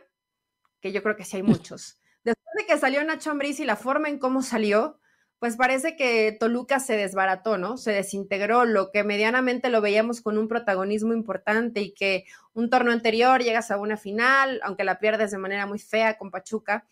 que 0.80 0.94
yo 0.94 1.04
creo 1.04 1.18
que 1.18 1.26
sí 1.26 1.36
hay 1.36 1.44
muchos, 1.44 2.00
después 2.24 2.54
de 2.58 2.66
que 2.66 2.80
salió 2.80 3.04
Nacho 3.04 3.32
Ambriz 3.32 3.60
y 3.60 3.66
la 3.66 3.76
forma 3.76 4.08
en 4.08 4.18
cómo 4.18 4.42
salió, 4.42 4.98
pues 5.40 5.58
parece 5.58 5.98
que 5.98 6.32
Toluca 6.40 6.80
se 6.80 6.96
desbarató, 6.96 7.58
¿no? 7.58 7.76
Se 7.76 7.92
desintegró, 7.92 8.64
lo 8.64 8.92
que 8.92 9.04
medianamente 9.04 9.68
lo 9.68 9.82
veíamos 9.82 10.22
con 10.22 10.38
un 10.38 10.48
protagonismo 10.48 11.12
importante 11.12 11.82
y 11.82 11.94
que 11.94 12.24
un 12.54 12.70
torneo 12.70 12.94
anterior 12.94 13.44
llegas 13.44 13.72
a 13.72 13.78
una 13.78 13.98
final, 13.98 14.62
aunque 14.64 14.86
la 14.86 15.00
pierdes 15.00 15.32
de 15.32 15.38
manera 15.38 15.66
muy 15.66 15.80
fea 15.80 16.18
con 16.18 16.32
Pachuca. 16.32 16.88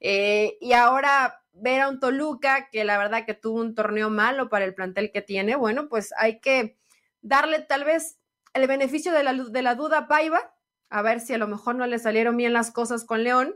Eh, 0.00 0.58
y 0.60 0.72
ahora 0.72 1.44
ver 1.52 1.82
a 1.82 1.88
un 1.88 2.00
Toluca 2.00 2.68
que 2.72 2.82
la 2.82 2.98
verdad 2.98 3.24
que 3.24 3.34
tuvo 3.34 3.60
un 3.60 3.76
torneo 3.76 4.10
malo 4.10 4.48
para 4.48 4.64
el 4.64 4.74
plantel 4.74 5.12
que 5.12 5.22
tiene, 5.22 5.54
bueno, 5.54 5.88
pues 5.88 6.12
hay 6.18 6.40
que 6.40 6.76
darle 7.22 7.60
tal 7.60 7.84
vez 7.84 8.18
el 8.52 8.66
beneficio 8.66 9.12
de 9.12 9.22
la, 9.22 9.32
de 9.32 9.62
la 9.62 9.76
duda 9.76 9.98
a 9.98 10.08
Paiva, 10.08 10.53
a 10.90 11.02
ver 11.02 11.20
si 11.20 11.34
a 11.34 11.38
lo 11.38 11.48
mejor 11.48 11.74
no 11.74 11.86
le 11.86 11.98
salieron 11.98 12.36
bien 12.36 12.52
las 12.52 12.70
cosas 12.70 13.04
con 13.04 13.24
León, 13.24 13.54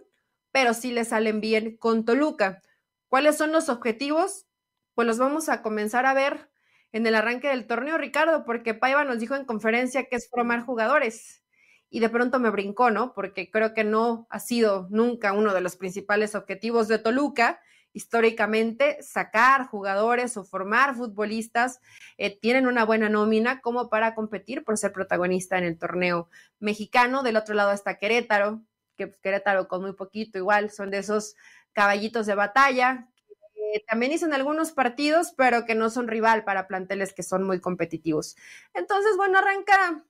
pero 0.52 0.74
sí 0.74 0.92
le 0.92 1.04
salen 1.04 1.40
bien 1.40 1.76
con 1.76 2.04
Toluca. 2.04 2.62
¿Cuáles 3.08 3.36
son 3.36 3.52
los 3.52 3.68
objetivos? 3.68 4.46
Pues 4.94 5.06
los 5.06 5.18
vamos 5.18 5.48
a 5.48 5.62
comenzar 5.62 6.06
a 6.06 6.14
ver 6.14 6.50
en 6.92 7.06
el 7.06 7.14
arranque 7.14 7.48
del 7.48 7.66
torneo, 7.66 7.98
Ricardo, 7.98 8.44
porque 8.44 8.74
Paiva 8.74 9.04
nos 9.04 9.20
dijo 9.20 9.34
en 9.34 9.44
conferencia 9.44 10.04
que 10.04 10.16
es 10.16 10.28
formar 10.30 10.62
jugadores 10.62 11.42
y 11.90 12.00
de 12.00 12.08
pronto 12.08 12.38
me 12.38 12.50
brincó, 12.50 12.90
¿no? 12.90 13.12
Porque 13.14 13.50
creo 13.50 13.74
que 13.74 13.84
no 13.84 14.26
ha 14.30 14.40
sido 14.40 14.88
nunca 14.90 15.32
uno 15.32 15.54
de 15.54 15.60
los 15.60 15.76
principales 15.76 16.34
objetivos 16.34 16.88
de 16.88 16.98
Toluca 16.98 17.60
históricamente 17.92 19.02
sacar 19.02 19.66
jugadores 19.66 20.36
o 20.36 20.44
formar 20.44 20.94
futbolistas, 20.94 21.80
eh, 22.16 22.38
tienen 22.38 22.66
una 22.66 22.84
buena 22.84 23.08
nómina 23.08 23.60
como 23.60 23.88
para 23.88 24.14
competir 24.14 24.64
por 24.64 24.78
ser 24.78 24.92
protagonista 24.92 25.58
en 25.58 25.64
el 25.64 25.78
torneo 25.78 26.28
mexicano. 26.60 27.22
Del 27.22 27.36
otro 27.36 27.54
lado 27.54 27.72
está 27.72 27.98
Querétaro, 27.98 28.62
que 28.96 29.08
pues, 29.08 29.20
Querétaro 29.20 29.68
con 29.68 29.82
muy 29.82 29.94
poquito 29.94 30.38
igual 30.38 30.70
son 30.70 30.90
de 30.90 30.98
esos 30.98 31.36
caballitos 31.72 32.26
de 32.26 32.34
batalla. 32.34 33.08
Que 33.54 33.80
también 33.86 34.12
hizo 34.12 34.26
algunos 34.26 34.72
partidos, 34.72 35.34
pero 35.36 35.64
que 35.64 35.74
no 35.74 35.90
son 35.90 36.08
rival 36.08 36.44
para 36.44 36.68
planteles 36.68 37.12
que 37.12 37.22
son 37.22 37.42
muy 37.42 37.60
competitivos. 37.60 38.36
Entonces, 38.72 39.16
bueno, 39.16 39.38
arranca 39.38 40.04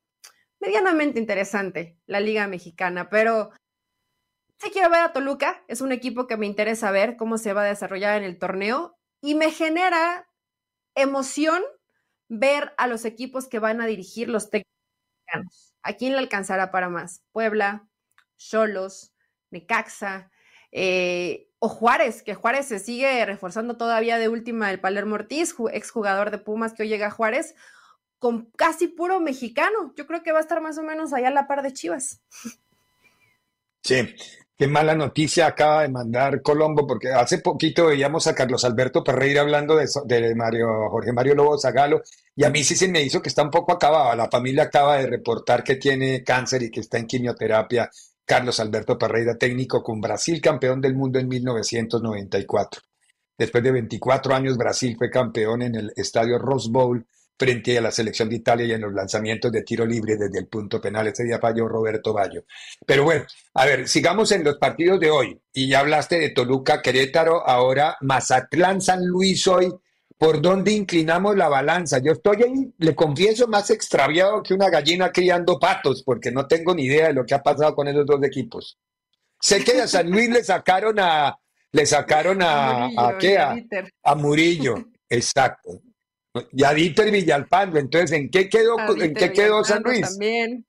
medianamente 0.61 1.19
interesante 1.19 1.97
la 2.07 2.21
Liga 2.21 2.47
Mexicana, 2.47 3.09
pero 3.09 3.51
Sí 4.61 4.71
quiero 4.73 4.91
ver 4.91 5.01
a 5.01 5.13
Toluca, 5.13 5.63
es 5.69 5.81
un 5.81 5.93
equipo 5.93 6.27
que 6.27 6.37
me 6.37 6.47
interesa 6.47 6.91
ver 6.91 7.17
cómo 7.17 7.39
se 7.39 7.53
va 7.53 7.63
a 7.63 7.67
desarrollar 7.67 8.19
en 8.19 8.25
el 8.25 8.39
torneo 8.39 8.99
y 9.21 9.35
me 9.37 9.53
genera 9.53 10.29
emoción 10.97 11.63
ver 12.29 12.75
a 12.77 12.89
los 12.89 13.05
equipos 13.05 13.47
que 13.47 13.61
van 13.61 13.81
a 13.81 13.87
dirigir 13.87 14.29
los 14.29 14.51
técnicos. 14.51 15.75
¿A 15.83 15.93
quién 15.93 16.13
le 16.13 16.19
alcanzará 16.19 16.73
para 16.73 16.89
más? 16.89 17.23
Puebla, 17.33 17.89
Cholos, 18.37 19.13
Necaxa 19.51 20.31
eh, 20.73 21.49
o 21.61 21.69
Juárez, 21.69 22.23
que 22.23 22.35
Juárez 22.35 22.67
se 22.67 22.81
sigue 22.81 23.25
reforzando 23.27 23.77
todavía 23.77 24.19
de 24.19 24.29
última 24.29 24.71
el 24.71 24.81
Palermo 24.81 25.15
Ortiz, 25.15 25.55
exjugador 25.73 26.31
de 26.31 26.39
Pumas 26.39 26.73
que 26.73 26.83
hoy 26.83 26.89
llega 26.89 27.07
a 27.07 27.11
Juárez, 27.11 27.55
con 28.19 28.51
casi 28.57 28.89
puro 28.89 29.21
mexicano. 29.21 29.95
Yo 29.97 30.07
creo 30.07 30.23
que 30.23 30.33
va 30.33 30.39
a 30.39 30.43
estar 30.43 30.61
más 30.61 30.79
o 30.79 30.83
menos 30.83 31.13
allá 31.13 31.29
a 31.29 31.33
la 31.33 31.47
par 31.47 31.63
de 31.63 31.73
Chivas. 31.73 32.21
Sí, 33.83 34.15
Qué 34.59 34.67
mala 34.67 34.93
noticia 34.97 35.47
acaba 35.47 35.83
de 35.83 35.89
mandar 35.89 36.43
Colombo, 36.43 36.85
porque 36.85 37.13
hace 37.13 37.39
poquito 37.39 37.87
veíamos 37.87 38.27
a 38.27 38.35
Carlos 38.35 38.65
Alberto 38.65 39.05
Perreira 39.05 39.43
hablando 39.43 39.77
de, 39.77 40.35
Mario, 40.35 40.91
Jorge 40.91 41.13
Mario 41.13 41.37
Lobo 41.37 41.57
Zagalo, 41.57 42.03
y 42.35 42.43
a 42.43 42.51
mí 42.51 42.65
sí 42.65 42.75
se 42.75 42.89
me 42.89 43.01
hizo 43.01 43.23
que 43.23 43.29
está 43.29 43.45
un 43.45 43.53
poco 43.53 43.71
acabado. 43.71 44.17
La 44.17 44.29
familia 44.29 44.65
acaba 44.65 44.97
de 44.97 45.07
reportar 45.07 45.63
que 45.63 45.77
tiene 45.77 46.25
cáncer 46.25 46.65
y 46.65 46.73
que 46.73 46.81
está 46.81 46.99
en 46.99 47.07
quimioterapia. 47.07 47.89
Carlos 48.25 48.59
Alberto 48.59 48.99
Perreira, 48.99 49.39
técnico 49.39 49.81
con 49.81 50.01
Brasil, 50.01 50.41
campeón 50.41 50.81
del 50.81 50.97
mundo 50.97 51.21
en 51.21 51.29
1994. 51.29 52.83
Después 53.39 53.63
de 53.63 53.71
24 53.71 54.35
años, 54.35 54.57
Brasil 54.57 54.97
fue 54.99 55.09
campeón 55.09 55.63
en 55.63 55.77
el 55.77 55.93
estadio 55.95 56.37
Rose 56.37 56.69
Bowl 56.69 57.07
frente 57.39 57.79
a 57.79 57.81
la 57.81 57.93
selección 57.93 58.29
de 58.29 58.37
Italia 58.37 58.67
y 58.67 58.73
en 58.73 58.81
los 58.81 58.93
lanzamientos 58.93 59.53
de 59.53 59.63
tiro 59.63 59.87
libre 59.87 60.17
desde 60.17 60.41
el 60.41 60.49
punto 60.49 60.81
penal. 60.81 61.07
Ese 61.07 61.25
día 61.25 61.39
falló 61.39 61.69
Roberto 61.69 62.13
Bayo. 62.13 62.45
Pero 62.85 63.05
bueno, 63.05 63.25
a 63.55 63.65
ver, 63.65 63.89
sigamos 63.89 64.33
en 64.33 64.43
los 64.43 64.57
partidos 64.59 64.99
de 64.99 65.11
hoy. 65.11 65.41
Y 65.53 65.69
ya 65.69 65.81
hablaste 65.81 66.19
de 66.19 66.31
Toluca, 66.31 66.83
Querétaro, 66.83 67.47
ahora 67.47 67.97
Mazatlán, 68.01 68.81
San 68.81 69.07
Luis 69.07 69.47
hoy. 69.47 69.73
¿Por 70.19 70.43
dónde 70.43 70.73
inclinamos 70.73 71.37
la 71.37 71.49
balanza? 71.49 71.99
Yo 71.99 72.11
estoy 72.11 72.43
ahí, 72.43 72.73
le 72.79 72.97
confieso, 72.97 73.47
más 73.47 73.71
extraviado 73.71 74.43
que 74.43 74.53
una 74.53 74.69
gallina 74.69 75.13
criando 75.13 75.61
patos, 75.61 76.03
porque 76.03 76.33
no 76.33 76.49
tengo 76.49 76.75
ni 76.75 76.87
idea 76.87 77.07
de 77.07 77.13
lo 77.13 77.25
que 77.25 77.35
ha 77.35 77.43
pasado 77.43 77.73
con 77.77 77.87
esos 77.87 78.05
dos 78.05 78.21
equipos. 78.25 78.77
Sé 79.41 79.63
que 79.63 79.81
a 79.81 79.87
San 79.87 80.11
Luis 80.11 80.29
le 80.29 80.43
sacaron 80.43 80.99
a, 80.99 81.39
le 81.71 81.87
sacaron 81.87 82.43
a, 82.43 82.87
a, 82.87 83.17
qué? 83.17 83.39
a 83.39 84.15
Murillo, 84.17 84.89
exacto. 85.09 85.83
Y 86.53 86.65
a 86.65 86.73
Dieter 86.73 87.11
Villalpando. 87.11 87.79
Entonces, 87.79 88.13
¿en 88.13 88.31
qué 88.31 88.49
quedó, 88.49 88.77
¿en 88.97 89.15
qué 89.15 89.33
quedó 89.33 89.65
San 89.65 89.83
Luis? 89.83 90.03
También. 90.03 90.67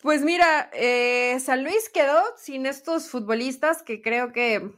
Pues 0.00 0.22
mira, 0.22 0.70
eh, 0.72 1.38
San 1.40 1.62
Luis 1.62 1.88
quedó 1.88 2.20
sin 2.36 2.66
estos 2.66 3.08
futbolistas 3.08 3.82
que 3.82 4.02
creo 4.02 4.32
que, 4.32 4.72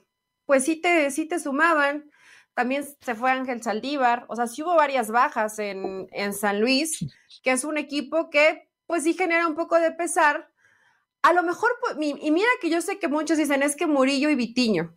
pues 0.45 0.65
sí 0.65 0.77
te, 0.77 1.11
sí 1.11 1.27
te 1.27 1.39
sumaban. 1.39 2.11
También 2.53 2.85
se 3.01 3.15
fue 3.15 3.31
Ángel 3.31 3.63
Saldívar. 3.63 4.27
O 4.29 4.37
sea, 4.37 4.47
sí 4.47 4.63
hubo 4.63 4.77
varias 4.77 5.11
bajas 5.11 5.59
en, 5.59 6.09
en 6.13 6.35
San 6.35 6.61
Luis, 6.61 7.05
que 7.43 7.53
es 7.53 7.65
un 7.65 7.79
equipo 7.79 8.31
que, 8.31 8.69
pues 8.87 9.05
sí 9.05 9.15
genera 9.15 9.47
un 9.47 9.55
poco 9.55 9.79
de 9.81 9.93
pesar. 9.93 10.51
A 11.23 11.33
lo 11.33 11.43
mejor, 11.43 11.71
pues, 11.81 11.97
y 12.01 12.31
mira 12.31 12.49
que 12.61 12.69
yo 12.69 12.83
sé 12.83 12.99
que 12.99 13.09
muchos 13.09 13.39
dicen 13.39 13.63
es 13.63 13.77
que 13.77 13.87
Murillo 13.87 14.29
y 14.29 14.35
Vitiño, 14.35 14.95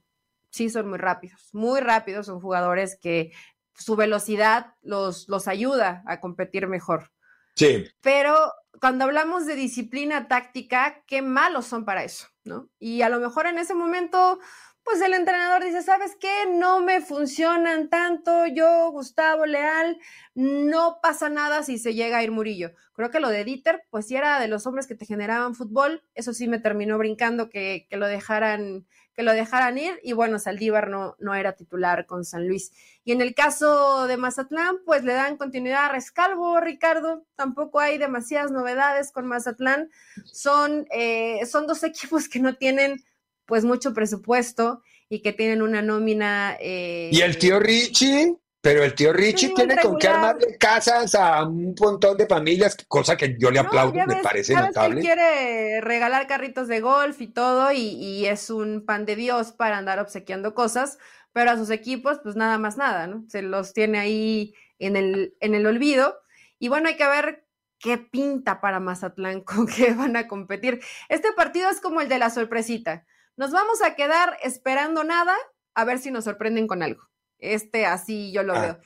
sí 0.52 0.70
son 0.70 0.90
muy 0.90 0.98
rápidos, 0.98 1.50
muy 1.54 1.80
rápidos, 1.80 2.26
son 2.26 2.42
jugadores 2.42 2.98
que 3.02 3.32
su 3.78 3.96
velocidad 3.96 4.74
los, 4.82 5.30
los 5.30 5.48
ayuda 5.48 6.04
a 6.06 6.20
competir 6.20 6.68
mejor. 6.68 7.12
Sí. 7.56 7.88
Pero 8.02 8.36
cuando 8.80 9.06
hablamos 9.06 9.46
de 9.46 9.56
disciplina 9.56 10.28
táctica, 10.28 11.04
qué 11.08 11.22
malos 11.22 11.66
son 11.66 11.86
para 11.86 12.04
eso, 12.04 12.28
¿no? 12.44 12.70
Y 12.80 13.02
a 13.02 13.10
lo 13.10 13.20
mejor 13.20 13.48
en 13.48 13.58
ese 13.58 13.74
momento, 13.74 14.40
pues 14.84 15.02
el 15.02 15.14
entrenador 15.14 15.64
dice, 15.64 15.82
¿sabes 15.82 16.16
qué? 16.20 16.46
No 16.48 16.82
me 16.82 17.02
funcionan 17.02 17.90
tanto, 17.90 18.46
yo, 18.46 18.92
Gustavo 18.92 19.46
Leal, 19.46 19.98
no 20.36 21.00
pasa 21.02 21.30
nada 21.30 21.64
si 21.64 21.78
se 21.78 21.94
llega 21.94 22.18
a 22.18 22.24
ir 22.24 22.32
Murillo. 22.32 22.72
Creo 22.94 23.10
que 23.10 23.20
lo 23.20 23.30
de 23.30 23.44
Dieter, 23.44 23.84
pues 23.90 24.08
sí 24.08 24.16
era 24.16 24.40
de 24.40 24.48
los 24.48 24.68
hombres 24.68 24.88
que 24.88 24.96
te 24.96 25.06
generaban 25.06 25.56
fútbol, 25.56 26.04
eso 26.14 26.34
sí 26.34 26.48
me 26.48 26.60
terminó 26.60 26.98
brincando 26.98 27.50
que, 27.50 27.88
que 27.90 27.98
lo 27.98 28.08
dejaran 28.08 28.86
que 29.18 29.24
lo 29.24 29.34
dejaran 29.34 29.80
ir 29.80 30.00
y 30.04 30.14
bueno, 30.14 30.38
Saldívar 30.38 30.90
no, 30.92 31.16
no 31.18 31.34
era 31.34 31.54
titular 31.54 32.06
con 32.06 32.24
San 32.24 32.48
Luis. 32.48 32.72
Y 33.04 33.14
en 33.14 33.22
el 33.22 33.34
caso 33.34 34.06
de 34.06 34.16
Mazatlán, 34.16 34.78
pues 34.86 35.04
le 35.04 35.14
dan 35.14 35.38
continuidad 35.38 35.86
a 35.86 35.92
Rescalvo, 35.92 36.60
Ricardo, 36.60 37.26
tampoco 37.36 37.80
hay 37.80 37.98
demasiadas 37.98 38.52
novedades 38.52 39.12
con 39.12 39.26
Mazatlán, 39.26 39.90
son, 40.24 40.86
eh, 40.92 41.44
son 41.48 41.66
dos 41.66 41.84
equipos 41.84 42.30
que 42.30 42.40
no 42.40 42.58
tienen 42.58 43.04
pues 43.48 43.66
mucho 43.66 43.92
presupuesto 43.92 44.84
y 45.10 45.24
que 45.24 45.34
tienen 45.34 45.64
una 45.64 45.82
nómina. 45.82 46.56
Eh, 46.60 47.10
¿Y 47.12 47.22
el 47.22 47.40
tío 47.40 47.60
Richie? 47.60 48.38
Pero 48.68 48.84
el 48.84 48.96
tío 48.96 49.14
Richie 49.14 49.54
tiene 49.56 49.78
con 49.78 49.98
qué 49.98 50.10
armarle 50.10 50.58
casas 50.58 51.16
a 51.16 51.46
un 51.46 51.74
montón 51.80 52.18
de 52.18 52.28
familias, 52.28 52.76
cosa 52.90 53.16
que 53.16 53.38
yo 53.40 53.50
le 53.50 53.60
aplaudo, 53.60 53.94
me 53.94 54.18
parece 54.18 54.54
notable. 54.54 55.00
Él 55.00 55.06
quiere 55.06 55.80
regalar 55.80 56.28
carritos 56.28 56.68
de 56.68 56.82
golf 56.82 57.22
y 57.22 57.28
todo, 57.28 57.72
y, 57.72 58.26
es 58.26 58.50
un 58.50 58.84
pan 58.86 59.06
de 59.06 59.16
Dios 59.16 59.54
para 59.54 59.78
andar 59.78 60.00
obsequiando 60.00 60.54
cosas, 60.54 60.98
pero 61.32 61.52
a 61.52 61.56
sus 61.56 61.70
equipos, 61.70 62.20
pues 62.22 62.36
nada 62.36 62.58
más 62.58 62.76
nada, 62.76 63.08
¿no? 63.08 63.24
Se 63.30 63.42
los 63.42 63.72
tiene 63.72 64.00
ahí 64.00 64.54
en 64.80 64.98
el, 64.98 65.38
en 65.40 65.56
el 65.56 65.66
olvido. 65.66 66.20
Y 66.60 66.68
bueno, 66.68 66.90
hay 66.90 66.98
que 66.98 67.08
ver 67.08 67.46
qué 67.80 67.98
pinta 67.98 68.60
para 68.60 68.82
Mazatlán, 68.82 69.42
con 69.46 69.66
qué 69.66 69.94
van 69.94 70.18
a 70.18 70.28
competir. 70.28 70.82
Este 71.08 71.32
partido 71.32 71.70
es 71.70 71.80
como 71.80 72.02
el 72.02 72.10
de 72.10 72.20
la 72.20 72.30
sorpresita. 72.30 73.06
Nos 73.38 73.52
vamos 73.52 73.82
a 73.82 73.96
quedar 73.96 74.38
esperando 74.44 75.06
nada 75.06 75.38
a 75.74 75.86
ver 75.86 76.00
si 76.00 76.12
nos 76.12 76.26
sorprenden 76.26 76.68
con 76.68 76.84
algo. 76.84 77.08
Este 77.40 77.86
así 77.86 78.32
yo 78.32 78.44
lo 78.44 78.56
ah, 78.56 78.62
veo. 78.62 78.80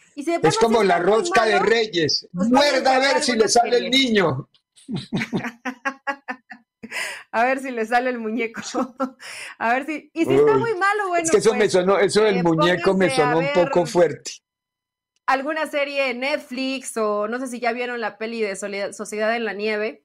es 0.44 0.58
como 0.58 0.84
la 0.84 1.00
rosca 1.00 1.46
de 1.46 1.60
Reyes. 1.60 2.28
Pues 2.34 2.50
Muerda 2.50 2.98
a 2.98 3.00
ver 3.00 3.24
si 3.24 3.34
le 3.34 3.48
sale 3.48 3.78
el 3.78 3.90
niño. 3.90 4.50
a 7.32 7.46
ver 7.46 7.60
si 7.60 7.72
le 7.72 7.86
sale 7.86 8.10
el 8.10 8.20
muñeco. 8.20 8.62
a 9.58 9.74
ver 9.74 9.86
si. 9.86 10.12
Y 10.14 10.26
si 10.26 10.34
está 10.34 10.58
muy 10.58 10.76
malo, 10.76 11.08
bueno. 11.08 11.24
Es 11.24 11.32
que 11.32 11.38
eso 11.38 11.54
me 11.54 11.60
pues, 11.60 11.72
sonó, 11.72 11.98
eso 12.00 12.24
del 12.24 12.38
eh, 12.38 12.44
muñeco 12.44 12.94
me 12.94 13.10
sonó 13.10 13.40
un 13.40 13.54
poco 13.54 13.86
fuerte. 13.86 14.32
Alguna 15.28 15.68
serie 15.68 16.10
en 16.10 16.20
Netflix 16.20 16.98
o 16.98 17.30
no 17.30 17.40
sé 17.40 17.48
si 17.48 17.62
ya 17.62 17.72
vieron 17.72 18.02
la 18.02 18.18
peli 18.18 18.42
de 18.42 18.58
Sociedad 18.94 19.34
en 19.34 19.46
la 19.46 19.54
Nieve, 19.54 20.04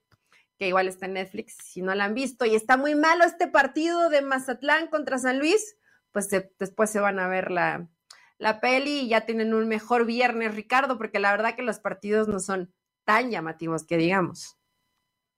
que 0.56 0.68
igual 0.68 0.86
está 0.86 1.06
en 1.06 1.14
Netflix, 1.14 1.56
si 1.64 1.82
no 1.82 1.96
la 1.96 2.04
han 2.04 2.14
visto, 2.14 2.44
y 2.44 2.54
está 2.54 2.76
muy 2.76 2.94
malo 2.94 3.24
este 3.24 3.48
partido 3.48 4.08
de 4.08 4.22
Mazatlán 4.22 4.86
contra 4.86 5.18
San 5.18 5.40
Luis, 5.40 5.76
pues 6.12 6.28
después 6.60 6.90
se 6.90 7.00
van 7.00 7.18
a 7.18 7.26
ver 7.26 7.50
la, 7.50 7.88
la 8.38 8.60
peli 8.60 9.00
y 9.00 9.08
ya 9.08 9.22
tienen 9.22 9.54
un 9.54 9.68
mejor 9.68 10.06
viernes, 10.06 10.54
Ricardo, 10.54 10.98
porque 10.98 11.18
la 11.18 11.30
verdad 11.30 11.54
que 11.54 11.62
los 11.62 11.78
partidos 11.78 12.28
no 12.28 12.40
son 12.40 12.72
tan 13.04 13.30
llamativos 13.30 13.84
que 13.84 13.96
digamos. 13.96 14.56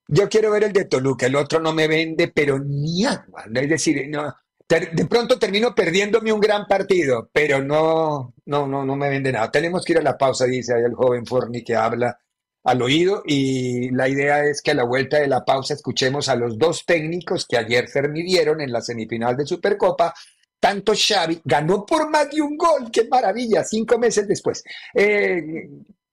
Yo 0.07 0.27
quiero 0.27 0.51
ver 0.51 0.63
el 0.63 0.73
de 0.73 0.85
Toluca, 0.85 1.27
el 1.27 1.35
otro 1.35 1.59
no 1.59 1.71
me 1.71 1.87
vende, 1.87 2.29
pero 2.29 2.57
ni 2.57 3.05
agua. 3.05 3.45
Es 3.53 3.69
decir, 3.69 4.09
no, 4.09 4.33
de 4.67 5.05
pronto 5.05 5.37
termino 5.37 5.73
perdiéndome 5.73 6.33
un 6.33 6.39
gran 6.39 6.65
partido, 6.67 7.29
pero 7.31 7.61
no, 7.61 8.33
no, 8.45 8.67
no, 8.67 8.85
no 8.85 8.95
me 8.95 9.09
vende 9.09 9.31
nada. 9.31 9.51
Tenemos 9.51 9.83
que 9.85 9.93
ir 9.93 9.99
a 9.99 10.03
la 10.03 10.17
pausa, 10.17 10.45
dice 10.45 10.73
ahí 10.73 10.83
el 10.83 10.95
joven 10.95 11.25
Forni 11.25 11.63
que 11.63 11.75
habla 11.75 12.19
al 12.63 12.81
oído 12.81 13.23
y 13.25 13.89
la 13.91 14.09
idea 14.09 14.43
es 14.43 14.61
que 14.61 14.71
a 14.71 14.75
la 14.75 14.83
vuelta 14.83 15.17
de 15.17 15.27
la 15.27 15.45
pausa 15.45 15.73
escuchemos 15.73 16.29
a 16.29 16.35
los 16.35 16.57
dos 16.57 16.85
técnicos 16.85 17.47
que 17.47 17.57
ayer 17.57 17.87
se 17.87 17.99
en 17.99 18.71
la 18.71 18.81
semifinal 18.81 19.37
de 19.37 19.45
Supercopa 19.45 20.13
tanto 20.59 20.93
Xavi, 20.95 21.41
ganó 21.43 21.85
por 21.85 22.09
más 22.09 22.29
de 22.29 22.41
un 22.41 22.57
gol, 22.57 22.89
qué 22.91 23.07
maravilla, 23.09 23.63
cinco 23.63 23.97
meses 23.97 24.27
después. 24.27 24.63
Eh, 24.93 25.69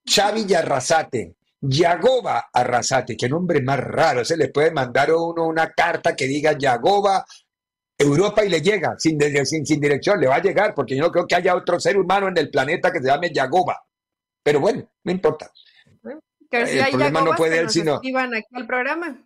Xavi 0.09 0.47
y 0.49 0.55
Arrasate, 0.55 1.37
Yagoba 1.61 2.49
Arrasate, 2.53 3.17
qué 3.17 3.29
nombre 3.29 3.61
más 3.61 3.81
raro, 3.81 4.25
se 4.25 4.37
le 4.37 4.49
puede 4.49 4.71
mandar 4.71 5.11
a 5.11 5.17
uno 5.17 5.47
una 5.47 5.73
carta 5.73 6.15
que 6.15 6.27
diga 6.27 6.57
Yagoba 6.57 7.25
Europa 7.99 8.45
y 8.45 8.51
le 8.51 8.61
llega, 8.61 8.95
sin, 8.99 9.19
sin, 9.47 9.65
sin, 9.65 9.81
dirección, 9.81 10.21
le 10.21 10.29
va 10.29 10.37
a 10.37 10.43
llegar, 10.43 10.75
porque 10.75 10.97
yo 10.97 11.05
no 11.05 11.11
creo 11.11 11.27
que 11.27 11.35
haya 11.35 11.55
otro 11.55 11.81
ser 11.81 11.97
humano 11.97 12.29
en 12.29 12.37
el 12.37 12.51
planeta 12.51 12.93
que 12.93 13.01
se 13.01 13.07
llame 13.07 13.33
Yagoba. 13.33 13.83
Pero 14.43 14.61
bueno, 14.61 14.89
no 15.03 15.13
importa. 15.13 15.51
el 16.51 16.91
problema 16.91 17.21
no 17.23 17.33
puede 17.33 17.57
ser 17.57 17.71
sino. 17.71 17.95
Aquí 17.95 18.13
al 18.15 18.67
programa. 18.67 19.19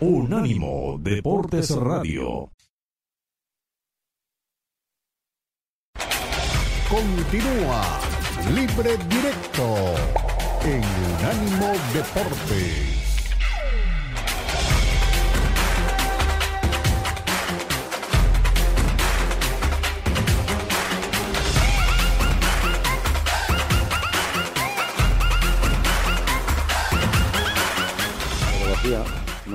Unánimo 0.00 0.98
Deportes 0.98 1.70
Radio. 1.70 2.50
Continúa 6.88 8.00
Libre 8.54 8.96
Directo 9.08 9.94
en 10.64 10.82
Unánimo 10.82 11.72
Deportes. 11.92 12.99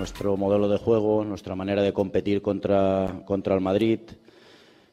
Nuestro 0.05 0.37
modelo 0.37 0.69
de 0.69 0.77
juego, 0.77 1.25
nuestra 1.25 1.55
manera 1.55 1.81
de 1.81 1.91
competir 1.91 2.43
contra, 2.43 3.23
contra 3.25 3.55
el 3.55 3.61
Madrid, 3.61 4.01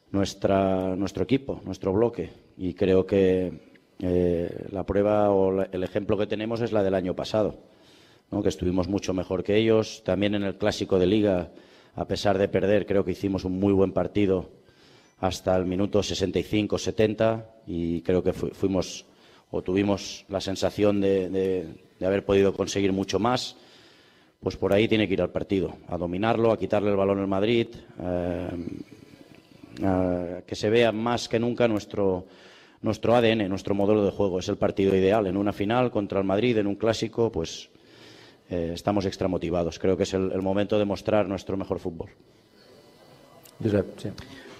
nuestra, 0.09 0.95
nuestro 0.95 1.23
equipo, 1.23 1.61
nuestro 1.65 1.93
bloque. 1.93 2.31
Y 2.57 2.73
creo 2.73 3.05
que 3.05 3.53
eh, 3.99 4.65
la 4.71 4.83
prueba 4.87 5.29
o 5.29 5.61
el 5.61 5.83
ejemplo 5.83 6.17
que 6.17 6.25
tenemos 6.25 6.61
es 6.61 6.71
la 6.71 6.81
del 6.81 6.95
año 6.95 7.15
pasado, 7.15 7.59
que 8.41 8.49
estuvimos 8.49 8.87
mucho 8.87 9.13
mejor 9.13 9.43
que 9.43 9.55
ellos. 9.55 10.01
También 10.03 10.33
en 10.33 10.41
el 10.41 10.57
clásico 10.57 10.97
de 10.97 11.05
liga, 11.05 11.51
a 11.93 12.05
pesar 12.05 12.39
de 12.39 12.47
perder, 12.47 12.87
creo 12.87 13.05
que 13.05 13.11
hicimos 13.11 13.45
un 13.45 13.59
muy 13.59 13.71
buen 13.71 13.91
partido 13.91 14.49
hasta 15.19 15.55
el 15.55 15.67
minuto 15.67 15.99
65-70 15.99 17.45
y 17.67 18.01
creo 18.01 18.23
que 18.23 18.33
fuimos 18.33 19.05
o 19.51 19.61
tuvimos 19.61 20.25
la 20.27 20.41
sensación 20.41 20.99
de 21.01 21.67
haber 22.01 22.25
podido 22.25 22.51
conseguir 22.51 22.93
mucho 22.93 23.19
más 23.19 23.57
pues 24.43 24.57
por 24.57 24.73
ahí 24.73 24.87
tiene 24.89 25.07
que 25.07 25.13
ir 25.13 25.21
al 25.21 25.29
partido, 25.29 25.77
a 25.87 25.97
dominarlo, 25.97 26.51
a 26.51 26.57
quitarle 26.57 26.91
el 26.91 26.97
balón 26.97 27.19
al 27.19 27.27
Madrid, 27.27 27.67
eh, 28.01 28.49
a 29.81 30.41
que 30.45 30.55
se 30.55 30.69
vea 30.69 30.91
más 30.91 31.29
que 31.29 31.39
nunca 31.39 31.67
nuestro, 31.67 32.25
nuestro 32.81 33.15
ADN, 33.15 33.47
nuestro 33.47 33.73
modelo 33.73 34.03
de 34.03 34.11
juego. 34.11 34.39
Es 34.39 34.49
el 34.49 34.57
partido 34.57 34.95
ideal. 34.95 35.27
En 35.27 35.37
una 35.37 35.53
final 35.53 35.89
contra 35.89 36.19
el 36.19 36.25
Madrid, 36.25 36.57
en 36.57 36.67
un 36.67 36.75
clásico, 36.75 37.31
pues 37.31 37.69
eh, 38.49 38.71
estamos 38.73 39.05
extramotivados. 39.05 39.79
Creo 39.79 39.95
que 39.95 40.03
es 40.03 40.13
el, 40.13 40.41
momento 40.41 40.77
de 40.77 40.85
mostrar 40.85 41.27
nuestro 41.27 41.55
mejor 41.55 41.79
fútbol. 41.79 42.09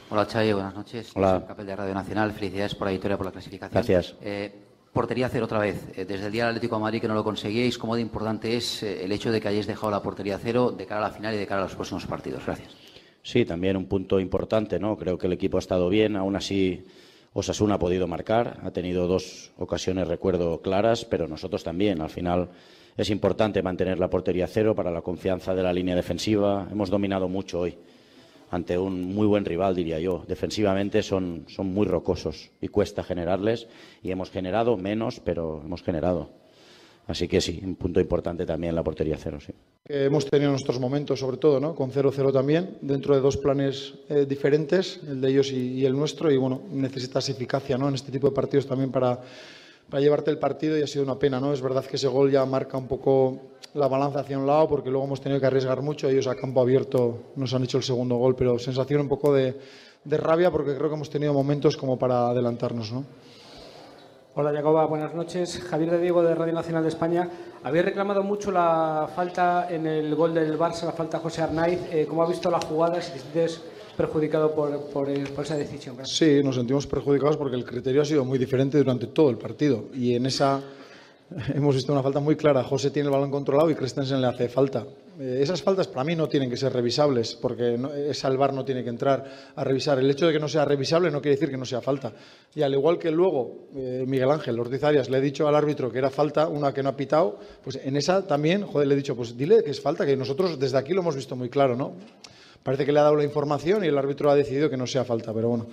Hola 0.10 0.28
Chay, 0.28 0.54
buenas 0.54 0.76
noches. 0.76 1.12
Hola. 1.14 1.44
Capel 1.46 1.66
de 1.66 1.76
Radio 1.76 1.94
Nacional, 1.94 2.32
felicidades 2.32 2.74
por 2.74 2.88
la 2.88 2.92
victoria, 2.92 3.18
por 3.18 3.26
la 3.26 3.32
clasificación. 3.34 3.74
Gracias. 3.74 4.16
Eh, 4.22 4.52
portería 4.94 5.28
cero 5.28 5.46
otra 5.46 5.60
vez. 5.60 5.88
Eh, 5.96 6.06
desde 6.06 6.28
el 6.28 6.32
día 6.32 6.44
del 6.44 6.52
Atlético 6.52 6.76
de 6.76 6.82
Madrid 6.84 7.02
que 7.02 7.08
no 7.08 7.16
lo 7.16 7.24
conseguíais, 7.24 7.78
¿cómo 7.78 7.96
de 7.96 8.02
importante 8.02 8.56
es 8.56 8.84
eh, 8.84 9.04
el 9.04 9.12
hecho 9.12 9.32
de 9.32 9.42
que 9.42 9.48
hayáis 9.48 9.68
dejado 9.68 9.92
la 9.92 10.02
portería 10.02 10.38
cero 10.38 10.72
de 10.72 10.86
cara 10.86 11.06
a 11.06 11.10
la 11.10 11.14
final 11.14 11.34
y 11.34 11.38
de 11.38 11.48
cara 11.48 11.62
a 11.62 11.64
los 11.66 11.76
próximos 11.76 12.06
partidos? 12.06 12.46
Gracias. 12.46 12.70
Sí, 13.24 13.44
también 13.44 13.76
un 13.76 13.86
punto 13.86 14.20
importante, 14.20 14.80
¿no? 14.80 14.96
Creo 14.96 15.18
que 15.18 15.28
el 15.28 15.34
equipo 15.34 15.58
ha 15.58 15.60
estado 15.60 15.90
bien, 15.90 16.16
aún 16.16 16.36
así 16.36 16.86
Osasuna 17.34 17.76
ha 17.76 17.80
podido 17.80 18.06
marcar, 18.06 18.60
ha 18.64 18.72
tenido 18.72 19.08
dos 19.08 19.52
ocasiones, 19.58 20.08
recuerdo, 20.08 20.62
claras, 20.62 21.06
pero 21.06 21.28
nosotros 21.28 21.64
también. 21.64 22.02
Al 22.02 22.10
final 22.10 22.50
es 22.96 23.10
importante 23.10 23.64
mantener 23.64 23.98
la 23.98 24.10
portería 24.10 24.46
cero 24.46 24.76
para 24.76 24.92
la 24.92 25.02
confianza 25.02 25.56
de 25.56 25.64
la 25.64 25.74
línea 25.74 25.96
defensiva. 25.96 26.68
Hemos 26.72 26.90
dominado 26.90 27.28
mucho 27.28 27.62
hoy 27.62 27.76
ante 28.54 28.78
un 28.78 29.16
muy 29.16 29.26
buen 29.26 29.46
rival, 29.46 29.74
diría 29.74 30.00
yo. 30.00 30.24
Defensivamente 30.28 31.02
son, 31.02 31.46
son 31.48 31.74
muy 31.74 31.88
rocosos 31.88 32.52
y 32.62 32.68
cuesta 32.68 33.04
generarles 33.04 33.68
y 34.04 34.12
hemos 34.12 34.30
generado 34.30 34.78
menos, 34.78 35.20
pero 35.20 35.62
hemos 35.66 35.82
generado. 35.82 36.30
Así 37.08 37.28
que 37.28 37.42
sí, 37.42 37.60
un 37.64 37.76
punto 37.76 38.00
importante 38.00 38.46
también 38.46 38.76
la 38.76 38.84
portería 38.84 39.18
cero, 39.18 39.40
sí. 39.46 39.54
hemos 39.90 40.26
tenido 40.30 40.52
nuestros 40.52 40.80
momentos, 40.80 41.20
sobre 41.20 41.38
todo, 41.38 41.60
¿no? 41.60 41.74
con 41.74 41.92
0-0 41.92 42.32
también, 42.32 42.78
dentro 42.82 43.16
de 43.16 43.22
dos 43.22 43.38
planes 43.38 43.96
eh, 44.08 44.26
diferentes, 44.26 45.02
el 45.06 45.20
de 45.20 45.30
ellos 45.30 45.52
y, 45.52 45.84
el 45.86 45.94
nuestro, 45.94 46.32
y 46.32 46.38
bueno, 46.38 46.62
necesitas 46.72 47.28
eficacia 47.28 47.78
¿no? 47.78 47.90
en 47.90 47.96
este 47.96 48.12
tipo 48.12 48.30
de 48.30 48.36
partidos 48.36 48.68
también 48.68 48.92
para, 48.92 49.20
para 49.90 50.02
llevarte 50.02 50.32
el 50.32 50.40
partido 50.40 50.78
y 50.78 50.82
ha 50.82 50.88
sido 50.88 51.04
una 51.04 51.20
pena, 51.20 51.40
¿no? 51.40 51.54
Es 51.54 51.62
verdad 51.62 51.86
que 51.86 51.98
ese 51.98 52.08
gol 52.08 52.32
ya 52.32 52.46
marca 52.46 52.78
un 52.78 52.88
poco 52.88 53.40
la 53.74 53.88
balanza 53.88 54.20
hacia 54.20 54.38
un 54.38 54.46
lado 54.46 54.68
porque 54.68 54.90
luego 54.90 55.06
hemos 55.06 55.22
tenido 55.22 55.40
que 55.40 55.48
arriesgar 55.48 55.82
mucho. 55.82 56.10
Ellos 56.10 56.28
a 56.28 56.36
campo 56.36 56.62
abierto 56.62 57.32
nos 57.36 57.54
han 57.54 57.64
hecho 57.64 57.78
el 57.78 57.84
segundo 57.84 58.16
gol, 58.18 58.36
pero 58.36 58.60
sensación 58.60 59.02
un 59.02 59.10
poco 59.10 59.34
de, 59.34 59.56
rabia 60.06 60.52
porque 60.52 60.76
creo 60.76 60.90
que 60.90 60.96
hemos 60.96 61.10
tenido 61.10 61.34
momentos 61.34 61.78
como 61.78 61.98
para 61.98 62.30
adelantarnos. 62.30 62.92
¿no? 62.92 63.06
Hola 64.36 64.52
Jacoba, 64.52 64.86
buenas 64.86 65.14
noches. 65.14 65.60
Javier 65.60 65.92
de 65.92 66.00
Diego 66.00 66.24
de 66.24 66.36
Radio 66.36 66.54
Nacional 66.54 66.84
de 66.84 66.90
España. 66.90 67.30
Habéis 67.64 67.86
reclamado 67.86 68.24
mucho 68.24 68.52
la 68.52 69.08
falta 69.16 69.68
en 69.70 69.88
el 69.88 70.14
gol 70.16 70.34
del 70.34 70.58
Barça, 70.58 70.86
la 70.86 70.92
falta 70.92 71.20
José 71.20 71.42
Arnaiz. 71.42 71.80
Eh, 71.92 72.06
¿Cómo 72.08 72.24
ha 72.24 72.28
visto 72.28 72.50
la 72.52 72.60
jugada? 72.60 73.02
Si 73.02 73.12
te 73.12 73.48
perjudicado 73.98 74.54
por, 74.54 74.72
por, 74.88 75.08
por, 75.34 75.46
esa 75.46 75.56
decisión. 75.56 75.98
Sí, 76.04 76.42
nos 76.44 76.56
sentimos 76.56 76.88
perjudicados 76.88 77.38
porque 77.38 77.56
el 77.56 77.66
criterio 77.66 78.02
ha 78.02 78.06
sido 78.06 78.26
muy 78.26 78.38
diferente 78.40 78.78
durante 78.78 79.08
todo 79.08 79.30
el 79.30 79.38
partido 79.38 79.86
y 79.94 80.16
en 80.16 80.26
esa 80.26 80.62
hemos 81.54 81.76
visto 81.76 81.92
una 81.92 82.04
falta 82.04 82.20
muy 82.20 82.36
clara. 82.36 82.64
José 82.64 82.92
tiene 82.92 83.08
el 83.08 83.14
balón 83.14 83.32
controlado 83.32 83.70
y 83.70 83.76
Christensen 83.76 84.22
le 84.22 84.28
hace 84.28 84.50
falta. 84.50 84.86
Eh, 85.20 85.40
esas 85.42 85.62
faltas 85.62 85.88
para 85.88 86.04
mí 86.04 86.16
no 86.16 86.28
tienen 86.28 86.50
que 86.50 86.58
ser 86.58 86.74
revisables, 86.74 87.36
porque 87.36 87.78
no, 87.78 87.94
esa 87.94 88.30
no 88.30 88.66
tiene 88.66 88.84
que 88.84 88.90
entrar 88.90 89.52
a 89.56 89.64
revisar. 89.64 90.00
El 90.00 90.10
hecho 90.10 90.28
de 90.28 90.34
que 90.34 90.40
no 90.40 90.48
sea 90.48 90.66
revisable 90.66 91.12
no 91.12 91.22
quiere 91.22 91.36
decir 91.36 91.50
que 91.50 91.58
no 91.58 91.66
sea 91.66 91.82
falta. 91.82 92.14
Y 92.56 92.62
al 92.62 92.74
igual 92.74 92.98
que 92.98 93.12
luego 93.12 93.68
eh, 93.76 94.06
Miguel 94.08 94.32
Ángel 94.32 94.60
Ortiz 94.60 94.84
Arias 94.84 95.10
le 95.10 95.18
ha 95.18 95.22
dicho 95.22 95.48
al 95.48 95.56
árbitro 95.56 95.92
que 95.92 96.00
era 96.00 96.10
falta, 96.10 96.48
una 96.48 96.74
que 96.74 96.82
no 96.82 96.90
ha 96.90 96.96
pitado, 96.96 97.40
pues 97.64 97.80
en 97.84 97.96
esa 97.96 98.26
también, 98.26 98.66
joder, 98.66 98.88
le 98.88 98.94
he 98.96 98.98
dicho, 98.98 99.16
pues 99.16 99.38
dile 99.38 99.64
que 99.64 99.72
es 99.72 99.82
falta, 99.82 100.06
que 100.06 100.16
nosotros 100.18 100.60
desde 100.60 100.78
aquí 100.78 100.94
lo 100.94 101.02
hemos 101.02 101.16
visto 101.16 101.36
muy 101.36 101.50
claro, 101.50 101.76
¿no? 101.76 101.94
Parece 102.64 102.86
que 102.86 102.92
le 102.92 103.00
ha 103.00 103.04
dado 103.04 103.18
la 103.18 103.24
información 103.24 103.84
y 103.84 103.88
el 103.88 103.98
árbitro 103.98 104.32
ha 104.32 104.36
decidido 104.36 104.70
que 104.70 104.78
no 104.78 104.88
sea 104.88 105.04
falta, 105.04 105.34
pero 105.34 105.50
bueno, 105.50 105.68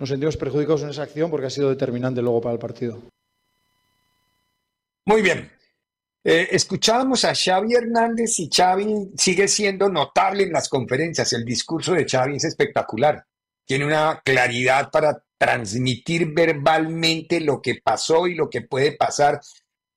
nos 0.00 0.08
sentimos 0.08 0.36
perjudicados 0.36 0.82
en 0.82 0.90
esa 0.90 1.04
acción 1.04 1.30
porque 1.30 1.46
ha 1.46 1.50
sido 1.50 1.70
determinante 1.70 2.20
luego 2.20 2.40
para 2.40 2.54
el 2.54 2.58
partido. 2.58 3.00
Muy 5.06 5.22
bien. 5.22 5.50
Eh, 6.26 6.48
escuchábamos 6.52 7.24
a 7.26 7.34
Xavi 7.34 7.74
Hernández 7.74 8.38
y 8.38 8.48
Xavi 8.50 9.10
sigue 9.16 9.46
siendo 9.46 9.90
notable 9.90 10.44
en 10.44 10.52
las 10.52 10.68
conferencias. 10.68 11.32
El 11.34 11.44
discurso 11.44 11.92
de 11.92 12.06
Xavi 12.08 12.36
es 12.36 12.44
espectacular. 12.44 13.24
Tiene 13.66 13.84
una 13.84 14.22
claridad 14.24 14.90
para 14.90 15.22
transmitir 15.38 16.32
verbalmente 16.32 17.40
lo 17.40 17.60
que 17.60 17.80
pasó 17.84 18.26
y 18.26 18.34
lo 18.34 18.48
que 18.48 18.62
puede 18.62 18.92
pasar. 18.92 19.40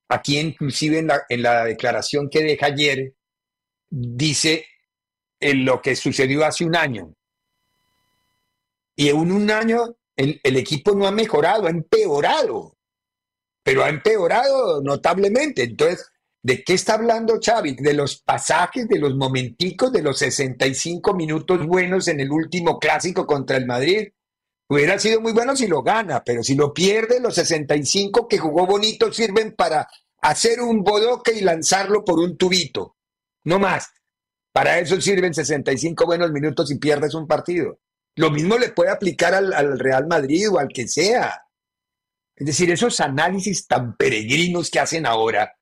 Aquí 0.09 0.37
inclusive 0.37 0.99
en 0.99 1.07
la, 1.07 1.21
en 1.29 1.41
la 1.41 1.63
declaración 1.63 2.29
que 2.29 2.43
deja 2.43 2.67
ayer, 2.67 3.13
dice 3.89 4.65
en 5.39 5.65
lo 5.65 5.81
que 5.81 5.95
sucedió 5.95 6.45
hace 6.45 6.65
un 6.65 6.75
año. 6.75 7.13
Y 8.95 9.09
en 9.09 9.31
un 9.31 9.51
año 9.51 9.95
el, 10.15 10.39
el 10.43 10.57
equipo 10.57 10.93
no 10.95 11.07
ha 11.07 11.11
mejorado, 11.11 11.67
ha 11.67 11.69
empeorado 11.69 12.77
pero 13.67 13.83
ha 13.83 13.89
empeorado 13.89 14.81
notablemente. 14.81 15.63
Entonces, 15.63 16.09
¿de 16.41 16.63
qué 16.63 16.75
está 16.75 16.93
hablando 16.93 17.37
Xavi? 17.45 17.75
De 17.75 17.93
los 17.93 18.21
pasajes, 18.21 18.87
de 18.87 18.97
los 18.97 19.13
momenticos, 19.17 19.91
de 19.91 20.01
los 20.01 20.19
65 20.19 21.13
minutos 21.13 21.67
buenos 21.67 22.07
en 22.07 22.21
el 22.21 22.31
último 22.31 22.79
clásico 22.79 23.27
contra 23.27 23.57
el 23.57 23.65
Madrid. 23.65 24.07
Hubiera 24.69 24.97
sido 24.97 25.19
muy 25.19 25.33
bueno 25.33 25.53
si 25.53 25.67
lo 25.67 25.83
gana, 25.83 26.23
pero 26.23 26.43
si 26.43 26.55
lo 26.55 26.73
pierde, 26.73 27.19
los 27.19 27.35
65 27.35 28.29
que 28.29 28.37
jugó 28.37 28.65
bonito 28.65 29.11
sirven 29.11 29.53
para 29.53 29.85
hacer 30.21 30.61
un 30.61 30.81
bodoque 30.81 31.33
y 31.33 31.41
lanzarlo 31.41 32.05
por 32.05 32.19
un 32.19 32.37
tubito. 32.37 32.95
No 33.43 33.59
más. 33.59 33.89
Para 34.57 34.79
eso 34.79 34.99
sirven 34.99 35.35
65 35.35 36.03
buenos 36.07 36.31
minutos 36.31 36.71
y 36.71 36.79
pierdes 36.79 37.13
un 37.13 37.27
partido. 37.27 37.79
Lo 38.15 38.31
mismo 38.31 38.57
le 38.57 38.69
puede 38.69 38.89
aplicar 38.89 39.35
al, 39.35 39.53
al 39.53 39.77
Real 39.77 40.07
Madrid 40.07 40.49
o 40.49 40.57
al 40.57 40.69
que 40.69 40.87
sea. 40.87 41.43
Es 42.35 42.47
decir, 42.47 42.71
esos 42.71 42.99
análisis 42.99 43.67
tan 43.67 43.95
peregrinos 43.95 44.71
que 44.71 44.79
hacen 44.79 45.05
ahora, 45.05 45.55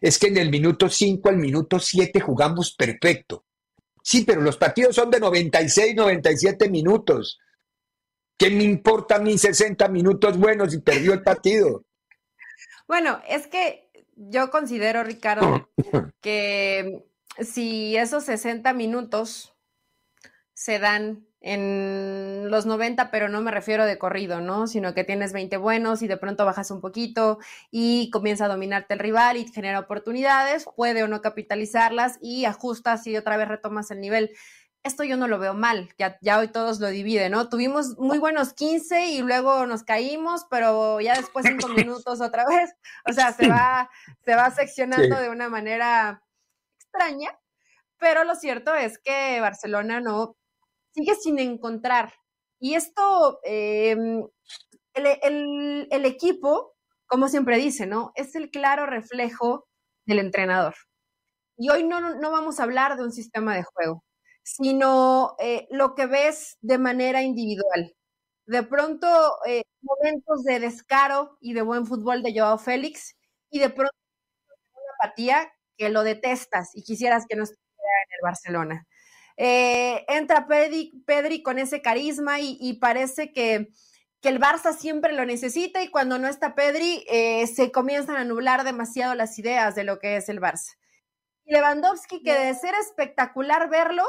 es 0.00 0.18
que 0.18 0.28
en 0.28 0.38
el 0.38 0.48
minuto 0.48 0.88
5 0.88 1.28
al 1.28 1.36
minuto 1.36 1.78
7 1.78 2.20
jugamos 2.20 2.74
perfecto. 2.74 3.44
Sí, 4.02 4.24
pero 4.24 4.40
los 4.40 4.56
partidos 4.56 4.96
son 4.96 5.10
de 5.10 5.20
96, 5.20 5.94
97 5.94 6.70
minutos. 6.70 7.38
¿Qué 8.38 8.48
me 8.48 8.64
importa 8.64 9.16
a 9.16 9.20
mí 9.20 9.36
60 9.36 9.88
minutos 9.88 10.38
buenos 10.38 10.72
y 10.72 10.78
perdió 10.80 11.12
el 11.12 11.22
partido? 11.22 11.84
Bueno, 12.88 13.20
es 13.28 13.46
que 13.46 13.90
yo 14.16 14.50
considero, 14.50 15.04
Ricardo, 15.04 15.68
que 16.22 17.11
si 17.38 17.96
esos 17.96 18.24
60 18.24 18.72
minutos 18.72 19.54
se 20.54 20.78
dan 20.78 21.26
en 21.42 22.50
los 22.50 22.66
90, 22.66 23.10
pero 23.10 23.28
no 23.28 23.40
me 23.40 23.50
refiero 23.50 23.84
de 23.84 23.98
corrido, 23.98 24.40
¿no? 24.40 24.66
Sino 24.68 24.94
que 24.94 25.04
tienes 25.04 25.32
20 25.32 25.56
buenos 25.56 26.02
y 26.02 26.06
de 26.06 26.16
pronto 26.16 26.44
bajas 26.46 26.70
un 26.70 26.80
poquito 26.80 27.38
y 27.70 28.10
comienza 28.10 28.44
a 28.44 28.48
dominarte 28.48 28.94
el 28.94 29.00
rival 29.00 29.36
y 29.36 29.48
genera 29.48 29.80
oportunidades, 29.80 30.66
puede 30.76 31.02
o 31.02 31.08
no 31.08 31.20
capitalizarlas 31.20 32.18
y 32.20 32.44
ajustas 32.44 33.06
y 33.06 33.16
otra 33.16 33.36
vez 33.36 33.48
retomas 33.48 33.90
el 33.90 34.00
nivel. 34.00 34.30
esto 34.84 35.04
yo 35.04 35.16
no 35.16 35.28
lo 35.28 35.38
veo 35.38 35.54
mal, 35.54 35.90
ya, 35.98 36.18
ya 36.22 36.38
hoy 36.38 36.48
todos 36.48 36.80
lo 36.80 36.88
dividen, 36.88 37.32
¿no? 37.32 37.48
Tuvimos 37.48 37.98
muy 37.98 38.18
buenos 38.18 38.52
15 38.52 39.06
y 39.06 39.22
luego 39.22 39.66
nos 39.66 39.84
caímos, 39.84 40.46
pero 40.50 41.00
ya 41.00 41.16
después 41.16 41.46
cinco 41.46 41.68
minutos 41.76 42.20
otra 42.20 42.44
vez, 42.46 42.74
o 43.08 43.12
sea, 43.12 43.32
se 43.32 43.48
va, 43.48 43.90
se 44.24 44.34
va 44.34 44.50
seccionando 44.50 45.16
de 45.20 45.28
una 45.28 45.48
manera 45.48 46.22
extraña, 46.92 47.38
pero 47.98 48.24
lo 48.24 48.34
cierto 48.36 48.74
es 48.74 48.98
que 48.98 49.40
Barcelona 49.40 50.00
no 50.00 50.36
sigue 50.94 51.14
sin 51.16 51.38
encontrar. 51.40 52.14
Y 52.60 52.74
esto, 52.74 53.40
em, 53.44 54.26
el, 54.94 55.88
el 55.90 56.04
equipo, 56.06 56.74
como 57.06 57.28
siempre 57.28 57.58
dice, 57.58 57.86
¿no? 57.86 58.12
Es 58.16 58.34
el 58.36 58.50
claro 58.50 58.86
reflejo 58.86 59.66
del 60.06 60.20
entrenador. 60.20 60.74
Y 61.56 61.70
hoy 61.70 61.84
no, 61.84 62.00
no 62.16 62.30
vamos 62.30 62.60
a 62.60 62.64
hablar 62.64 62.96
de 62.96 63.04
un 63.04 63.12
sistema 63.12 63.54
de 63.56 63.64
juego 63.64 64.04
sino 64.44 65.36
eh, 65.38 65.68
lo 65.70 65.94
que 65.94 66.06
ves 66.06 66.58
de 66.62 66.76
manera 66.78 67.22
individual. 67.22 67.94
De 68.46 68.62
pronto, 68.64 69.06
eh, 69.46 69.62
momentos 69.82 70.44
de 70.44 70.60
descaro 70.60 71.38
y 71.40 71.54
de 71.54 71.62
buen 71.62 71.86
fútbol 71.86 72.22
de 72.24 72.34
Joao 72.38 72.58
Félix, 72.58 73.16
y 73.50 73.60
de 73.60 73.70
pronto 73.70 73.92
una 74.74 74.94
apatía 75.08 75.52
que 75.82 75.90
lo 75.90 76.04
detestas 76.04 76.70
y 76.74 76.82
quisieras 76.84 77.26
que 77.28 77.36
no 77.36 77.42
estuviera 77.42 77.96
en 78.06 78.14
el 78.14 78.20
Barcelona. 78.22 78.86
Eh, 79.36 80.04
entra 80.08 80.46
Pedri, 80.46 81.02
Pedri, 81.06 81.42
con 81.42 81.58
ese 81.58 81.82
carisma 81.82 82.38
y, 82.40 82.74
parece 82.74 83.32
que, 83.32 83.72
que, 84.20 84.28
el 84.28 84.38
Barça 84.38 84.76
siempre 84.76 85.12
lo 85.12 85.24
necesita 85.24 85.82
y 85.82 85.88
cuando 85.88 86.18
no 86.18 86.28
está 86.28 86.54
Pedri 86.54 87.04
se 87.52 87.72
comienzan 87.72 88.16
a 88.16 88.24
nublar 88.24 88.62
demasiado 88.62 89.14
las 89.14 89.38
ideas 89.38 89.74
de 89.74 89.84
lo 89.84 89.98
que 89.98 90.16
es 90.16 90.28
el 90.28 90.40
Barça. 90.40 90.76
Y 91.44 91.52
Lewandowski, 91.54 92.22
que 92.22 92.32
de 92.32 92.54
ser 92.54 92.74
espectacular 92.74 93.68
verlo, 93.68 94.04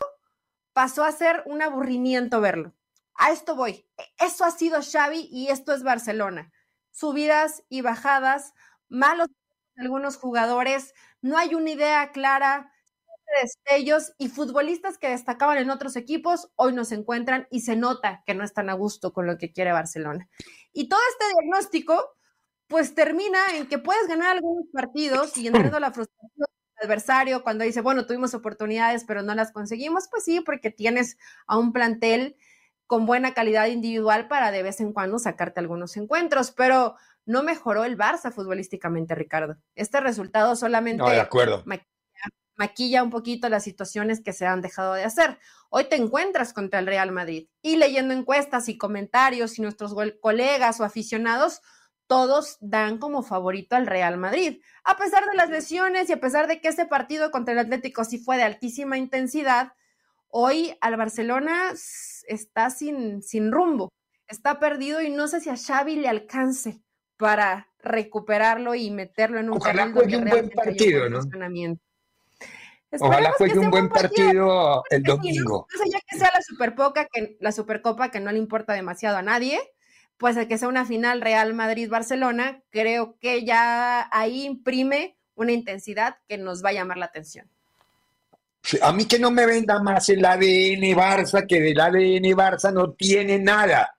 pasó 0.74 1.04
a 1.04 1.12
ser 1.12 1.44
un 1.46 1.62
aburrimiento 1.62 2.42
verlo. 2.42 2.74
A 3.16 3.32
esto 3.32 3.56
voy. 3.56 3.86
E, 3.98 4.26
eso 4.26 4.46
ha 4.46 4.52
sido 4.52 4.82
Xavi 4.82 5.30
y 5.32 5.48
esto 5.50 5.74
es 5.74 5.84
Barcelona. 5.84 6.52
Subidas 6.92 7.64
y 7.70 7.82
bajadas, 7.82 8.54
malos 8.90 9.30
algunos 9.78 10.18
jugadores, 10.18 10.94
no 11.22 11.38
hay 11.38 11.56
una 11.56 11.72
idea 11.72 12.12
clara, 12.12 12.74
destellos 13.42 14.14
y 14.18 14.30
futbolistas 14.30 14.98
que 14.98 15.10
destacaban 15.10 15.58
en 15.58 15.70
otros 15.70 15.96
equipos 15.96 16.52
hoy 16.56 16.74
no 16.74 16.86
se 16.86 16.96
encuentran 16.96 17.48
y 17.50 17.62
se 17.62 17.76
nota 17.76 18.22
que 18.26 18.36
no 18.36 18.44
están 18.44 18.70
a 18.70 18.74
gusto 18.74 19.14
con 19.14 19.26
lo 19.26 19.38
que 19.38 19.52
quiere 19.52 19.72
Barcelona. 19.72 20.30
Y 20.72 20.90
todo 20.90 21.00
este 21.12 21.26
diagnóstico 21.34 22.16
pues 22.68 22.96
termina 22.96 23.40
en 23.56 23.68
que 23.68 23.78
puedes 23.78 24.08
ganar 24.08 24.38
algunos 24.38 24.66
partidos 24.72 25.38
y 25.38 25.48
entrando 25.48 25.80
la 25.80 25.92
frustración 25.92 26.48
adversario, 26.78 27.44
cuando 27.44 27.64
dice, 27.64 27.82
bueno, 27.82 28.06
tuvimos 28.06 28.34
oportunidades, 28.34 29.06
pero 29.06 29.22
no 29.22 29.36
las 29.36 29.52
conseguimos, 29.52 30.08
pues 30.10 30.24
sí, 30.26 30.42
porque 30.42 30.72
tienes 30.72 31.18
a 31.48 31.58
un 31.58 31.72
plantel 31.72 32.36
con 32.88 33.06
buena 33.06 33.34
calidad 33.34 33.68
individual 33.68 34.28
para 34.28 34.52
de 34.52 34.64
vez 34.64 34.82
en 34.82 34.92
cuando 34.92 35.20
sacarte 35.20 35.60
algunos 35.60 35.96
encuentros, 35.98 36.52
pero 36.52 36.96
no 37.26 37.44
mejoró 37.44 37.86
el 37.86 37.98
Barça 37.98 38.32
futbolísticamente, 38.32 39.16
Ricardo. 39.16 39.58
Este 39.76 40.00
resultado 40.02 40.56
solamente 40.56 41.04
de 41.04 41.20
acuerdo. 41.20 41.64
Maquilla, 42.56 43.02
un 43.02 43.10
poquito 43.10 43.50
las 43.50 43.64
situaciones 43.64 44.22
que 44.22 44.32
se 44.32 44.46
han 44.46 44.62
dejado 44.62 44.94
de 44.94 45.04
hacer. 45.04 45.40
Hoy 45.70 45.86
te 45.86 45.96
encuentras 45.96 46.54
contra 46.54 46.80
el 46.80 46.86
Real 46.86 47.12
Madrid 47.12 47.48
y 47.64 47.78
leyendo 47.78 48.14
encuestas 48.14 48.70
y 48.70 48.78
comentarios 48.78 49.58
y 49.58 49.64
nuestros 49.64 49.96
colegas 50.22 50.80
o 50.80 50.84
aficionados, 50.84 51.62
todos 52.06 52.58
dan 52.60 53.00
como 53.00 53.24
favorito 53.24 53.76
al 53.76 53.88
Real 53.88 54.18
Madrid. 54.18 54.62
A 54.84 54.98
pesar 54.98 55.26
de 55.28 55.36
las 55.36 55.50
lesiones 55.50 56.10
y 56.10 56.14
a 56.14 56.20
pesar 56.20 56.48
de 56.48 56.62
que 56.62 56.68
ese 56.68 56.86
partido 56.86 57.32
contra 57.32 57.54
el 57.54 57.60
Atlético 57.60 58.04
sí 58.04 58.20
fue 58.20 58.38
de 58.38 58.44
altísima 58.44 59.00
intensidad, 59.00 59.74
hoy 60.28 60.78
al 60.80 60.96
Barcelona 60.96 61.74
está 62.28 62.70
sin, 62.70 63.24
sin 63.24 63.52
rumbo, 63.52 63.90
está 64.28 64.60
perdido 64.60 65.02
y 65.02 65.10
no 65.10 65.28
sé 65.28 65.40
si 65.40 65.50
a 65.50 65.58
Xavi 65.58 65.96
le 65.96 66.08
alcance 66.08 66.83
para 67.24 67.70
recuperarlo 67.82 68.76
y 68.76 68.92
meterlo 68.92 69.40
en 69.40 69.50
un 69.50 69.56
Ojalá 69.56 69.90
juegue 69.94 70.18
un 70.18 70.26
buen 70.26 70.50
partido, 70.50 71.10
¿no? 71.10 71.22
Ojalá 73.00 73.32
juegue 73.38 73.60
un 73.60 73.72
buen 73.72 73.88
partido, 73.88 74.84
el 74.90 75.04
domingo. 75.04 75.66
Sé 75.70 75.90
ya 75.90 76.00
que 76.06 76.18
sea 76.18 76.32
la 76.34 76.42
Supercopa 76.42 77.06
que 77.06 77.38
la 77.40 77.54
Supercopa 77.54 78.12
que 78.12 78.20
no 78.20 78.30
le 78.34 78.40
importa 78.40 78.74
demasiado 78.74 79.16
a 79.16 79.22
nadie, 79.22 79.58
pues 80.18 80.36
el 80.36 80.50
que 80.50 80.58
sea 80.58 80.68
una 80.68 80.84
final 80.84 81.22
Real 81.22 81.54
Madrid-Barcelona, 81.54 82.62
creo 82.72 83.18
que 83.22 83.46
ya 83.46 84.10
ahí 84.12 84.44
imprime 84.44 85.16
una 85.36 85.54
intensidad 85.54 86.18
que 86.28 86.38
nos 86.38 86.62
va 86.62 86.72
a 86.72 86.74
llamar 86.74 86.98
la 86.98 87.06
atención. 87.06 87.50
A 88.82 88.92
mí 88.92 89.06
que 89.06 89.18
no 89.18 89.32
me 89.32 89.46
venda 89.46 89.82
más 89.82 90.10
el 90.10 90.26
ADN 90.26 90.94
Barça, 90.94 91.48
que 91.48 91.62
del 91.62 91.80
ADN 91.80 92.36
Barça 92.36 92.74
no 92.74 92.92
tiene 92.92 93.40
nada. 93.40 93.96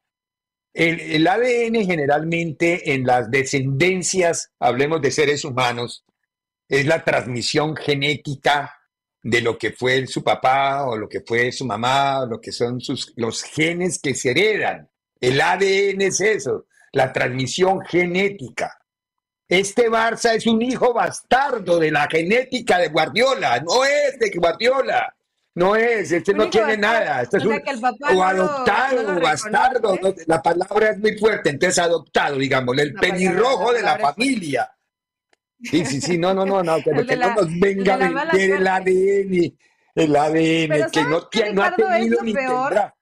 El, 0.75 1.25
ADN 1.25 1.87
generalmente 1.87 2.93
en 2.95 3.05
las 3.05 3.31
descendencias, 3.31 4.51
hablemos 4.59 5.01
de 5.01 5.13
seres 5.13 5.45
humanos, 5.45 6.05
es 6.69 6.85
la 6.87 7.05
transmisión 7.05 7.77
genética 7.77 8.77
de 9.23 9.41
lo 9.41 9.57
que 9.57 9.71
fue 9.71 10.07
su 10.09 10.25
papá 10.25 10.85
o 10.85 10.97
lo 10.99 11.09
que 11.09 11.21
fue 11.21 11.53
su 11.53 11.65
mamá, 11.65 12.23
o 12.23 12.27
lo 12.27 12.41
que 12.41 12.51
son 12.51 12.81
sus, 12.81 13.13
los 13.17 13.45
genes 13.45 14.01
que 14.01 14.17
se 14.17 14.33
heredan. 14.33 14.91
El 15.21 15.41
ADN 15.41 16.03
es 16.03 16.21
eso, 16.21 16.67
la 16.93 17.13
transmisión 17.13 17.81
genética. 17.83 18.77
Este 19.49 19.89
Barça 19.89 20.35
es 20.35 20.47
un 20.47 20.61
hijo 20.61 20.93
bastardo 20.93 21.79
de 21.79 21.93
la 21.93 22.09
genética 22.11 22.79
de 22.79 22.89
Guardiola, 22.89 23.61
no 23.61 23.85
es 23.85 24.19
de 24.19 24.31
Guardiola. 24.37 25.15
No 25.55 25.77
es, 25.77 26.11
este 26.11 26.35
no 26.35 26.51
tiene 26.51 26.77
nada. 26.77 27.23
Este 27.23 27.39
es 27.39 27.45
un, 27.45 27.55
o 27.55 28.25
adoptado, 28.25 29.17
o 29.17 29.21
bastardo. 29.21 29.99
la 30.27 30.43
palabra 30.43 30.91
es 30.91 30.99
muy 30.99 31.17
fuerte, 31.17 31.51
entonces 31.51 31.79
adoptado, 31.79 32.39
digamos, 32.39 32.77
el 32.79 32.93
pelirrojo 32.95 33.73
de 33.73 33.83
la 33.83 33.99
familia. 33.99 34.71
Sí, 35.63 35.85
sí, 35.87 36.01
sí, 36.01 36.19
no, 36.19 36.35
no, 36.35 36.45
no, 36.45 36.63
no, 36.63 36.77
pero 36.85 37.07
que 37.07 37.17
no 37.17 37.35
nos 37.35 37.61
venga 37.61 37.95
a 37.95 37.97
vender 37.97 38.51
el 38.51 38.67
ADN, 38.67 39.57
el 39.95 40.17
ADN, 40.17 40.91
que 40.91 41.05
no, 41.05 41.29
no 41.53 41.63
ha 41.63 41.77
tenido 41.77 42.23
ni 42.23 42.35
tendrá 42.35 42.95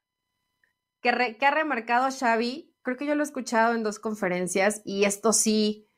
que, 1.02 1.36
ha 1.44 1.50
remarcado 1.50 2.08
Xavi, 2.10 2.74
creo 2.82 2.96
que 2.96 3.06
yo 3.06 3.14
lo 3.14 3.22
he 3.22 3.26
escuchado 3.26 3.74
en 3.74 3.82
dos 3.82 3.98
conferencias 3.98 4.80
y 4.84 5.04
esto 5.04 5.32
sí 5.32 5.88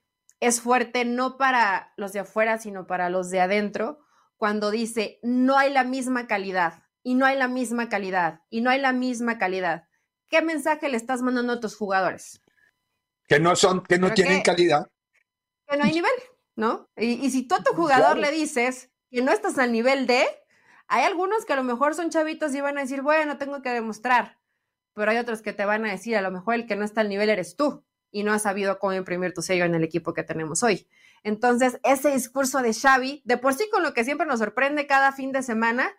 es 0.40 0.60
fuerte 0.60 1.04
no 1.04 1.36
para 1.36 1.92
los 1.96 2.12
de 2.12 2.20
afuera, 2.20 2.58
sino 2.58 2.86
para 2.86 3.10
los 3.10 3.30
de 3.30 3.40
adentro, 3.40 4.00
cuando 4.44 4.70
dice, 4.70 5.18
no 5.22 5.56
hay 5.56 5.72
la 5.72 5.84
misma 5.84 6.26
calidad 6.26 6.82
y 7.02 7.14
no 7.14 7.24
hay 7.24 7.38
la 7.38 7.48
misma 7.48 7.88
calidad 7.88 8.42
y 8.50 8.60
no 8.60 8.68
hay 8.68 8.78
la 8.78 8.92
misma 8.92 9.38
calidad. 9.38 9.88
¿Qué 10.28 10.42
mensaje 10.42 10.90
le 10.90 10.98
estás 10.98 11.22
mandando 11.22 11.54
a 11.54 11.60
tus 11.60 11.74
jugadores? 11.74 12.42
Que 13.26 13.40
no 13.40 13.56
son, 13.56 13.82
que 13.84 13.98
no 13.98 14.12
tienen 14.12 14.42
calidad. 14.42 14.90
Que 15.66 15.78
no 15.78 15.84
hay 15.84 15.92
nivel, 15.92 16.12
¿no? 16.56 16.90
Y, 16.94 17.30
si 17.30 17.48
tú 17.48 17.54
a 17.54 17.62
tu 17.62 17.72
jugador 17.72 18.18
le 18.18 18.30
dices 18.32 18.90
que 19.10 19.22
no 19.22 19.32
estás 19.32 19.56
al 19.58 19.72
nivel 19.72 20.06
de, 20.06 20.26
hay 20.88 21.04
algunos 21.04 21.46
que 21.46 21.54
a 21.54 21.56
lo 21.56 21.64
mejor 21.64 21.94
son 21.94 22.10
chavitos 22.10 22.54
y 22.54 22.60
van 22.60 22.76
a 22.76 22.82
decir, 22.82 23.00
bueno, 23.00 23.38
tengo 23.38 23.62
que 23.62 23.70
demostrar 23.70 24.36
pero 24.94 25.10
hay 25.10 25.16
otros 25.16 25.42
que 25.42 25.52
te 25.52 25.64
van 25.64 25.84
a 25.84 25.90
decir, 25.90 26.16
a 26.16 26.22
lo 26.22 26.30
mejor 26.30 26.54
el 26.54 26.66
que 26.66 26.76
no 26.76 26.84
está 26.84 27.00
al 27.00 27.08
nivel 27.08 27.28
eres 27.28 27.56
tú 27.56 27.84
y 28.10 28.22
no 28.22 28.32
has 28.32 28.42
sabido 28.42 28.78
cómo 28.78 28.92
imprimir 28.92 29.34
tu 29.34 29.42
sello 29.42 29.64
en 29.64 29.74
el 29.74 29.82
equipo 29.82 30.14
que 30.14 30.22
tenemos 30.22 30.62
hoy. 30.62 30.86
Entonces, 31.24 31.80
ese 31.82 32.10
discurso 32.10 32.62
de 32.62 32.72
Xavi, 32.72 33.22
de 33.24 33.38
por 33.38 33.54
sí 33.54 33.68
con 33.72 33.82
lo 33.82 33.92
que 33.94 34.04
siempre 34.04 34.26
nos 34.26 34.38
sorprende 34.38 34.86
cada 34.86 35.10
fin 35.10 35.32
de 35.32 35.42
semana, 35.42 35.90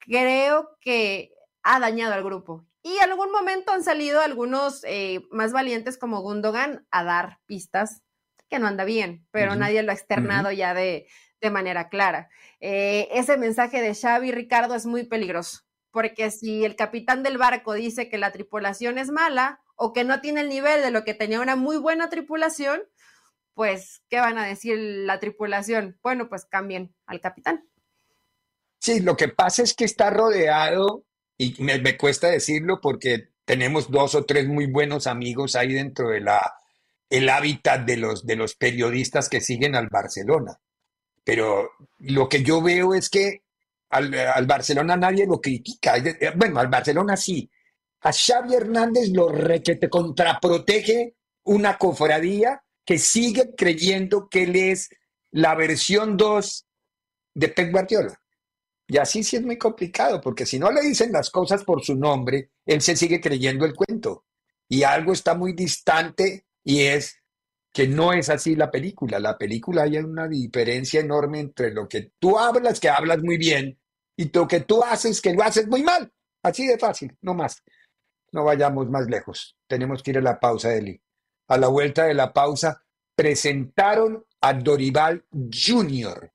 creo 0.00 0.76
que 0.80 1.32
ha 1.62 1.78
dañado 1.78 2.14
al 2.14 2.24
grupo. 2.24 2.66
Y 2.82 2.96
en 2.96 3.10
algún 3.10 3.30
momento 3.30 3.72
han 3.72 3.84
salido 3.84 4.20
algunos 4.20 4.82
eh, 4.84 5.26
más 5.30 5.52
valientes 5.52 5.98
como 5.98 6.22
Gundogan 6.22 6.86
a 6.90 7.04
dar 7.04 7.38
pistas 7.46 8.02
que 8.48 8.58
no 8.58 8.66
anda 8.66 8.84
bien, 8.84 9.26
pero 9.30 9.54
nadie 9.54 9.82
lo 9.82 9.92
ha 9.92 9.94
externado 9.94 10.50
ya 10.50 10.74
de, 10.74 11.06
manera 11.52 11.88
clara. 11.88 12.28
Eh, 12.58 13.08
ese 13.12 13.36
mensaje 13.36 13.80
de 13.80 13.94
Xavi, 13.94 14.32
Ricardo, 14.32 14.74
es 14.74 14.86
muy 14.86 15.04
peligroso 15.04 15.60
porque 15.90 16.30
si 16.30 16.64
el 16.64 16.76
capitán 16.76 17.22
del 17.22 17.38
barco 17.38 17.74
dice 17.74 18.08
que 18.08 18.18
la 18.18 18.32
tripulación 18.32 18.98
es 18.98 19.10
mala 19.10 19.60
o 19.76 19.92
que 19.92 20.04
no 20.04 20.20
tiene 20.20 20.42
el 20.42 20.48
nivel 20.48 20.82
de 20.82 20.90
lo 20.90 21.04
que 21.04 21.14
tenía 21.14 21.40
una 21.40 21.56
muy 21.56 21.76
buena 21.76 22.08
tripulación, 22.08 22.82
pues, 23.60 24.00
¿qué 24.08 24.18
van 24.18 24.38
a 24.38 24.46
decir 24.46 24.78
la 24.78 25.20
tripulación? 25.20 25.98
Bueno, 26.02 26.30
pues 26.30 26.46
cambien 26.46 26.94
al 27.04 27.20
capitán. 27.20 27.68
Sí, 28.78 29.00
lo 29.00 29.18
que 29.18 29.28
pasa 29.28 29.62
es 29.62 29.74
que 29.74 29.84
está 29.84 30.08
rodeado, 30.08 31.04
y 31.36 31.62
me, 31.62 31.98
cuesta 31.98 32.28
decirlo 32.28 32.80
porque 32.80 33.28
tenemos 33.44 33.90
dos 33.90 34.14
o 34.14 34.24
tres 34.24 34.48
muy 34.48 34.64
buenos 34.64 35.06
amigos 35.06 35.56
ahí 35.56 35.74
dentro 35.74 36.08
de 36.08 36.22
la 36.22 36.54
el 37.10 37.28
hábitat 37.28 37.84
de 37.84 37.98
los, 37.98 38.24
de 38.24 38.36
los 38.36 38.54
periodistas 38.54 39.28
que 39.28 39.42
siguen 39.42 39.74
al 39.74 39.88
Barcelona. 39.90 40.58
Pero 41.22 41.72
lo 41.98 42.30
que 42.30 42.42
yo 42.42 42.62
veo 42.62 42.94
es 42.94 43.10
que 43.10 43.42
al, 43.90 44.46
Barcelona 44.46 44.96
nadie 44.96 45.26
lo 45.26 45.38
critica. 45.38 45.98
Eh, 45.98 46.32
bueno, 46.34 46.60
al 46.60 46.68
Barcelona 46.68 47.14
sí. 47.14 47.50
A 48.00 48.10
Xavi 48.10 48.54
Hernández 48.54 49.10
lo 49.10 49.30
te 49.60 49.90
contraprotege 49.90 51.16
una 51.44 51.76
cofradía 51.76 52.62
que 52.84 52.98
sigue 52.98 53.54
creyendo 53.56 54.28
que 54.28 54.44
él 54.44 54.56
es 54.56 54.90
la 55.30 55.54
versión 55.54 56.16
2 56.16 56.66
de 57.34 57.48
Pep 57.48 57.70
Guardiola. 57.70 58.20
Y 58.86 58.98
así 58.98 59.22
sí 59.22 59.36
es 59.36 59.42
muy 59.42 59.56
complicado, 59.56 60.20
porque 60.20 60.44
si 60.44 60.58
no 60.58 60.72
le 60.72 60.80
dicen 60.80 61.12
las 61.12 61.30
cosas 61.30 61.62
por 61.62 61.84
su 61.84 61.94
nombre, 61.94 62.50
él 62.66 62.80
se 62.80 62.96
sigue 62.96 63.20
creyendo 63.20 63.64
el 63.64 63.74
cuento. 63.74 64.24
Y 64.68 64.82
algo 64.82 65.12
está 65.12 65.34
muy 65.34 65.52
distante 65.52 66.46
y 66.64 66.82
es 66.82 67.16
que 67.72 67.86
no 67.86 68.12
es 68.12 68.28
así 68.30 68.56
la 68.56 68.70
película. 68.70 69.20
La 69.20 69.38
película 69.38 69.82
hay 69.82 69.98
una 69.98 70.26
diferencia 70.26 71.00
enorme 71.00 71.40
entre 71.40 71.72
lo 71.72 71.88
que 71.88 72.12
tú 72.18 72.38
hablas, 72.38 72.80
que 72.80 72.88
hablas 72.88 73.22
muy 73.22 73.38
bien, 73.38 73.78
y 74.16 74.30
lo 74.32 74.48
que 74.48 74.60
tú 74.60 74.82
haces, 74.82 75.20
que 75.20 75.34
lo 75.34 75.42
haces 75.42 75.68
muy 75.68 75.82
mal. 75.82 76.12
Así 76.42 76.66
de 76.66 76.78
fácil, 76.78 77.16
no 77.20 77.34
más. 77.34 77.62
No 78.32 78.44
vayamos 78.44 78.88
más 78.90 79.06
lejos. 79.06 79.56
Tenemos 79.66 80.02
que 80.02 80.10
ir 80.10 80.18
a 80.18 80.22
la 80.22 80.38
pausa, 80.40 80.74
Eli. 80.74 81.00
A 81.50 81.58
la 81.58 81.66
vuelta 81.66 82.04
de 82.04 82.14
la 82.14 82.32
pausa, 82.32 82.80
presentaron 83.16 84.24
a 84.40 84.54
Dorival 84.54 85.24
Jr., 85.32 86.32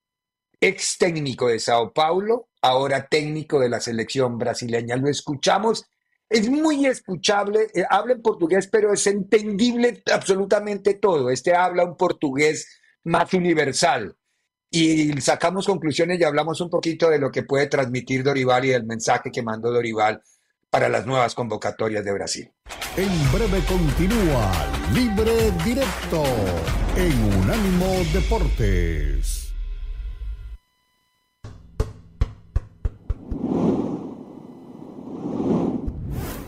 ex 0.60 0.98
técnico 0.98 1.48
de 1.48 1.58
Sao 1.58 1.94
Paulo, 1.94 2.50
ahora 2.62 3.08
técnico 3.08 3.62
de 3.62 3.70
la 3.70 3.80
selección 3.80 4.38
brasileña. 4.38 4.98
Lo 4.98 5.08
escuchamos, 5.08 5.86
es 6.28 6.50
muy 6.50 6.86
escuchable, 6.86 7.68
eh, 7.74 7.86
habla 7.90 8.12
en 8.16 8.22
portugués, 8.22 8.68
pero 8.70 8.92
es 8.92 9.08
entendible 9.08 10.04
absolutamente 10.14 10.96
todo. 10.96 11.30
Este 11.30 11.56
habla 11.56 11.86
un 11.86 11.96
portugués 11.96 12.68
más 13.06 13.34
universal. 13.34 14.18
Y 14.70 15.14
sacamos 15.22 15.66
conclusiones 15.66 16.20
y 16.20 16.26
hablamos 16.26 16.60
un 16.60 16.70
poquito 16.70 17.10
de 17.10 17.20
lo 17.20 17.32
que 17.32 17.44
puede 17.44 17.68
transmitir 17.68 18.22
Dorival 18.22 18.66
y 18.66 18.70
del 18.72 18.84
mensaje 18.84 19.32
que 19.32 19.42
mandó 19.42 19.72
Dorival 19.72 20.22
para 20.76 20.90
las 20.90 21.06
nuevas 21.06 21.34
convocatorias 21.34 22.04
de 22.04 22.12
Brasil. 22.12 22.52
En 22.98 23.32
breve 23.32 23.64
continúa 23.64 24.52
Libre 24.94 25.52
Directo 25.64 26.22
en 26.98 27.34
Unánimo 27.34 28.04
Deportes. 28.12 29.54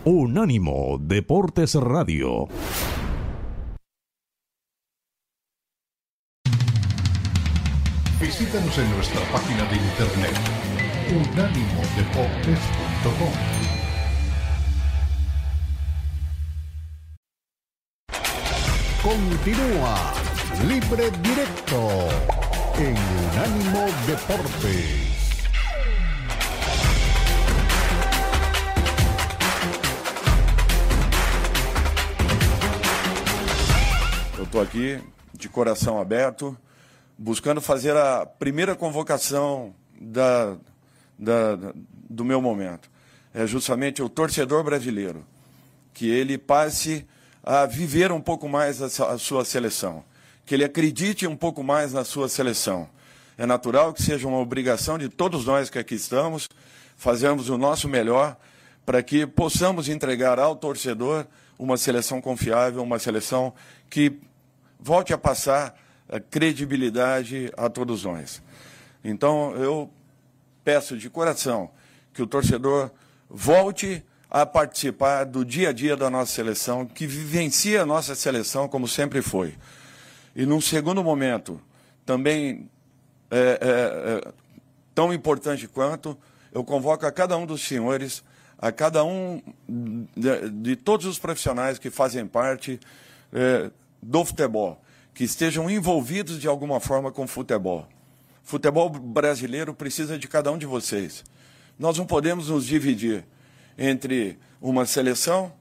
Unánimo 0.04 0.98
Deportes 1.00 1.76
Radio. 1.76 2.50
Visítanos 8.20 8.78
en 8.78 8.92
nuestra 8.92 9.22
página 9.32 9.64
de 9.70 9.78
internet 9.78 10.36
unánimodeportes.com. 11.16 13.67
Continúa 19.08 19.96
Libre 20.68 21.10
Directo 21.22 21.80
en 22.78 22.94
Unánimo 23.24 23.86
Deportes. 24.06 25.48
Eu 34.38 34.44
estou 34.44 34.60
aqui 34.60 35.00
de 35.34 35.48
coração 35.48 36.02
aberto, 36.02 36.58
buscando 37.18 37.62
fazer 37.62 37.96
a 37.96 38.26
primeira 38.26 38.76
convocação 38.76 39.74
da, 40.02 40.58
da, 41.18 41.56
do 42.10 42.26
meu 42.26 42.42
momento. 42.42 42.92
É 43.34 43.48
justamente 43.48 44.04
o 44.04 44.10
torcedor 44.10 44.66
brasileiro, 44.66 45.26
que 45.94 46.10
ele 46.10 46.38
passe 46.38 47.08
a 47.50 47.66
viver 47.66 48.12
um 48.12 48.20
pouco 48.20 48.50
mais 48.50 48.82
a, 48.82 49.18
sua 49.18 49.46
seleção, 49.46 50.04
que 50.46 50.54
ele 50.54 50.66
acredite 50.66 51.26
um 51.26 51.36
pouco 51.36 51.64
mais 51.64 51.94
na 51.94 52.04
sua 52.04 52.28
seleção. 52.28 52.90
É 53.38 53.46
natural 53.46 53.94
que 53.94 54.04
seja 54.04 54.28
uma 54.28 54.40
obrigação 54.40 54.98
de 54.98 55.08
todos 55.08 55.46
nós 55.46 55.70
que 55.70 55.80
aqui 55.80 55.96
estamos 55.96 56.50
fazermos 56.98 57.48
o 57.48 57.58
nosso 57.58 57.88
melhor 57.88 58.36
para 58.86 59.02
que 59.02 59.26
possamos 59.26 59.88
entregar 59.88 60.40
ao 60.40 60.58
torcedor 60.58 61.26
uma 61.58 61.78
seleção 61.78 62.20
confiável, 62.20 62.84
uma 62.84 63.00
seleção 63.00 63.54
que 63.90 64.20
volte 64.78 65.14
a 65.14 65.18
passar 65.18 65.74
a 66.10 66.20
credibilidade 66.20 67.50
a 67.56 67.70
todos 67.70 68.04
nós. 68.04 68.42
Então, 69.02 69.56
eu 69.56 69.90
peço 70.66 70.98
de 70.98 71.10
coração 71.10 71.72
que 72.14 72.22
o 72.22 72.28
torcedor 72.28 72.92
volte 73.30 74.04
a 74.30 74.46
participar 74.46 75.24
do 75.26 75.46
dia 75.46 75.70
a 75.70 75.74
dia 75.74 75.96
da 75.96 76.10
nossa 76.10 76.32
seleção, 76.32 76.86
que 76.86 77.08
vivencie 77.08 77.78
a 77.78 77.86
nossa 77.86 78.14
seleção 78.16 78.68
como 78.68 78.88
sempre 78.88 79.22
foi. 79.22 79.56
E 80.36 80.46
num 80.46 80.62
segundo 80.62 81.04
momento, 81.04 81.60
também 82.06 82.70
é, 83.32 83.38
é, 83.38 84.28
é, 84.28 84.32
tão 84.94 85.14
importante 85.14 85.68
quanto, 85.68 86.18
eu 86.52 86.64
convoco 86.64 87.06
a 87.06 87.12
cada 87.12 87.38
um 87.38 87.46
dos 87.46 87.62
senhores, 87.62 88.24
a 88.58 88.72
cada 88.72 89.04
um 89.04 89.42
de, 90.16 90.50
de 90.50 90.76
todos 90.76 91.06
os 91.06 91.20
profissionais 91.20 91.80
que 91.80 91.90
fazem 91.90 92.26
parte 92.26 92.80
é, 93.32 93.70
do 94.02 94.24
futebol, 94.26 94.82
que 95.14 95.24
estejam 95.24 95.70
envolvidos 95.70 96.40
de 96.40 96.48
alguma 96.48 96.80
forma 96.80 97.12
com 97.12 97.24
o 97.24 97.28
futebol. 97.28 97.88
Futebol 98.44 98.90
brasileiro 98.90 99.74
precisa 99.74 100.18
de 100.18 100.28
cada 100.28 100.52
um 100.52 100.58
de 100.58 100.66
vocês. 100.66 101.24
Nós 101.78 101.98
não 101.98 102.06
podemos 102.06 102.50
nos 102.50 102.66
dividir 102.66 103.26
entre 103.78 104.38
uma 104.62 104.86
seleção 104.86 105.52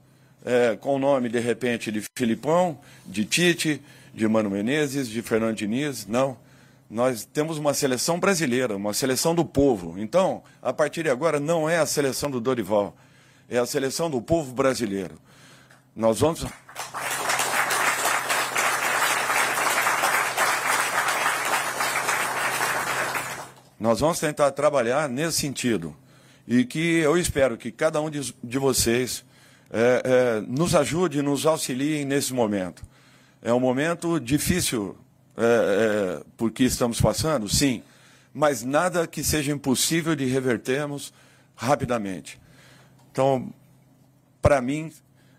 é, 0.45 0.75
com 0.75 0.95
o 0.95 0.99
nome, 0.99 1.29
de 1.29 1.39
repente, 1.39 1.91
de 1.91 2.01
Filipão, 2.17 2.79
de 3.05 3.25
Tite, 3.25 3.81
de 4.13 4.27
Mano 4.27 4.49
Menezes, 4.49 5.07
de 5.07 5.21
Fernando 5.21 5.55
Diniz. 5.55 6.07
Não. 6.07 6.37
Nós 6.89 7.25
temos 7.25 7.57
uma 7.57 7.73
seleção 7.73 8.19
brasileira, 8.19 8.75
uma 8.75 8.93
seleção 8.93 9.35
do 9.35 9.43
povo. 9.43 9.95
Então, 9.99 10.41
a 10.61 10.71
partir 10.71 11.03
de 11.03 11.09
agora, 11.09 11.39
não 11.39 11.69
é 11.69 11.77
a 11.77 11.85
seleção 11.85 12.31
do 12.31 12.39
Dorival, 12.39 12.95
é 13.49 13.57
a 13.57 13.65
seleção 13.65 14.09
do 14.09 14.21
povo 14.21 14.53
brasileiro. 14.53 15.15
Nós 15.95 16.19
vamos. 16.19 16.45
Nós 23.79 23.99
vamos 23.99 24.19
tentar 24.19 24.51
trabalhar 24.51 25.07
nesse 25.07 25.39
sentido. 25.39 25.95
E 26.47 26.63
que 26.63 26.97
eu 26.99 27.17
espero 27.17 27.57
que 27.57 27.71
cada 27.71 27.99
um 27.99 28.09
de, 28.09 28.33
de 28.43 28.57
vocês 28.57 29.25
é, 29.69 30.01
é, 30.03 30.41
nos 30.41 30.73
ajude, 30.73 31.21
nos 31.21 31.45
auxilie 31.45 32.05
nesse 32.05 32.33
momento. 32.33 32.83
É 33.41 33.53
um 33.53 33.59
momento 33.59 34.19
difícil 34.19 34.97
é, 35.35 36.23
porque 36.37 36.63
estamos 36.63 36.99
passando, 36.99 37.47
sim, 37.49 37.83
mas 38.33 38.63
nada 38.63 39.05
que 39.05 39.23
seja 39.23 39.51
impossível 39.51 40.15
de 40.15 40.25
revertermos 40.25 41.13
rapidamente. 41.55 42.39
Então, 43.11 43.51
para 44.41 44.61
mim, 44.61 44.91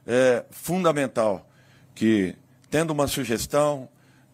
é 0.07 0.45
fundamental 0.51 1.49
que, 1.95 2.35
tendo 2.71 2.93
uma 2.93 3.07
sugestão, 3.07 3.89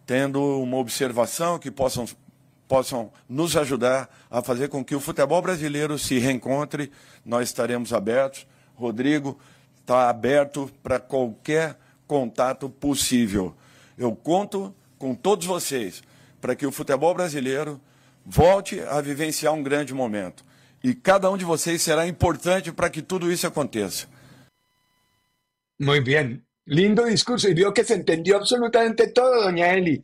tendo 0.05 0.41
uma 0.61 0.77
observação 0.77 1.57
que 1.57 1.71
possam 1.71 2.05
possam 2.67 3.11
nos 3.27 3.55
ajudar 3.55 4.09
a 4.29 4.41
fazer 4.41 4.69
com 4.69 4.83
que 4.83 4.95
o 4.95 4.99
futebol 4.99 5.41
brasileiro 5.41 5.97
se 5.97 6.17
reencontre. 6.19 6.91
Nós 7.23 7.49
estaremos 7.49 7.93
abertos. 7.93 8.47
Rodrigo 8.75 9.39
está 9.79 10.09
aberto 10.09 10.71
para 10.81 10.99
qualquer 10.99 11.77
contato 12.07 12.69
possível. 12.69 13.55
Eu 13.97 14.15
conto 14.15 14.73
com 14.97 15.13
todos 15.13 15.45
vocês 15.45 16.03
para 16.41 16.55
que 16.55 16.65
o 16.65 16.71
futebol 16.71 17.13
brasileiro 17.13 17.79
volte 18.25 18.79
a 18.81 18.99
vivenciar 19.01 19.53
um 19.53 19.63
grande 19.63 19.93
momento. 19.93 20.43
E 20.83 20.93
cada 20.93 21.29
um 21.31 21.37
de 21.37 21.45
vocês 21.45 21.81
será 21.81 22.07
importante 22.07 22.71
para 22.71 22.89
que 22.89 23.01
tudo 23.01 23.31
isso 23.31 23.47
aconteça. 23.47 24.07
Muy 25.79 25.99
bien. 26.01 26.43
Lindo 26.67 27.05
discurso. 27.05 27.47
Y 27.47 27.53
vio 27.53 27.73
que 27.73 27.83
se 27.83 27.93
entendió 27.93 28.37
absolutamente 28.37 29.07
todo, 29.09 29.43
doña 29.43 29.73
Eli. 29.73 30.03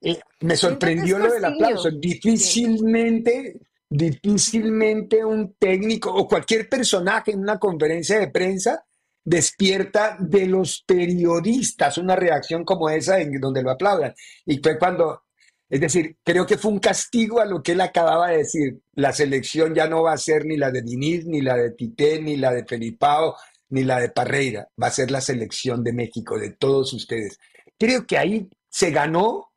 Eh, 0.00 0.18
me 0.40 0.56
sorprendió 0.56 1.18
lo 1.18 1.32
del 1.32 1.44
aplauso. 1.44 1.90
Difícilmente, 1.90 3.60
difícilmente 3.88 5.24
un 5.24 5.54
técnico 5.58 6.12
o 6.12 6.26
cualquier 6.26 6.68
personaje 6.68 7.32
en 7.32 7.40
una 7.40 7.58
conferencia 7.58 8.18
de 8.18 8.28
prensa 8.28 8.84
despierta 9.28 10.16
de 10.18 10.46
los 10.46 10.82
periodistas 10.86 11.98
una 11.98 12.16
reacción 12.16 12.64
como 12.64 12.88
esa 12.88 13.20
en 13.20 13.38
donde 13.38 13.62
lo 13.62 13.70
aplaudan. 13.70 14.14
Y 14.46 14.58
fue 14.58 14.78
cuando, 14.78 15.24
es 15.68 15.80
decir, 15.80 16.16
creo 16.24 16.46
que 16.46 16.56
fue 16.56 16.72
un 16.72 16.78
castigo 16.78 17.40
a 17.40 17.44
lo 17.44 17.62
que 17.62 17.72
él 17.72 17.80
acababa 17.82 18.30
de 18.30 18.38
decir. 18.38 18.80
La 18.94 19.12
selección 19.12 19.74
ya 19.74 19.86
no 19.86 20.02
va 20.02 20.14
a 20.14 20.18
ser 20.18 20.46
ni 20.46 20.56
la 20.56 20.70
de 20.70 20.80
Diniz, 20.80 21.26
ni 21.26 21.42
la 21.42 21.56
de 21.56 21.72
Tite, 21.72 22.22
ni 22.22 22.36
la 22.36 22.52
de 22.52 22.64
Felipao, 22.64 23.36
ni 23.68 23.84
la 23.84 24.00
de 24.00 24.08
Parreira. 24.08 24.68
Va 24.80 24.86
a 24.86 24.92
ser 24.92 25.10
la 25.10 25.20
selección 25.20 25.84
de 25.84 25.92
México, 25.92 26.38
de 26.38 26.52
todos 26.52 26.94
ustedes. 26.94 27.38
Creo 27.78 28.06
que 28.06 28.16
ahí 28.16 28.48
se 28.70 28.90
ganó 28.90 29.47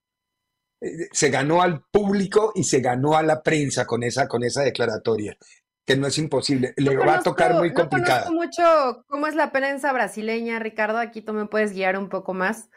se 1.11 1.29
ganó 1.29 1.61
al 1.61 1.83
público 1.91 2.51
y 2.55 2.63
se 2.63 2.79
ganó 2.79 3.15
a 3.15 3.23
la 3.23 3.41
prensa 3.41 3.85
con 3.85 4.03
esa, 4.03 4.27
con 4.27 4.43
esa 4.43 4.61
declaratoria, 4.63 5.37
que 5.85 5.95
no 5.95 6.07
es 6.07 6.17
imposible. 6.17 6.73
Le 6.77 6.95
va 6.97 7.15
a 7.15 7.21
tocar 7.21 7.55
muy 7.55 7.73
complicada. 7.73 8.21
No 8.21 8.25
conozco 8.25 8.33
mucho 8.33 9.05
cómo 9.07 9.27
es 9.27 9.35
la 9.35 9.51
prensa 9.51 9.93
brasileña, 9.93 10.59
Ricardo. 10.59 10.97
Aquí 10.97 11.21
tú 11.21 11.33
me 11.33 11.45
puedes 11.45 11.73
guiar 11.73 11.97
un 11.97 12.09
poco 12.09 12.33
más. 12.33 12.69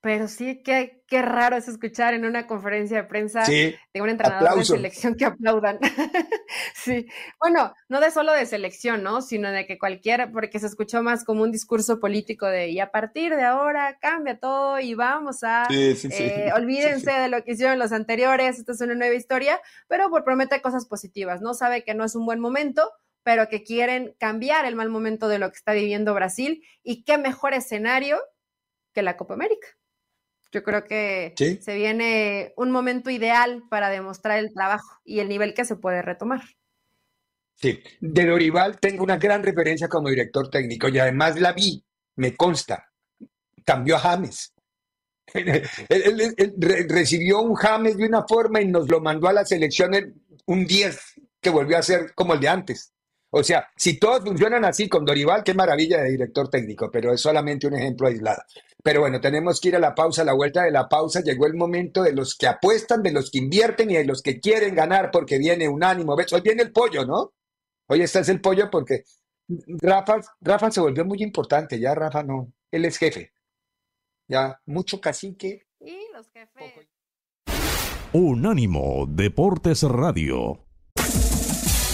Pero 0.00 0.28
sí 0.28 0.62
que 0.62 1.02
qué 1.06 1.22
raro 1.22 1.56
es 1.56 1.68
escuchar 1.68 2.14
en 2.14 2.24
una 2.24 2.46
conferencia 2.46 2.98
de 2.98 3.04
prensa 3.08 3.44
Sí, 3.44 3.74
de 3.92 4.00
un 4.00 4.08
entrenador 4.08 4.48
aplauso. 4.48 4.74
de 4.74 4.78
selección 4.78 5.14
que 5.16 5.24
aplaudan. 5.26 5.78
sí, 6.74 7.06
bueno, 7.40 7.74
no 7.88 8.00
de 8.00 8.10
solo 8.10 8.32
de 8.32 8.46
selección, 8.46 9.02
¿no? 9.02 9.22
Sino 9.22 9.50
de 9.50 9.66
que 9.66 9.78
cualquiera, 9.78 10.30
porque 10.32 10.58
se 10.58 10.66
escuchó 10.66 11.02
más 11.02 11.24
como 11.24 11.42
un 11.42 11.52
discurso 11.52 12.00
político 12.00 12.46
de 12.46 12.68
y 12.68 12.80
a 12.80 12.90
partir 12.90 13.34
de 13.36 13.42
ahora 13.42 13.98
cambia 14.00 14.38
todo 14.38 14.78
y 14.80 14.94
vamos 14.94 15.42
a 15.42 15.66
Sí, 15.68 15.96
sí, 15.96 16.10
sí. 16.10 16.22
eh, 16.22 16.50
olvídense 16.56 17.10
de 17.12 17.28
lo 17.28 17.42
que 17.44 17.52
hicieron 17.52 17.78
los 17.78 17.92
anteriores, 17.92 18.58
esta 18.58 18.72
es 18.72 18.80
una 18.80 18.94
nueva 18.94 19.14
historia, 19.14 19.60
pero 19.88 20.10
por 20.10 20.24
promete 20.24 20.62
cosas 20.62 20.86
positivas, 20.86 21.40
¿no? 21.40 21.54
Sabe 21.54 21.84
que 21.84 21.94
no 21.94 22.04
es 22.04 22.14
un 22.14 22.24
buen 22.26 22.40
momento, 22.40 22.90
pero 23.22 23.48
que 23.48 23.62
quieren 23.64 24.14
cambiar 24.18 24.64
el 24.64 24.76
mal 24.76 24.88
momento 24.88 25.28
de 25.28 25.38
lo 25.38 25.50
que 25.50 25.56
está 25.56 25.72
viviendo 25.72 26.14
Brasil 26.14 26.64
y 26.82 27.04
qué 27.04 27.18
mejor 27.18 27.52
escenario 27.52 28.18
que 28.94 29.02
la 29.02 29.16
Copa 29.16 29.34
América. 29.34 29.68
Yo 30.52 30.62
creo 30.64 30.84
que 30.84 31.32
Sí. 31.36 31.58
se 31.62 31.74
viene 31.76 32.52
un 32.56 32.70
momento 32.70 33.10
ideal 33.10 33.62
para 33.70 33.88
demostrar 33.88 34.38
el 34.38 34.52
trabajo 34.52 34.98
y 35.04 35.20
el 35.20 35.28
nivel 35.28 35.54
que 35.54 35.64
se 35.64 35.76
puede 35.76 36.02
retomar. 36.02 36.40
Sí, 37.54 37.80
de 38.00 38.26
Dorival 38.26 38.80
tengo 38.80 39.04
una 39.04 39.16
gran 39.18 39.42
referencia 39.42 39.86
como 39.88 40.08
director 40.08 40.48
técnico 40.48 40.88
y 40.88 40.98
además 40.98 41.38
la 41.40 41.52
vi, 41.52 41.84
me 42.16 42.34
consta, 42.34 42.90
cambió 43.64 43.96
a 43.96 44.00
James. 44.00 44.52
Él, 45.34 45.62
él- 45.88 46.34
él 46.36 46.54
re- 46.58 46.86
recibió 46.88 47.40
un 47.40 47.54
James 47.54 47.96
de 47.96 48.06
una 48.06 48.24
forma 48.26 48.60
y 48.60 48.66
nos 48.66 48.88
lo 48.90 49.00
mandó 49.00 49.28
a 49.28 49.32
la 49.32 49.44
selección 49.44 49.92
un 50.46 50.66
10 50.66 50.98
que 51.40 51.50
volvió 51.50 51.78
a 51.78 51.82
ser 51.82 52.12
como 52.16 52.34
el 52.34 52.40
de 52.40 52.48
antes. 52.48 52.92
O 53.32 53.44
sea, 53.44 53.68
si 53.76 53.98
todos 53.98 54.22
funcionan 54.24 54.64
así 54.64 54.88
con 54.88 55.04
Dorival, 55.04 55.44
qué 55.44 55.54
maravilla 55.54 56.02
de 56.02 56.10
director 56.10 56.48
técnico, 56.48 56.90
pero 56.90 57.12
es 57.12 57.20
solamente 57.20 57.68
un 57.68 57.74
ejemplo 57.74 58.08
aislado. 58.08 58.42
Pero 58.82 59.00
bueno, 59.00 59.20
tenemos 59.20 59.60
que 59.60 59.68
ir 59.68 59.76
a 59.76 59.80
la 59.80 59.94
pausa, 59.94 60.22
a 60.22 60.24
la 60.24 60.32
vuelta 60.32 60.64
de 60.64 60.72
la 60.72 60.88
pausa 60.88 61.20
llegó 61.20 61.46
el 61.46 61.54
momento 61.54 62.02
de 62.02 62.12
los 62.12 62.36
que 62.36 62.48
apuestan, 62.48 63.02
de 63.02 63.12
los 63.12 63.30
que 63.30 63.38
invierten 63.38 63.90
y 63.90 63.94
de 63.94 64.04
los 64.04 64.22
que 64.22 64.40
quieren 64.40 64.74
ganar 64.74 65.10
porque 65.12 65.38
viene 65.38 65.68
un 65.68 65.84
ánimo. 65.84 66.16
¿Ves? 66.16 66.32
Hoy 66.32 66.40
viene 66.40 66.62
el 66.62 66.72
pollo, 66.72 67.06
¿no? 67.06 67.32
Hoy 67.86 68.02
está 68.02 68.20
es 68.20 68.28
el 68.28 68.40
pollo 68.40 68.68
porque 68.70 69.04
Rafa, 69.80 70.20
Rafa 70.40 70.70
se 70.70 70.80
volvió 70.80 71.04
muy 71.04 71.22
importante, 71.22 71.78
ya 71.78 71.94
Rafa 71.94 72.22
no, 72.22 72.52
él 72.70 72.84
es 72.84 72.98
jefe. 72.98 73.32
Ya, 74.28 74.60
mucho 74.66 75.00
cacique. 75.00 75.66
Y 75.80 75.98
los 76.14 76.30
jefes. 76.30 76.88
Unánimo 78.12 79.06
Deportes 79.08 79.82
Radio. 79.82 80.69